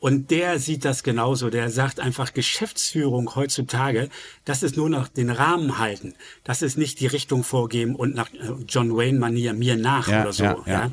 Und 0.03 0.31
der 0.31 0.59
sieht 0.59 0.83
das 0.83 1.01
genauso. 1.03 1.49
Der 1.49 1.69
sagt 1.69 2.01
einfach, 2.01 2.33
Geschäftsführung 2.33 3.35
heutzutage, 3.35 4.09
das 4.43 4.61
ist 4.61 4.75
nur 4.75 4.89
noch 4.89 5.07
den 5.07 5.29
Rahmen 5.29 5.77
halten. 5.77 6.13
Das 6.43 6.61
ist 6.61 6.77
nicht 6.77 6.99
die 6.99 7.07
Richtung 7.07 7.45
vorgeben 7.45 7.95
und 7.95 8.13
nach 8.13 8.29
äh, 8.33 8.51
John 8.67 8.93
Wayne-Manier 8.93 9.53
mir 9.53 9.77
nach 9.77 10.09
Ja, 10.09 10.23
oder 10.23 10.33
so. 10.33 10.43
ja, 10.43 10.61
ja. 10.67 10.91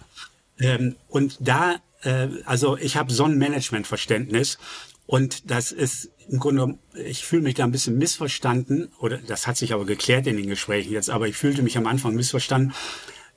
Ähm, 0.60 0.94
und 1.08 1.38
da, 1.40 1.80
äh, 2.02 2.28
also 2.44 2.76
ich 2.76 2.96
habe 2.96 3.12
so 3.12 3.24
ein 3.24 3.36
Managementverständnis 3.36 4.58
und 5.06 5.50
das 5.50 5.72
ist 5.72 6.10
im 6.28 6.38
Grunde, 6.38 6.78
ich 6.94 7.24
fühle 7.24 7.42
mich 7.42 7.54
da 7.54 7.64
ein 7.64 7.72
bisschen 7.72 7.98
missverstanden 7.98 8.92
oder 9.00 9.16
das 9.16 9.48
hat 9.48 9.56
sich 9.56 9.72
aber 9.72 9.86
geklärt 9.86 10.28
in 10.28 10.36
den 10.36 10.46
Gesprächen 10.46 10.92
jetzt, 10.92 11.10
aber 11.10 11.26
ich 11.26 11.36
fühlte 11.36 11.62
mich 11.62 11.76
am 11.76 11.88
Anfang 11.88 12.14
missverstanden, 12.14 12.74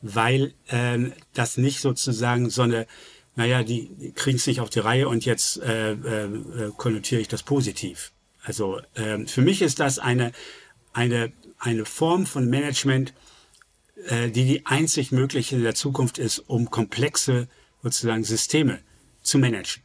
weil 0.03 0.53
ähm, 0.69 1.13
das 1.33 1.57
nicht 1.57 1.79
sozusagen 1.79 2.51
so 2.51 2.61
eine, 2.61 2.85
naja, 3.35 3.63
die, 3.63 4.13
kriegen 4.15 4.37
es 4.37 4.47
nicht 4.47 4.61
auf 4.61 4.69
die 4.69 4.79
Reihe 4.79 5.07
und 5.07 5.25
jetzt 5.25 5.61
äh, 5.61 5.93
äh, 5.93 6.25
äh, 6.25 6.71
konnotiere 6.77 7.21
ich 7.21 7.27
das 7.27 7.43
positiv. 7.43 8.11
Also 8.43 8.81
ähm, 8.95 9.27
für 9.27 9.41
mich 9.41 9.61
ist 9.61 9.79
das 9.79 9.99
eine, 9.99 10.31
eine, 10.91 11.31
eine 11.57 11.85
Form 11.85 12.25
von 12.25 12.49
Management, 12.49 13.13
äh, 14.07 14.29
die 14.29 14.45
die 14.45 14.65
einzig 14.65 15.11
mögliche 15.11 15.55
in 15.55 15.63
der 15.63 15.75
Zukunft 15.75 16.17
ist, 16.17 16.39
um 16.39 16.69
komplexe 16.69 17.47
sozusagen 17.81 18.23
Systeme 18.23 18.79
zu 19.21 19.37
managen. 19.39 19.83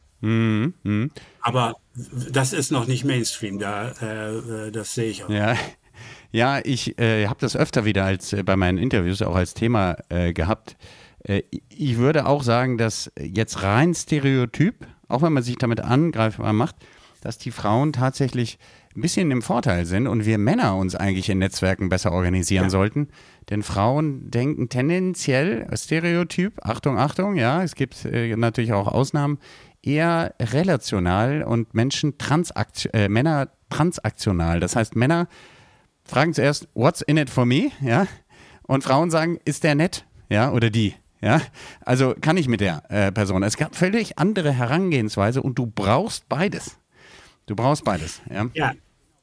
Aber 1.41 1.75
das 2.31 2.53
ist 2.53 2.71
noch 2.71 2.87
nicht 2.87 3.05
Mainstream, 3.05 3.59
da 3.59 3.91
äh, 4.01 4.67
äh, 4.67 4.71
das 4.71 4.93
sehe 4.93 5.09
ich 5.09 5.23
auch. 5.23 5.29
Ja, 5.29 5.55
ja 6.31 6.59
ich 6.63 6.99
äh, 6.99 7.27
habe 7.27 7.39
das 7.39 7.55
öfter 7.55 7.85
wieder 7.85 8.05
als 8.05 8.33
äh, 8.33 8.43
bei 8.43 8.55
meinen 8.55 8.77
Interviews 8.77 9.21
auch 9.21 9.35
als 9.35 9.53
Thema 9.53 9.97
äh, 10.09 10.33
gehabt. 10.33 10.75
Äh, 11.29 11.43
ich 11.69 11.97
würde 11.97 12.25
auch 12.25 12.43
sagen, 12.43 12.77
dass 12.77 13.11
jetzt 13.19 13.63
rein 13.63 13.93
Stereotyp, 13.93 14.87
auch 15.07 15.21
wenn 15.21 15.33
man 15.33 15.43
sich 15.43 15.57
damit 15.57 15.79
angreifbar 15.81 16.53
macht, 16.53 16.75
dass 17.21 17.37
die 17.37 17.51
Frauen 17.51 17.93
tatsächlich 17.93 18.57
ein 18.95 19.01
bisschen 19.01 19.29
im 19.29 19.41
Vorteil 19.41 19.85
sind 19.85 20.07
und 20.07 20.25
wir 20.25 20.37
Männer 20.37 20.75
uns 20.75 20.95
eigentlich 20.95 21.29
in 21.29 21.37
Netzwerken 21.37 21.89
besser 21.89 22.11
organisieren 22.11 22.65
Ja. 22.65 22.69
sollten. 22.69 23.09
Denn 23.49 23.61
Frauen 23.61 24.31
denken 24.31 24.69
tendenziell, 24.69 25.67
Stereotyp, 25.75 26.53
Achtung, 26.63 26.97
Achtung, 26.97 27.35
ja, 27.35 27.61
es 27.61 27.75
gibt 27.75 28.05
äh, 28.05 28.35
natürlich 28.35 28.73
auch 28.73 28.87
Ausnahmen, 28.87 29.37
eher 29.83 30.33
relational 30.39 31.43
und 31.43 31.73
Menschen 31.73 32.17
transakt 32.17 32.89
äh, 32.93 33.09
Männer 33.09 33.49
transaktional. 33.69 34.59
Das 34.59 34.75
heißt, 34.75 34.95
Männer 34.95 35.27
fragen 36.03 36.33
zuerst, 36.33 36.67
what's 36.73 37.01
in 37.01 37.17
it 37.17 37.29
for 37.29 37.45
me? 37.45 37.69
Ja. 37.81 38.07
Und 38.63 38.83
Frauen 38.83 39.11
sagen, 39.11 39.39
ist 39.45 39.63
der 39.63 39.75
nett? 39.75 40.05
Ja, 40.29 40.51
oder 40.51 40.69
die? 40.69 40.95
Ja. 41.21 41.41
Also 41.81 42.15
kann 42.19 42.37
ich 42.37 42.47
mit 42.47 42.61
der 42.61 42.83
äh, 42.89 43.11
Person. 43.11 43.43
Es 43.43 43.57
gab 43.57 43.75
völlig 43.75 44.17
andere 44.17 44.51
Herangehensweise 44.51 45.41
und 45.41 45.57
du 45.57 45.65
brauchst 45.65 46.29
beides. 46.29 46.77
Du 47.45 47.55
brauchst 47.55 47.83
beides. 47.83 48.21
Ja. 48.29 48.49
Ja, 48.53 48.73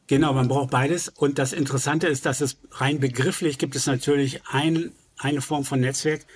genau, 0.07 0.33
man 0.35 0.49
braucht 0.49 0.71
beides. 0.71 1.09
Und 1.09 1.39
das 1.39 1.53
Interessante 1.53 2.09
ist, 2.09 2.27
dass 2.27 2.41
es 2.41 2.59
rein 2.73 3.01
begrifflich 3.01 3.59
gibt 3.59 3.77
es 3.77 3.87
natürlich 3.87 4.43
ein, 4.47 4.93
eine 5.19 5.41
Form 5.41 5.65
von 5.65 5.81
Netzwerk, 5.81 6.27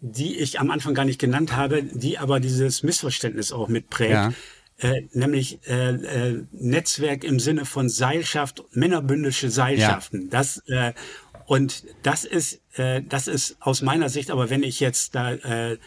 die 0.00 0.38
ich 0.38 0.60
am 0.60 0.70
Anfang 0.70 0.94
gar 0.94 1.04
nicht 1.04 1.20
genannt 1.20 1.54
habe, 1.54 1.82
die 1.82 2.18
aber 2.18 2.40
dieses 2.40 2.82
Missverständnis 2.82 3.52
auch 3.52 3.68
mitprägt. 3.68 4.12
Ja. 4.12 4.32
Äh, 4.78 5.02
nämlich 5.12 5.58
äh, 5.68 5.90
äh, 5.90 6.42
Netzwerk 6.52 7.22
im 7.22 7.38
Sinne 7.38 7.66
von 7.66 7.90
Seilschaft, 7.90 8.64
männerbündische 8.72 9.50
Seilschaften. 9.50 10.30
Das 10.30 10.62
äh, 10.68 10.94
und 11.50 11.84
das 12.04 12.24
ist 12.24 12.60
äh, 12.78 13.02
das 13.02 13.26
ist 13.26 13.56
aus 13.58 13.82
meiner 13.82 14.08
Sicht, 14.08 14.30
aber 14.30 14.50
wenn 14.50 14.62
ich 14.62 14.78
jetzt 14.78 15.16
da 15.16 15.32
äh, 15.32 15.78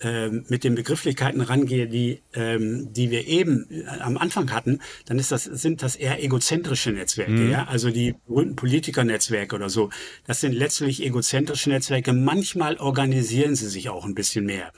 äh, 0.00 0.30
mit 0.30 0.64
den 0.64 0.74
Begrifflichkeiten 0.74 1.42
rangehe, 1.42 1.88
die 1.88 2.22
ähm, 2.32 2.90
die 2.94 3.10
wir 3.10 3.26
eben 3.26 3.66
äh, 3.70 3.84
am 4.00 4.16
Anfang 4.16 4.50
hatten, 4.50 4.80
dann 5.04 5.18
ist 5.18 5.30
das 5.30 5.44
sind 5.44 5.82
das 5.82 5.96
eher 5.96 6.24
egozentrische 6.24 6.92
Netzwerke, 6.92 7.50
ja, 7.50 7.66
also 7.66 7.90
die 7.90 8.14
berühmten 8.26 8.56
Politikernetzwerke 8.56 9.54
oder 9.56 9.68
so. 9.68 9.90
Das 10.26 10.40
sind 10.40 10.54
letztlich 10.54 11.04
egozentrische 11.04 11.68
Netzwerke. 11.68 12.14
Manchmal 12.14 12.78
organisieren 12.78 13.56
sie 13.56 13.68
sich 13.68 13.90
auch 13.90 14.06
ein 14.06 14.14
bisschen 14.14 14.46
mehr, 14.46 14.72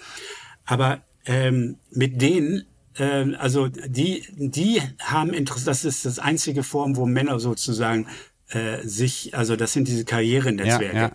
aber 0.64 1.04
ähm, 1.24 1.76
mit 1.92 2.20
denen 2.20 2.64
ähm, 2.98 3.36
also 3.38 3.68
die, 3.68 4.24
die 4.36 4.82
haben 4.98 5.32
Interesse, 5.32 5.66
das 5.66 5.84
ist 5.84 6.04
das 6.04 6.18
einzige 6.18 6.64
Form, 6.64 6.96
wo 6.96 7.06
Männer 7.06 7.38
sozusagen 7.38 8.08
äh, 8.52 8.78
sich, 8.86 9.34
also 9.34 9.56
das 9.56 9.72
sind 9.72 9.88
diese 9.88 10.04
Karrierenetzwerke. 10.04 10.96
Ja, 10.96 11.02
ja. 11.08 11.12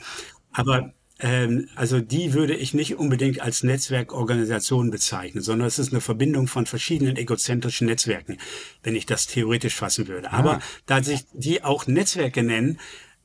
Aber 0.51 0.93
ähm, 1.19 1.67
also 1.75 1.99
die 1.99 2.33
würde 2.33 2.55
ich 2.55 2.73
nicht 2.73 2.95
unbedingt 2.95 3.41
als 3.41 3.63
Netzwerkorganisation 3.63 4.91
bezeichnen, 4.91 5.41
sondern 5.41 5.67
es 5.67 5.79
ist 5.79 5.91
eine 5.91 6.01
Verbindung 6.01 6.47
von 6.47 6.65
verschiedenen 6.65 7.17
egozentrischen 7.17 7.87
Netzwerken, 7.87 8.37
wenn 8.83 8.95
ich 8.95 9.05
das 9.05 9.27
theoretisch 9.27 9.75
fassen 9.75 10.07
würde. 10.07 10.31
Aber 10.31 10.59
da 10.85 11.01
sich 11.01 11.21
die 11.33 11.63
auch 11.63 11.87
Netzwerke 11.87 12.43
nennen, 12.43 12.79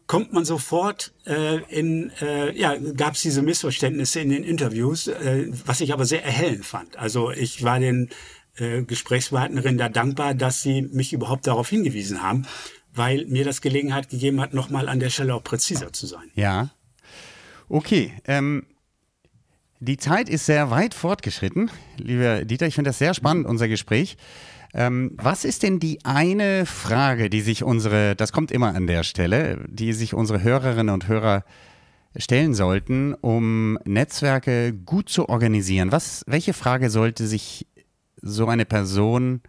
kommt 0.06 0.32
man 0.32 0.44
sofort 0.44 1.12
äh, 1.26 1.60
in, 1.68 2.10
äh, 2.20 2.56
ja, 2.58 2.76
gab 2.76 3.14
es 3.14 3.22
diese 3.22 3.42
Missverständnisse 3.42 4.20
in 4.20 4.30
den 4.30 4.44
Interviews, 4.44 5.06
äh, 5.06 5.46
was 5.64 5.80
ich 5.80 5.92
aber 5.92 6.04
sehr 6.04 6.24
erhellend 6.24 6.64
fand. 6.64 6.98
Also 6.98 7.30
ich 7.30 7.62
war 7.62 7.78
den 7.78 8.08
äh, 8.56 8.82
Gesprächspartnerinnen 8.82 9.78
da 9.78 9.88
dankbar, 9.88 10.34
dass 10.34 10.62
sie 10.62 10.82
mich 10.82 11.12
überhaupt 11.12 11.46
darauf 11.46 11.68
hingewiesen 11.68 12.22
haben, 12.22 12.46
weil 12.95 13.26
mir 13.26 13.45
das 13.45 13.61
Gelegenheit 13.61 14.09
gegeben 14.09 14.40
hat, 14.40 14.55
nochmal 14.55 14.88
an 14.88 15.01
der 15.01 15.11
Stelle 15.11 15.34
auch 15.34 15.45
präziser 15.45 15.93
zu 15.93 16.07
sein. 16.07 16.30
Ja. 16.34 16.70
Okay. 17.68 18.12
Ähm, 18.26 18.66
die 19.80 19.97
Zeit 19.97 20.28
ist 20.28 20.47
sehr 20.47 20.70
weit 20.70 20.95
fortgeschritten. 20.95 21.70
Lieber 21.97 22.45
Dieter, 22.45 22.66
ich 22.66 22.74
finde 22.74 22.90
das 22.90 22.99
sehr 22.99 23.14
spannend, 23.14 23.47
unser 23.47 23.66
Gespräch. 23.66 24.16
Ähm, 24.74 25.12
was 25.16 25.45
ist 25.45 25.62
denn 25.62 25.80
die 25.80 26.05
eine 26.05 26.66
Frage, 26.66 27.28
die 27.28 27.40
sich 27.40 27.64
unsere, 27.64 28.14
das 28.14 28.32
kommt 28.32 28.53
immer 28.53 28.74
an 28.74 28.86
der 28.86 29.03
Stelle, 29.03 29.64
die 29.68 29.93
sich 29.93 30.14
unsere 30.14 30.43
Hörerinnen 30.43 30.95
und 30.95 31.09
Hörer 31.09 31.45
stellen 32.16 32.55
sollten, 32.55 33.14
um 33.14 33.78
Netzwerke 33.84 34.72
gut 34.72 35.09
zu 35.09 35.28
organisieren? 35.28 35.93
Was, 35.93 36.24
welche 36.26 36.53
Frage 36.53 36.88
sollte 36.88 37.26
sich 37.26 37.66
so 38.20 38.47
eine 38.47 38.64
Person 38.64 39.40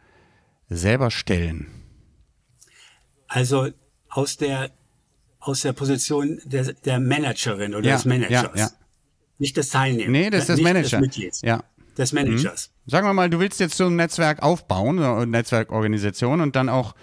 selber 0.68 1.12
stellen? 1.12 1.83
Also 3.36 3.70
aus 4.10 4.38
der, 4.38 4.70
aus 5.40 5.62
der 5.62 5.74
Position 5.74 6.40
der, 6.46 6.72
der 6.74 7.00
Managerin 7.00 7.74
oder 7.74 7.90
Ja, 7.90 7.96
des 7.96 8.06
Managers. 8.06 8.32
ja, 8.32 8.52
ja. 8.56 8.70
Nicht 9.40 9.58
des 9.58 9.70
Teilnehmers. 9.70 10.12
Nee, 10.12 10.30
das 10.30 10.42
ist 10.42 10.50
das 10.50 10.62
Manager. 10.62 10.98
Des 11.00 11.02
Mitglieds, 11.02 11.42
Ja. 11.42 11.64
Des 11.98 12.14
Managers. 12.14 12.72
Sagen 12.86 13.08
wir 13.08 13.14
mal, 13.14 13.30
du 13.32 13.40
willst 13.40 13.60
jetzt 13.60 13.76
so 13.76 13.88
ein 13.88 13.96
Netzwerk 13.96 14.44
aufbauen, 14.44 15.00
eine 15.00 15.26
Netzwerkorganisation 15.26 16.42
und 16.42 16.56
dann 16.56 16.70
auch 16.70 16.94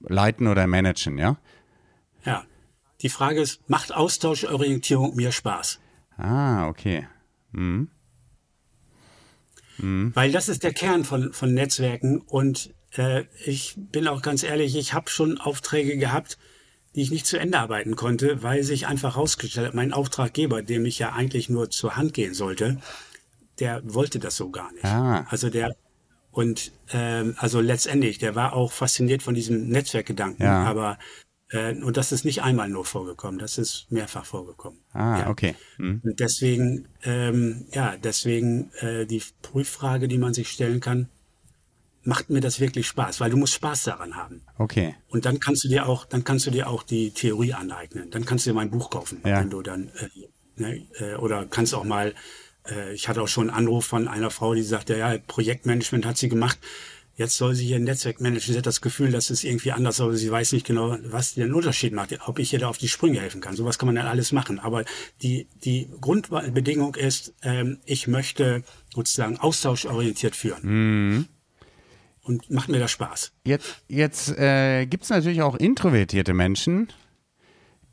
leiten 0.00 0.46
oder 0.46 0.66
managen, 0.66 1.18
ja? 1.18 1.36
Ja. 2.24 2.44
Die 3.02 3.10
Frage 3.10 3.42
ist, 3.42 3.68
macht 3.68 3.92
Austauschorientierung 3.94 5.14
mir 5.16 5.32
Spaß? 5.32 5.80
Ah, 6.16 6.66
okay. 6.68 7.06
Weil 9.78 10.32
das 10.32 10.48
ist 10.48 10.62
der 10.62 10.72
Kern 10.72 11.04
von, 11.04 11.32
von 11.34 11.52
Netzwerken. 11.52 12.20
Und 12.22 12.72
äh, 12.96 13.24
ich 13.44 13.74
bin 13.76 14.08
auch 14.08 14.22
ganz 14.22 14.42
ehrlich, 14.42 14.76
ich 14.76 14.94
habe 14.94 15.10
schon 15.10 15.38
Aufträge 15.38 15.96
gehabt, 15.96 16.38
die 16.94 17.02
ich 17.02 17.10
nicht 17.10 17.26
zu 17.26 17.38
Ende 17.38 17.58
arbeiten 17.58 17.96
konnte, 17.96 18.42
weil 18.42 18.62
sich 18.62 18.86
einfach 18.86 19.16
herausgestellt 19.16 19.68
hat, 19.68 19.74
mein 19.74 19.92
Auftraggeber, 19.92 20.62
dem 20.62 20.86
ich 20.86 20.98
ja 20.98 21.12
eigentlich 21.12 21.48
nur 21.48 21.70
zur 21.70 21.96
Hand 21.96 22.14
gehen 22.14 22.34
sollte, 22.34 22.78
der 23.58 23.82
wollte 23.84 24.18
das 24.18 24.36
so 24.36 24.50
gar 24.50 24.72
nicht. 24.72 24.84
Ah. 24.84 25.26
Also 25.28 25.50
der 25.50 25.74
und 26.30 26.72
ähm, 26.92 27.36
also 27.38 27.60
letztendlich, 27.60 28.18
der 28.18 28.34
war 28.34 28.54
auch 28.54 28.72
fasziniert 28.72 29.22
von 29.22 29.34
diesem 29.34 29.68
Netzwerkgedanken, 29.68 30.44
Ja. 30.44 30.64
aber 30.64 30.98
äh, 31.50 31.74
und 31.76 31.96
das 31.96 32.10
ist 32.10 32.24
nicht 32.24 32.42
einmal 32.42 32.68
nur 32.68 32.84
vorgekommen, 32.84 33.38
das 33.38 33.56
ist 33.58 33.86
mehrfach 33.90 34.24
vorgekommen. 34.24 34.80
Ah, 34.92 35.20
Ja. 35.20 35.30
okay. 35.30 35.54
Hm. 35.76 36.00
Und 36.02 36.18
deswegen, 36.18 36.88
ähm, 37.04 37.66
ja, 37.72 37.96
deswegen 38.02 38.72
äh, 38.80 39.06
die 39.06 39.22
Prüffrage, 39.42 40.08
die 40.08 40.18
man 40.18 40.34
sich 40.34 40.48
stellen 40.50 40.80
kann, 40.80 41.08
macht 42.04 42.30
mir 42.30 42.40
das 42.40 42.60
wirklich 42.60 42.86
Spaß, 42.86 43.20
weil 43.20 43.30
du 43.30 43.36
musst 43.36 43.54
Spaß 43.54 43.84
daran 43.84 44.16
haben. 44.16 44.42
Okay. 44.58 44.94
Und 45.08 45.24
dann 45.24 45.40
kannst 45.40 45.64
du 45.64 45.68
dir 45.68 45.86
auch, 45.88 46.04
dann 46.04 46.24
kannst 46.24 46.46
du 46.46 46.50
dir 46.50 46.68
auch 46.68 46.82
die 46.82 47.10
Theorie 47.10 47.52
aneignen. 47.54 48.10
Dann 48.10 48.24
kannst 48.24 48.46
du 48.46 48.50
dir 48.50 48.54
mein 48.54 48.70
Buch 48.70 48.90
kaufen, 48.90 49.20
Ja. 49.24 49.40
wenn 49.40 49.50
du 49.50 49.62
dann 49.62 49.88
äh, 49.88 50.08
ne, 50.56 50.86
äh, 50.98 51.14
oder 51.16 51.46
kannst 51.46 51.74
auch 51.74 51.84
mal. 51.84 52.14
Äh, 52.68 52.94
ich 52.94 53.08
hatte 53.08 53.22
auch 53.22 53.28
schon 53.28 53.50
einen 53.50 53.58
Anruf 53.58 53.84
von 53.86 54.08
einer 54.08 54.30
Frau, 54.30 54.54
die 54.54 54.62
sagte, 54.62 54.96
ja, 54.96 55.16
Projektmanagement 55.18 56.06
hat 56.06 56.16
sie 56.18 56.28
gemacht. 56.28 56.58
Jetzt 57.16 57.36
soll 57.36 57.54
sie 57.54 57.64
hier 57.64 57.76
ein 57.76 57.84
Netzwerk 57.84 58.20
managen. 58.20 58.52
Sie 58.52 58.58
hat 58.58 58.66
das 58.66 58.80
Gefühl, 58.80 59.12
das 59.12 59.30
ist 59.30 59.44
irgendwie 59.44 59.70
anders, 59.70 60.00
aber 60.00 60.16
sie 60.16 60.28
weiß 60.28 60.50
nicht 60.52 60.66
genau, 60.66 60.96
was 61.04 61.34
den 61.34 61.54
Unterschied 61.54 61.92
macht, 61.92 62.18
ob 62.26 62.40
ich 62.40 62.52
ihr 62.52 62.58
da 62.58 62.66
auf 62.68 62.76
die 62.78 62.88
Sprünge 62.88 63.20
helfen 63.20 63.40
kann. 63.40 63.54
Sowas 63.54 63.78
kann 63.78 63.86
man 63.86 63.94
dann 63.94 64.06
alles 64.08 64.32
machen. 64.32 64.58
Aber 64.58 64.84
die, 65.22 65.46
die 65.64 65.88
Grundbedingung 66.00 66.96
ist, 66.96 67.32
ähm, 67.42 67.78
ich 67.84 68.08
möchte 68.08 68.64
sozusagen 68.92 69.38
austauschorientiert 69.38 70.34
führen. 70.34 71.28
Und 72.24 72.50
macht 72.50 72.68
mir 72.68 72.78
das 72.78 72.90
Spaß. 72.90 73.32
Jetzt, 73.46 73.84
jetzt 73.86 74.36
äh, 74.38 74.86
gibt 74.86 75.04
es 75.04 75.10
natürlich 75.10 75.42
auch 75.42 75.54
introvertierte 75.54 76.32
Menschen, 76.32 76.88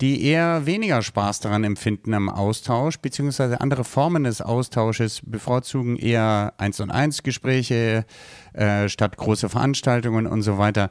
die 0.01 0.23
eher 0.23 0.65
weniger 0.65 1.01
Spaß 1.03 1.41
daran 1.41 1.63
empfinden 1.63 2.13
am 2.13 2.27
Austausch, 2.27 2.97
beziehungsweise 2.97 3.61
andere 3.61 3.83
Formen 3.83 4.23
des 4.23 4.41
Austausches 4.41 5.21
bevorzugen 5.23 5.95
eher 5.95 6.53
eins 6.57 6.79
und 6.79 6.89
eins 6.89 7.21
Gespräche 7.21 8.05
äh, 8.53 8.89
statt 8.89 9.17
große 9.17 9.47
Veranstaltungen 9.47 10.25
und 10.25 10.41
so 10.41 10.57
weiter. 10.57 10.89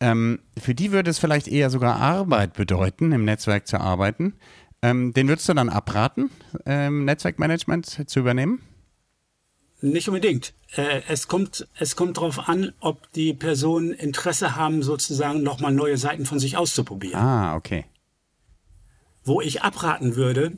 Ähm, 0.00 0.40
für 0.58 0.74
die 0.74 0.92
würde 0.92 1.10
es 1.10 1.18
vielleicht 1.18 1.48
eher 1.48 1.70
sogar 1.70 1.96
Arbeit 1.96 2.52
bedeuten, 2.54 3.12
im 3.12 3.24
Netzwerk 3.24 3.66
zu 3.66 3.80
arbeiten. 3.80 4.34
Ähm, 4.82 5.12
den 5.12 5.28
würdest 5.28 5.48
du 5.48 5.54
dann 5.54 5.68
abraten, 5.68 6.30
ähm, 6.66 7.04
Netzwerkmanagement 7.04 8.08
zu 8.08 8.20
übernehmen? 8.20 8.60
Nicht 9.82 10.08
unbedingt. 10.08 10.52
Äh, 10.76 11.02
es 11.08 11.26
kommt, 11.28 11.66
es 11.78 11.96
kommt 11.96 12.18
darauf 12.18 12.48
an, 12.48 12.72
ob 12.80 13.10
die 13.12 13.32
Personen 13.32 13.92
Interesse 13.92 14.56
haben, 14.56 14.82
sozusagen 14.82 15.42
nochmal 15.42 15.72
neue 15.72 15.96
Seiten 15.96 16.26
von 16.26 16.38
sich 16.38 16.56
auszuprobieren. 16.56 17.18
Ah, 17.18 17.56
okay. 17.56 17.86
Wo 19.24 19.40
ich 19.40 19.62
abraten 19.62 20.16
würde, 20.16 20.52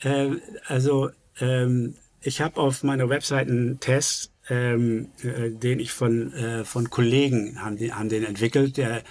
äh, 0.00 0.30
also 0.66 1.10
ähm, 1.40 1.94
ich 2.20 2.40
habe 2.40 2.60
auf 2.60 2.82
meiner 2.82 3.08
Website 3.08 3.48
einen 3.48 3.80
Test, 3.80 4.32
ähm, 4.48 5.08
äh, 5.22 5.50
den 5.50 5.80
ich 5.80 5.92
von, 5.92 6.32
äh, 6.32 6.64
von 6.64 6.90
Kollegen 6.90 7.62
haben, 7.62 7.76
die, 7.76 7.92
haben 7.92 8.08
den 8.08 8.24
entwickelt, 8.24 8.76
der 8.76 9.02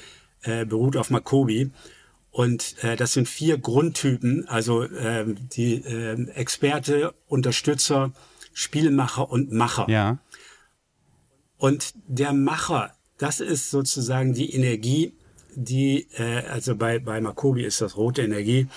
äh, 0.44 0.66
beruht 0.66 0.98
auf 0.98 1.10
Makobi. 1.10 1.72
Und 2.32 2.76
äh, 2.84 2.98
das 2.98 3.14
sind 3.14 3.30
vier 3.30 3.58
Grundtypen, 3.58 4.48
also 4.48 4.84
ähm, 4.84 5.38
die 5.54 5.76
ähm, 5.76 6.28
Experte, 6.30 7.14
Unterstützer, 7.28 8.12
Spielmacher 8.56 9.30
und 9.30 9.52
Macher. 9.52 9.86
Ja. 9.90 10.18
Und 11.58 11.94
der 12.08 12.32
Macher, 12.32 12.96
das 13.18 13.42
ist 13.42 13.70
sozusagen 13.70 14.34
die 14.34 14.54
Energie, 14.54 15.14
die, 15.56 16.08
äh, 16.18 16.46
also 16.48 16.76
bei, 16.78 17.00
bei 17.00 17.20
Makobi 17.20 17.66
ist 17.66 17.82
das 17.82 17.98
rote 17.98 18.22
Energie, 18.22 18.68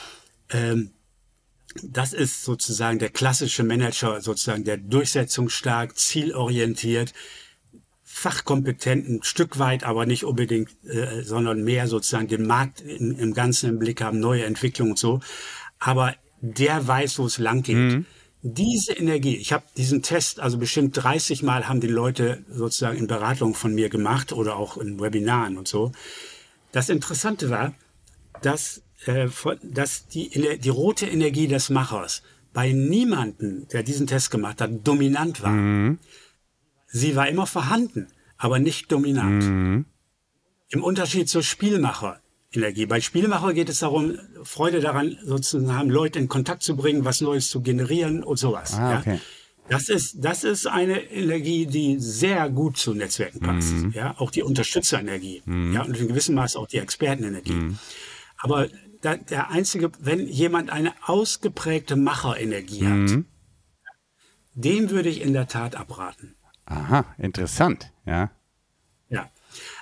ähm, 0.51 0.91
das 1.83 2.13
ist 2.13 2.43
sozusagen 2.43 2.99
der 2.99 3.11
klassische 3.11 3.63
Manager, 3.63 4.21
sozusagen 4.21 4.65
der 4.65 4.79
durchsetzungsstark, 4.79 5.97
zielorientiert, 5.97 7.15
fachkompetent, 8.03 9.09
ein 9.09 9.23
Stück 9.23 9.61
weit, 9.61 9.85
aber 9.85 10.07
nicht 10.07 10.25
unbedingt, 10.25 10.71
äh, 10.87 11.23
sondern 11.23 11.63
mehr 11.63 11.87
sozusagen 11.87 12.27
den 12.27 12.49
Markt 12.49 12.81
im, 12.81 13.17
im 13.17 13.33
Ganzen 13.33 13.71
im 13.71 13.79
Blick 13.79 14.01
haben, 14.01 14.19
neue 14.19 14.45
Entwicklungen 14.45 14.93
und 14.93 14.99
so. 14.99 15.21
Aber 15.79 16.17
der 16.41 16.85
weiß, 16.85 17.21
wo 17.21 17.27
es 17.27 17.39
lang 17.39 17.63
geht. 17.63 17.77
Diese 18.43 18.93
Energie, 18.93 19.37
ich 19.37 19.53
habe 19.53 19.65
diesen 19.77 20.03
Test, 20.03 20.39
also 20.39 20.59
bestimmt 20.59 20.97
30 20.97 21.43
Mal 21.43 21.69
haben 21.69 21.81
die 21.81 21.89
Leute 21.89 22.45
sozusagen 22.49 22.97
in 22.99 23.09
Beratung 23.09 23.55
von 23.55 23.75
mir 23.75 23.89
gemacht 23.89 24.33
oder 24.33 24.57
auch 24.57 24.77
in 24.77 25.01
Webinaren 25.01 25.59
und 25.59 25.67
so. 25.67 25.91
Das 26.71 26.89
Interessante 26.89 27.51
war, 27.51 27.75
dass, 28.43 28.83
äh, 29.07 29.29
dass 29.65 30.07
die, 30.07 30.59
die 30.59 30.69
rote 30.69 31.07
Energie 31.07 31.49
des 31.49 31.69
Machers 31.69 32.23
bei 32.53 32.73
niemanden, 32.73 33.67
der 33.69 33.83
diesen 33.83 34.07
Test 34.07 34.31
gemacht 34.31 34.61
hat, 34.61 34.71
dominant 34.87 35.43
war. 35.43 35.97
Sie 36.87 37.17
war 37.17 37.29
immer 37.29 37.47
vorhanden, 37.47 38.09
aber 38.37 38.59
nicht 38.59 38.91
dominant. 38.91 39.45
Im 40.71 40.85
Unterschied 40.85 41.29
zur 41.29 41.43
Spielmacher-Energie. 42.51 42.87
Bei 42.87 43.01
Spielmacher 43.01 43.53
geht 43.53 43.69
es 43.69 43.81
darum, 43.81 44.19
Freude 44.43 44.81
daran, 44.81 45.19
sozusagen 45.23 45.91
Leute 45.91 46.19
in 46.19 46.29
Kontakt 46.29 46.63
zu 46.63 46.77
bringen, 46.77 47.05
was 47.05 47.21
Neues 47.21 47.51
zu 47.51 47.61
generieren 47.61 48.23
und 48.23 48.39
sowas. 48.39 48.75
Ah, 48.75 48.93
ja. 48.93 48.99
okay. 49.01 49.21
Das 49.69 49.91
ist, 49.91 50.25
das 50.25 50.45
ist 50.45 50.67
eine 50.67 50.99
Energie, 50.99 51.67
die 51.67 51.99
sehr 51.99 52.49
gut 52.49 52.79
zu 52.79 52.95
Netzwerken 52.95 53.41
passt. 53.41 53.75
Ja, 53.93 54.15
auch 54.19 54.31
die 54.31 54.43
Unterstützerenergie. 54.43 55.43
Ja, 55.47 55.83
und 55.83 55.95
in 55.95 56.09
gewissem 56.09 56.37
Maße 56.37 56.59
auch 56.59 56.67
die 56.67 56.79
Expertenenergie. 56.79 57.77
Aber 58.39 58.69
da, 59.03 59.17
der 59.17 59.51
einzige, 59.51 59.93
wenn 59.99 60.27
jemand 60.27 60.71
eine 60.71 60.95
ausgeprägte 61.05 61.97
Macherenergie 61.97 62.87
hat, 62.87 63.25
dem 64.55 64.89
würde 64.89 65.11
ich 65.11 65.21
in 65.21 65.35
der 65.35 65.49
Tat 65.49 65.77
abraten. 65.77 66.35
Aha, 66.65 67.05
interessant. 67.19 67.93
Ja. 68.07 68.31
Ja. 69.11 69.31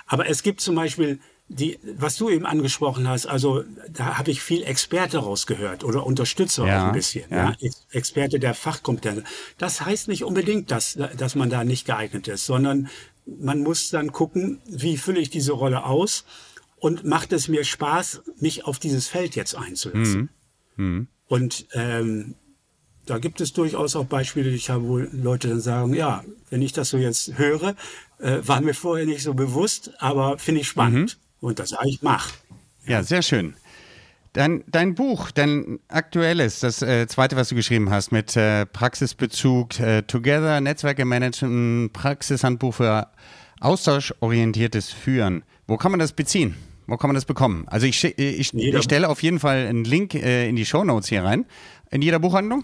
Aber 0.05 0.27
es 0.27 0.43
gibt 0.43 0.59
zum 0.59 0.75
Beispiel 0.75 1.21
die, 1.49 1.79
was 1.97 2.17
du 2.17 2.29
eben 2.29 2.45
angesprochen 2.45 3.07
hast, 3.07 3.25
also 3.25 3.63
da 3.89 4.17
habe 4.17 4.31
ich 4.31 4.41
viel 4.41 4.63
Experte 4.63 5.19
rausgehört 5.19 5.83
oder 5.85 6.05
Unterstützer 6.05 6.67
Ja, 6.67 6.83
auch 6.83 6.87
ein 6.87 6.93
bisschen. 6.93 7.29
ja. 7.31 7.51
Ja. 7.51 7.55
Ex- 7.61 7.85
Experte 7.91 8.39
der 8.39 8.53
Fachkompetenz. 8.53 9.23
Das 9.57 9.85
heißt 9.85 10.07
nicht 10.09 10.23
unbedingt, 10.25 10.71
dass, 10.71 10.97
dass 11.17 11.35
man 11.35 11.49
da 11.49 11.63
nicht 11.63 11.85
geeignet 11.85 12.27
ist, 12.27 12.45
sondern 12.45 12.89
man 13.25 13.59
muss 13.61 13.89
dann 13.89 14.11
gucken, 14.11 14.59
wie 14.67 14.97
fülle 14.97 15.19
ich 15.21 15.29
diese 15.29 15.53
Rolle 15.53 15.85
aus 15.85 16.25
und 16.77 17.05
macht 17.05 17.31
es 17.33 17.47
mir 17.47 17.63
Spaß, 17.63 18.21
mich 18.39 18.65
auf 18.65 18.77
dieses 18.79 19.07
Feld 19.07 19.35
jetzt 19.35 19.55
einzulassen. 19.55 20.29
Und 21.27 21.67
ähm, 21.73 22.35
da 23.05 23.17
gibt 23.19 23.39
es 23.41 23.53
durchaus 23.53 23.95
auch 23.95 24.05
Beispiele, 24.05 24.49
ich 24.49 24.69
habe 24.69 24.83
wohl 24.87 25.09
Leute 25.13 25.47
dann 25.47 25.61
sagen, 25.61 25.93
ja, 25.93 26.23
wenn 26.49 26.61
ich 26.61 26.73
das 26.73 26.89
so 26.89 26.97
jetzt 26.97 27.37
höre, 27.37 27.75
äh, 28.19 28.39
war 28.43 28.59
mir 28.61 28.73
vorher 28.73 29.05
nicht 29.05 29.23
so 29.23 29.33
bewusst, 29.33 29.91
aber 29.99 30.37
finde 30.37 30.61
ich 30.61 30.67
spannend. 30.67 31.17
Und 31.41 31.59
das 31.59 31.69
sage 31.69 31.89
ich, 31.89 32.01
mach. 32.01 32.31
Ja, 32.87 33.03
sehr 33.03 33.21
schön. 33.21 33.55
Dein, 34.33 34.63
dein 34.67 34.93
Buch, 34.93 35.31
dein 35.31 35.79
aktuelles, 35.87 36.59
das 36.59 36.81
äh, 36.81 37.07
zweite, 37.07 37.35
was 37.35 37.49
du 37.49 37.55
geschrieben 37.55 37.89
hast, 37.89 38.11
mit 38.11 38.35
äh, 38.35 38.65
Praxisbezug, 38.65 39.79
äh, 39.79 40.03
Together, 40.03 40.61
Netzwerke 40.61 41.05
managen, 41.05 41.89
Praxishandbuch 41.91 42.75
für 42.75 43.07
austauschorientiertes 43.61 44.91
Führen. 44.91 45.43
Wo 45.65 45.77
kann 45.77 45.91
man 45.91 45.99
das 45.99 46.11
beziehen? 46.13 46.55
Wo 46.85 46.97
kann 46.97 47.09
man 47.09 47.15
das 47.15 47.25
bekommen? 47.25 47.65
Also 47.67 47.87
ich, 47.87 47.97
schi- 47.97 48.13
ich, 48.17 48.53
ich 48.53 48.83
stelle 48.83 49.09
auf 49.09 49.23
jeden 49.23 49.39
Fall 49.39 49.65
einen 49.67 49.83
Link 49.83 50.13
äh, 50.13 50.47
in 50.47 50.55
die 50.55 50.65
Shownotes 50.65 51.09
hier 51.09 51.23
rein. 51.23 51.45
In 51.89 52.01
jeder 52.01 52.19
Buchhandlung? 52.19 52.63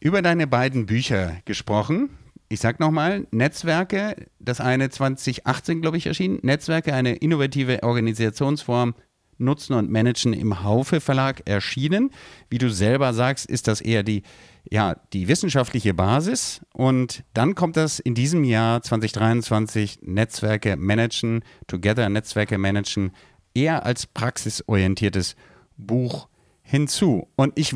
über 0.00 0.22
deine 0.22 0.46
beiden 0.46 0.86
Bücher 0.86 1.36
gesprochen, 1.44 2.10
ich 2.50 2.60
sag 2.60 2.80
nochmal, 2.80 3.26
Netzwerke, 3.30 4.16
das 4.38 4.60
eine 4.60 4.88
2018, 4.88 5.82
glaube 5.82 5.98
ich, 5.98 6.06
erschienen. 6.06 6.38
Netzwerke, 6.42 6.94
eine 6.94 7.16
innovative 7.16 7.82
Organisationsform, 7.82 8.94
Nutzen 9.36 9.74
und 9.74 9.90
Managen 9.90 10.32
im 10.32 10.62
Haufe 10.62 11.00
Verlag 11.00 11.42
erschienen. 11.44 12.10
Wie 12.48 12.58
du 12.58 12.70
selber 12.70 13.12
sagst, 13.12 13.46
ist 13.46 13.68
das 13.68 13.80
eher 13.82 14.02
die, 14.02 14.22
ja, 14.70 14.96
die 15.12 15.28
wissenschaftliche 15.28 15.94
Basis. 15.94 16.60
Und 16.72 17.24
dann 17.34 17.54
kommt 17.54 17.76
das 17.76 17.98
in 17.98 18.14
diesem 18.14 18.44
Jahr 18.44 18.82
2023 18.82 20.00
Netzwerke 20.02 20.76
managen, 20.76 21.42
Together 21.66 22.08
Netzwerke 22.08 22.58
managen, 22.58 23.12
eher 23.54 23.84
als 23.84 24.06
praxisorientiertes 24.06 25.36
Buch 25.76 26.28
hinzu. 26.62 27.28
Und 27.36 27.58
ich 27.58 27.74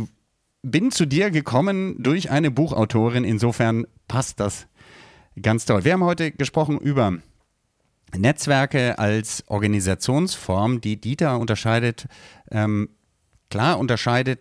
bin 0.63 0.91
zu 0.91 1.07
dir 1.07 1.31
gekommen 1.31 1.97
durch 2.03 2.31
eine 2.31 2.51
Buchautorin. 2.51 3.25
Insofern 3.25 3.87
passt 4.07 4.39
das 4.41 4.67
ganz 5.41 5.65
toll. 5.65 5.85
Wir 5.85 5.95
haben 5.95 6.05
heute 6.05 6.31
gesprochen 6.31 6.79
über 6.79 7.19
Netzwerke 8.15 8.99
als 8.99 9.45
Organisationsform, 9.49 10.81
die 10.81 11.01
Dieter 11.01 11.39
unterscheidet, 11.39 12.07
ähm, 12.51 12.91
klar 13.49 13.79
unterscheidet 13.79 14.41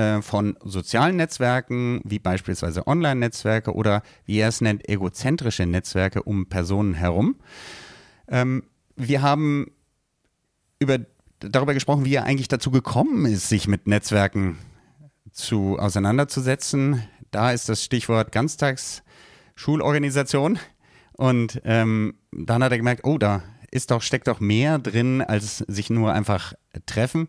äh, 0.00 0.22
von 0.22 0.56
sozialen 0.64 1.16
Netzwerken, 1.16 2.00
wie 2.04 2.18
beispielsweise 2.18 2.86
Online-Netzwerke 2.86 3.74
oder 3.74 4.02
wie 4.24 4.38
er 4.38 4.48
es 4.48 4.62
nennt, 4.62 4.88
egozentrische 4.88 5.66
Netzwerke 5.66 6.22
um 6.22 6.46
Personen 6.46 6.94
herum. 6.94 7.36
Ähm, 8.28 8.62
wir 8.96 9.20
haben 9.20 9.66
über, 10.78 11.00
darüber 11.40 11.74
gesprochen, 11.74 12.06
wie 12.06 12.14
er 12.14 12.24
eigentlich 12.24 12.48
dazu 12.48 12.70
gekommen 12.70 13.26
ist, 13.26 13.50
sich 13.50 13.68
mit 13.68 13.86
Netzwerken 13.86 14.56
zu 15.32 15.78
auseinanderzusetzen. 15.78 17.02
Da 17.30 17.52
ist 17.52 17.68
das 17.68 17.84
Stichwort 17.84 18.32
Ganztagsschulorganisation. 18.32 20.58
Und 21.12 21.60
ähm, 21.64 22.14
dann 22.32 22.64
hat 22.64 22.72
er 22.72 22.78
gemerkt, 22.78 23.04
oh, 23.04 23.18
da 23.18 23.42
ist 23.70 23.90
doch, 23.90 24.00
steckt 24.00 24.28
doch 24.28 24.40
mehr 24.40 24.78
drin, 24.78 25.20
als 25.20 25.58
sich 25.58 25.90
nur 25.90 26.14
einfach 26.14 26.54
treffen. 26.86 27.28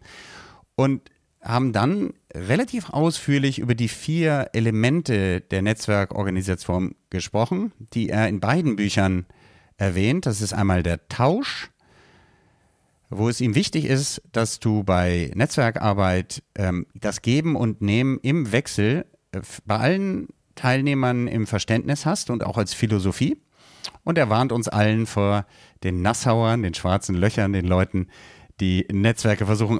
Und 0.75 1.11
haben 1.41 1.73
dann 1.73 2.13
relativ 2.33 2.89
ausführlich 2.91 3.59
über 3.59 3.75
die 3.75 3.87
vier 3.87 4.49
Elemente 4.53 5.41
der 5.41 5.61
Netzwerkorganisation 5.61 6.95
gesprochen, 7.09 7.71
die 7.93 8.09
er 8.09 8.27
in 8.27 8.39
beiden 8.39 8.75
Büchern 8.75 9.25
erwähnt. 9.77 10.25
Das 10.25 10.41
ist 10.41 10.53
einmal 10.53 10.83
der 10.83 11.07
Tausch, 11.07 11.71
wo 13.09 13.27
es 13.27 13.41
ihm 13.41 13.55
wichtig 13.55 13.85
ist, 13.85 14.21
dass 14.31 14.59
du 14.59 14.83
bei 14.83 15.31
Netzwerkarbeit 15.33 16.43
ähm, 16.55 16.85
das 16.93 17.21
Geben 17.21 17.55
und 17.55 17.81
Nehmen 17.81 18.19
im 18.21 18.51
Wechsel 18.51 19.05
äh, 19.31 19.41
bei 19.65 19.77
allen 19.77 20.27
Teilnehmern 20.55 21.27
im 21.27 21.47
Verständnis 21.47 22.05
hast 22.05 22.29
und 22.29 22.43
auch 22.43 22.57
als 22.57 22.73
Philosophie. 22.73 23.37
Und 24.03 24.17
er 24.17 24.29
warnt 24.29 24.51
uns 24.51 24.67
allen 24.67 25.07
vor 25.07 25.45
den 25.83 26.01
Nassauern, 26.03 26.61
den 26.61 26.75
schwarzen 26.75 27.15
Löchern, 27.15 27.53
den 27.53 27.65
Leuten, 27.65 28.07
die 28.59 28.85
Netzwerke 28.91 29.47
versuchen 29.47 29.79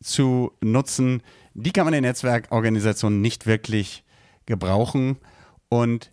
auszunutzen. 0.00 1.22
Die 1.54 1.72
kann 1.72 1.84
man 1.84 1.94
in 1.94 2.02
Netzwerkorganisationen 2.02 3.20
nicht 3.20 3.46
wirklich 3.46 4.04
gebrauchen. 4.46 5.18
Und 5.68 6.12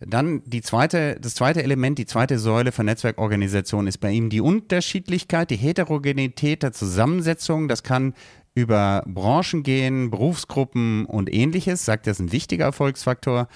dann 0.00 0.42
die 0.46 0.62
zweite, 0.62 1.18
das 1.20 1.34
zweite 1.34 1.62
Element, 1.62 1.98
die 1.98 2.06
zweite 2.06 2.38
Säule 2.38 2.72
von 2.72 2.86
Netzwerkorganisation 2.86 3.86
ist 3.86 3.98
bei 3.98 4.10
ihm 4.10 4.30
die 4.30 4.40
Unterschiedlichkeit, 4.40 5.50
die 5.50 5.56
Heterogenität 5.56 6.62
der 6.62 6.72
Zusammensetzung. 6.72 7.68
Das 7.68 7.82
kann 7.82 8.14
über 8.54 9.04
Branchen 9.06 9.62
gehen, 9.62 10.10
Berufsgruppen 10.10 11.04
und 11.04 11.32
ähnliches, 11.32 11.84
sagt 11.84 12.06
er, 12.06 12.12
ist 12.12 12.20
ein 12.20 12.32
wichtiger 12.32 12.64
Erfolgsfaktor. 12.64 13.48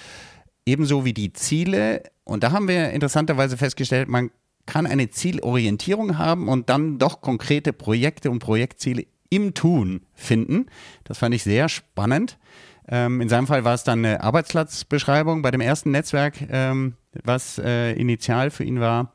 Ebenso 0.66 1.04
wie 1.04 1.14
die 1.14 1.32
Ziele. 1.32 2.02
Und 2.24 2.44
da 2.44 2.52
haben 2.52 2.68
wir 2.68 2.90
interessanterweise 2.90 3.56
festgestellt, 3.56 4.08
man 4.08 4.30
kann 4.66 4.86
eine 4.86 5.10
Zielorientierung 5.10 6.16
haben 6.16 6.48
und 6.48 6.70
dann 6.70 6.98
doch 6.98 7.20
konkrete 7.20 7.72
Projekte 7.72 8.30
und 8.30 8.38
Projektziele 8.38 9.06
im 9.30 9.54
Tun 9.54 10.02
finden. 10.14 10.66
Das 11.04 11.18
fand 11.18 11.34
ich 11.34 11.42
sehr 11.42 11.68
spannend. 11.68 12.38
Ähm, 12.88 13.20
in 13.20 13.28
seinem 13.28 13.46
Fall 13.46 13.64
war 13.64 13.74
es 13.74 13.84
dann 13.84 14.04
eine 14.04 14.22
Arbeitsplatzbeschreibung 14.22 15.42
bei 15.42 15.50
dem 15.50 15.60
ersten 15.60 15.90
Netzwerk, 15.90 16.36
ähm, 16.50 16.94
was 17.24 17.58
äh, 17.58 17.92
initial 17.92 18.50
für 18.50 18.64
ihn 18.64 18.80
war. 18.80 19.12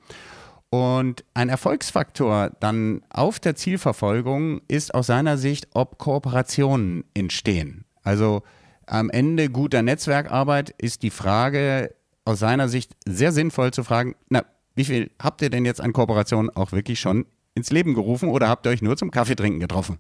Und 0.71 1.23
ein 1.33 1.49
Erfolgsfaktor 1.49 2.51
dann 2.59 3.01
auf 3.09 3.39
der 3.39 3.55
Zielverfolgung 3.55 4.61
ist 4.67 4.93
aus 4.93 5.07
seiner 5.07 5.37
Sicht, 5.37 5.67
ob 5.73 5.97
Kooperationen 5.97 7.05
entstehen. 7.13 7.85
Also 8.03 8.43
am 8.85 9.09
Ende 9.09 9.49
guter 9.49 9.81
Netzwerkarbeit 9.81 10.71
ist 10.77 11.03
die 11.03 11.09
Frage 11.09 11.95
aus 12.25 12.39
seiner 12.39 12.69
Sicht 12.69 12.95
sehr 13.05 13.31
sinnvoll 13.31 13.71
zu 13.71 13.83
fragen, 13.83 14.15
na, 14.29 14.45
wie 14.75 14.85
viel 14.85 15.11
habt 15.21 15.41
ihr 15.41 15.49
denn 15.49 15.65
jetzt 15.65 15.81
an 15.81 15.93
Kooperationen 15.93 16.49
auch 16.55 16.71
wirklich 16.71 16.99
schon 16.99 17.25
ins 17.59 17.71
Leben 17.71 17.93
gerufen 17.93 18.29
oder 18.29 18.49
habt 18.49 18.65
ihr 18.65 18.71
euch 18.71 18.81
nur 18.81 18.97
zum 18.97 19.11
Kaffeetrinken 19.11 19.59
getroffen? 19.59 19.99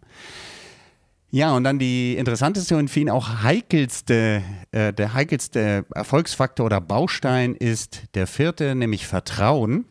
Ja, 1.31 1.55
und 1.55 1.63
dann 1.63 1.77
die 1.77 2.17
interessanteste 2.17 2.75
und 2.75 2.89
für 2.89 3.01
ihn 3.01 3.09
auch 3.09 3.43
heikelste, 3.43 4.41
äh, 4.71 4.91
der 4.93 5.13
heikelste 5.13 5.85
Erfolgsfaktor 5.93 6.65
oder 6.65 6.81
Baustein 6.81 7.53
ist 7.53 8.01
der 8.15 8.25
vierte, 8.25 8.73
nämlich 8.73 9.05
Vertrauen. 9.05 9.85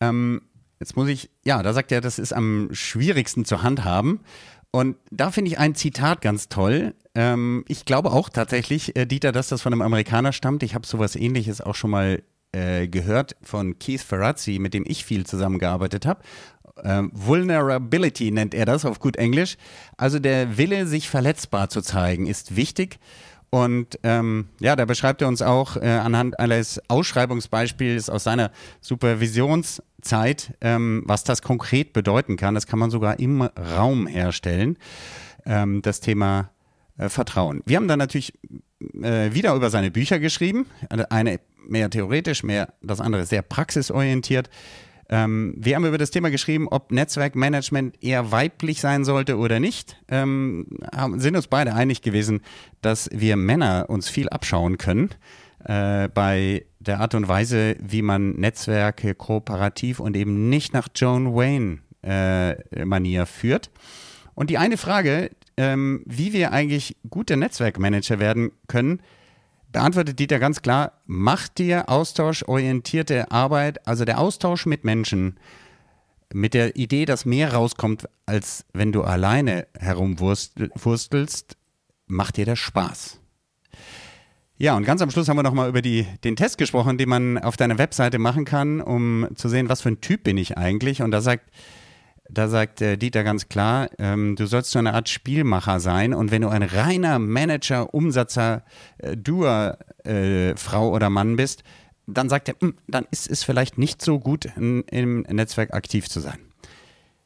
Ähm, 0.00 0.42
jetzt 0.80 0.96
muss 0.96 1.08
ich, 1.08 1.30
ja, 1.44 1.62
da 1.62 1.72
sagt 1.72 1.92
er, 1.92 2.00
das 2.00 2.18
ist 2.18 2.32
am 2.32 2.70
schwierigsten 2.72 3.44
zu 3.44 3.62
handhaben. 3.62 4.20
Und 4.72 4.96
da 5.10 5.30
finde 5.30 5.50
ich 5.50 5.58
ein 5.58 5.76
Zitat 5.76 6.22
ganz 6.22 6.48
toll. 6.48 6.94
Ähm, 7.14 7.64
ich 7.68 7.84
glaube 7.84 8.10
auch 8.10 8.30
tatsächlich, 8.30 8.96
äh, 8.96 9.06
Dieter, 9.06 9.30
dass 9.30 9.48
das 9.48 9.62
von 9.62 9.72
einem 9.72 9.82
Amerikaner 9.82 10.32
stammt. 10.32 10.64
Ich 10.64 10.74
habe 10.74 10.86
sowas 10.86 11.14
ähnliches 11.14 11.60
auch 11.60 11.76
schon 11.76 11.90
mal 11.90 12.22
äh, 12.52 12.88
gehört 12.88 13.36
von 13.42 13.78
Keith 13.78 14.02
Ferrazzi, 14.02 14.58
mit 14.58 14.74
dem 14.74 14.84
ich 14.86 15.04
viel 15.04 15.26
zusammengearbeitet 15.26 16.06
habe. 16.06 16.20
Ähm, 16.82 17.10
Vulnerability 17.14 18.30
nennt 18.30 18.54
er 18.54 18.66
das 18.66 18.84
auf 18.84 19.00
gut 19.00 19.16
Englisch. 19.16 19.56
Also 19.96 20.18
der 20.18 20.56
Wille, 20.58 20.86
sich 20.86 21.08
verletzbar 21.08 21.68
zu 21.68 21.82
zeigen, 21.82 22.26
ist 22.26 22.56
wichtig. 22.56 22.98
Und 23.50 23.98
ähm, 24.02 24.48
ja, 24.60 24.76
da 24.76 24.86
beschreibt 24.86 25.20
er 25.20 25.28
uns 25.28 25.42
auch 25.42 25.76
äh, 25.76 25.86
anhand 25.86 26.40
eines 26.40 26.80
Ausschreibungsbeispiels 26.88 28.08
aus 28.08 28.24
seiner 28.24 28.50
Supervisionszeit, 28.80 30.54
ähm, 30.62 31.02
was 31.04 31.24
das 31.24 31.42
konkret 31.42 31.92
bedeuten 31.92 32.36
kann. 32.38 32.54
Das 32.54 32.66
kann 32.66 32.78
man 32.78 32.90
sogar 32.90 33.18
im 33.18 33.42
Raum 33.42 34.06
herstellen, 34.06 34.78
ähm, 35.44 35.82
das 35.82 36.00
Thema 36.00 36.50
äh, 36.96 37.10
Vertrauen. 37.10 37.60
Wir 37.66 37.76
haben 37.76 37.88
dann 37.88 37.98
natürlich 37.98 38.32
äh, 39.02 39.34
wieder 39.34 39.54
über 39.54 39.68
seine 39.68 39.90
Bücher 39.90 40.18
geschrieben. 40.18 40.64
Eine 41.10 41.38
mehr 41.66 41.90
theoretisch, 41.90 42.42
mehr 42.42 42.72
das 42.82 43.00
andere 43.00 43.26
sehr 43.26 43.42
praxisorientiert. 43.42 44.50
Ähm, 45.08 45.54
wir 45.58 45.76
haben 45.76 45.84
über 45.84 45.98
das 45.98 46.10
Thema 46.10 46.30
geschrieben, 46.30 46.68
ob 46.68 46.90
Netzwerkmanagement 46.90 48.02
eher 48.02 48.32
weiblich 48.32 48.80
sein 48.80 49.04
sollte 49.04 49.36
oder 49.36 49.60
nicht. 49.60 49.96
Ähm, 50.08 50.66
sind 51.16 51.36
uns 51.36 51.48
beide 51.48 51.74
einig 51.74 52.02
gewesen, 52.02 52.40
dass 52.80 53.10
wir 53.12 53.36
Männer 53.36 53.86
uns 53.88 54.08
viel 54.08 54.28
abschauen 54.28 54.78
können 54.78 55.10
äh, 55.64 56.08
bei 56.08 56.64
der 56.80 57.00
Art 57.00 57.14
und 57.14 57.28
Weise, 57.28 57.76
wie 57.80 58.02
man 58.02 58.32
Netzwerke 58.32 59.14
kooperativ 59.14 60.00
und 60.00 60.16
eben 60.16 60.48
nicht 60.48 60.72
nach 60.72 60.88
Joan 60.94 61.34
Wayne 61.34 61.78
äh, 62.02 63.26
führt. 63.26 63.70
Und 64.34 64.50
die 64.50 64.58
eine 64.58 64.76
Frage, 64.76 65.30
ähm, 65.56 66.02
wie 66.06 66.32
wir 66.32 66.52
eigentlich 66.52 66.96
gute 67.10 67.36
Netzwerkmanager 67.36 68.18
werden 68.18 68.52
können, 68.66 69.02
beantwortet 69.72 70.18
Dieter 70.18 70.38
ganz 70.38 70.62
klar, 70.62 70.92
macht 71.06 71.58
dir 71.58 71.88
austauschorientierte 71.88 73.30
Arbeit, 73.30 73.86
also 73.86 74.04
der 74.04 74.18
Austausch 74.18 74.66
mit 74.66 74.84
Menschen, 74.84 75.38
mit 76.32 76.54
der 76.54 76.76
Idee, 76.76 77.04
dass 77.04 77.24
mehr 77.24 77.52
rauskommt, 77.52 78.08
als 78.26 78.64
wenn 78.72 78.92
du 78.92 79.02
alleine 79.02 79.66
herumwurstelst, 79.78 81.56
macht 82.06 82.36
dir 82.36 82.46
das 82.46 82.58
Spaß. 82.58 83.18
Ja, 84.58 84.76
und 84.76 84.84
ganz 84.84 85.02
am 85.02 85.10
Schluss 85.10 85.28
haben 85.28 85.38
wir 85.38 85.42
nochmal 85.42 85.68
über 85.68 85.82
die, 85.82 86.06
den 86.22 86.36
Test 86.36 86.56
gesprochen, 86.56 86.96
den 86.96 87.08
man 87.08 87.38
auf 87.38 87.56
deiner 87.56 87.78
Webseite 87.78 88.18
machen 88.18 88.44
kann, 88.44 88.80
um 88.80 89.26
zu 89.34 89.48
sehen, 89.48 89.68
was 89.68 89.80
für 89.80 89.88
ein 89.88 90.00
Typ 90.00 90.22
bin 90.22 90.38
ich 90.38 90.56
eigentlich. 90.56 91.02
Und 91.02 91.10
da 91.10 91.20
sagt 91.20 91.50
da 92.32 92.48
sagt 92.48 92.80
äh, 92.80 92.96
Dieter 92.96 93.24
ganz 93.24 93.48
klar, 93.48 93.90
ähm, 93.98 94.36
du 94.36 94.46
sollst 94.46 94.70
so 94.70 94.78
eine 94.78 94.94
Art 94.94 95.08
Spielmacher 95.08 95.80
sein 95.80 96.14
und 96.14 96.30
wenn 96.30 96.42
du 96.42 96.48
ein 96.48 96.62
reiner 96.62 97.18
Manager, 97.18 97.92
Umsatzer, 97.92 98.64
äh, 98.98 99.16
Doer, 99.16 99.78
äh, 100.04 100.56
Frau 100.56 100.90
oder 100.90 101.10
Mann 101.10 101.36
bist, 101.36 101.62
dann 102.06 102.28
sagt 102.28 102.48
er, 102.48 102.56
hm, 102.60 102.74
dann 102.88 103.06
ist 103.10 103.30
es 103.30 103.44
vielleicht 103.44 103.78
nicht 103.78 104.02
so 104.02 104.18
gut, 104.18 104.46
in, 104.56 104.82
im 104.84 105.20
Netzwerk 105.22 105.74
aktiv 105.74 106.08
zu 106.08 106.20
sein. 106.20 106.38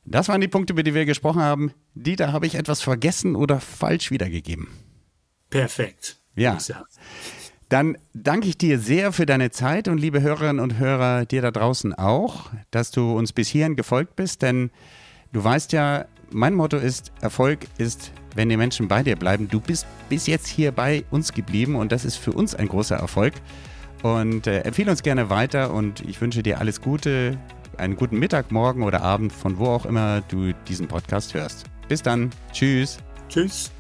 Das 0.05 0.29
waren 0.29 0.41
die 0.41 0.49
Punkte, 0.49 0.73
über 0.73 0.83
die 0.83 0.95
wir 0.95 1.05
gesprochen 1.05 1.43
haben. 1.43 1.73
Dieter, 1.95 2.33
habe 2.33 2.47
ich 2.47 2.55
etwas 2.55 2.83
vergessen 2.83 3.35
oder 3.37 3.61
falsch 3.61 4.11
wiedergegeben? 4.11 4.69
Perfekt. 5.51 6.19
Ja. 6.35 6.59
Dann 7.69 7.99
danke 8.15 8.49
ich 8.49 8.57
dir 8.57 8.79
sehr 8.79 9.13
für 9.13 9.27
deine 9.27 9.51
Zeit 9.51 9.89
und 9.89 9.99
liebe 9.99 10.21
Hörerinnen 10.21 10.61
und 10.61 10.79
Hörer, 10.79 11.27
dir 11.27 11.43
da 11.43 11.51
draußen 11.51 11.95
auch, 11.95 12.51
dass 12.71 12.93
du 12.93 13.17
uns 13.17 13.33
bis 13.33 13.49
hierhin 13.49 13.75
gefolgt 13.75 14.15
bist, 14.15 14.43
denn 14.43 14.71
du 15.33 15.43
weißt 15.43 15.73
ja, 15.73 16.07
mein 16.31 16.55
Motto 16.55 16.77
ist, 16.77 17.13
Erfolg 17.21 17.67
ist, 17.79 18.13
wenn 18.35 18.49
die 18.49 18.57
Menschen 18.57 18.89
bei 18.89 19.03
dir 19.03 19.17
bleiben. 19.17 19.49
Du 19.49 19.61
bist 19.61 19.87
bis 20.09 20.27
jetzt 20.27 20.47
hier 20.47 20.71
bei 20.73 21.05
uns 21.11 21.33
geblieben 21.33 21.75
und 21.75 21.91
das 21.91 22.05
ist 22.05 22.17
für 22.17 22.33
uns 22.33 22.55
ein 22.55 22.69
großer 22.69 22.97
Erfolg. 22.97 23.35
Und 24.03 24.47
äh, 24.47 24.61
empfehle 24.61 24.91
uns 24.91 25.03
gerne 25.03 25.31
weiter 25.31 25.73
und 25.73 26.03
ich 26.03 26.21
wünsche 26.21 26.43
dir 26.43 26.61
alles 26.61 26.81
Gute, 26.81 27.39
einen 27.79 27.97
guten 27.97 28.19
Mittag, 28.19 28.53
Morgen 28.53 28.83
oder 28.83 29.03
Abend, 29.03 29.33
von 29.33 29.59
wo 29.59 29.67
auch 29.67 29.87
immer 29.87 30.21
du 30.29 30.53
diesen 30.69 30.87
Podcast 30.87 31.35
hörst. 31.35 31.65
Bis 31.89 32.03
dann. 32.03 32.31
Tschüss. 32.53 32.99
Tschüss. 33.29 33.71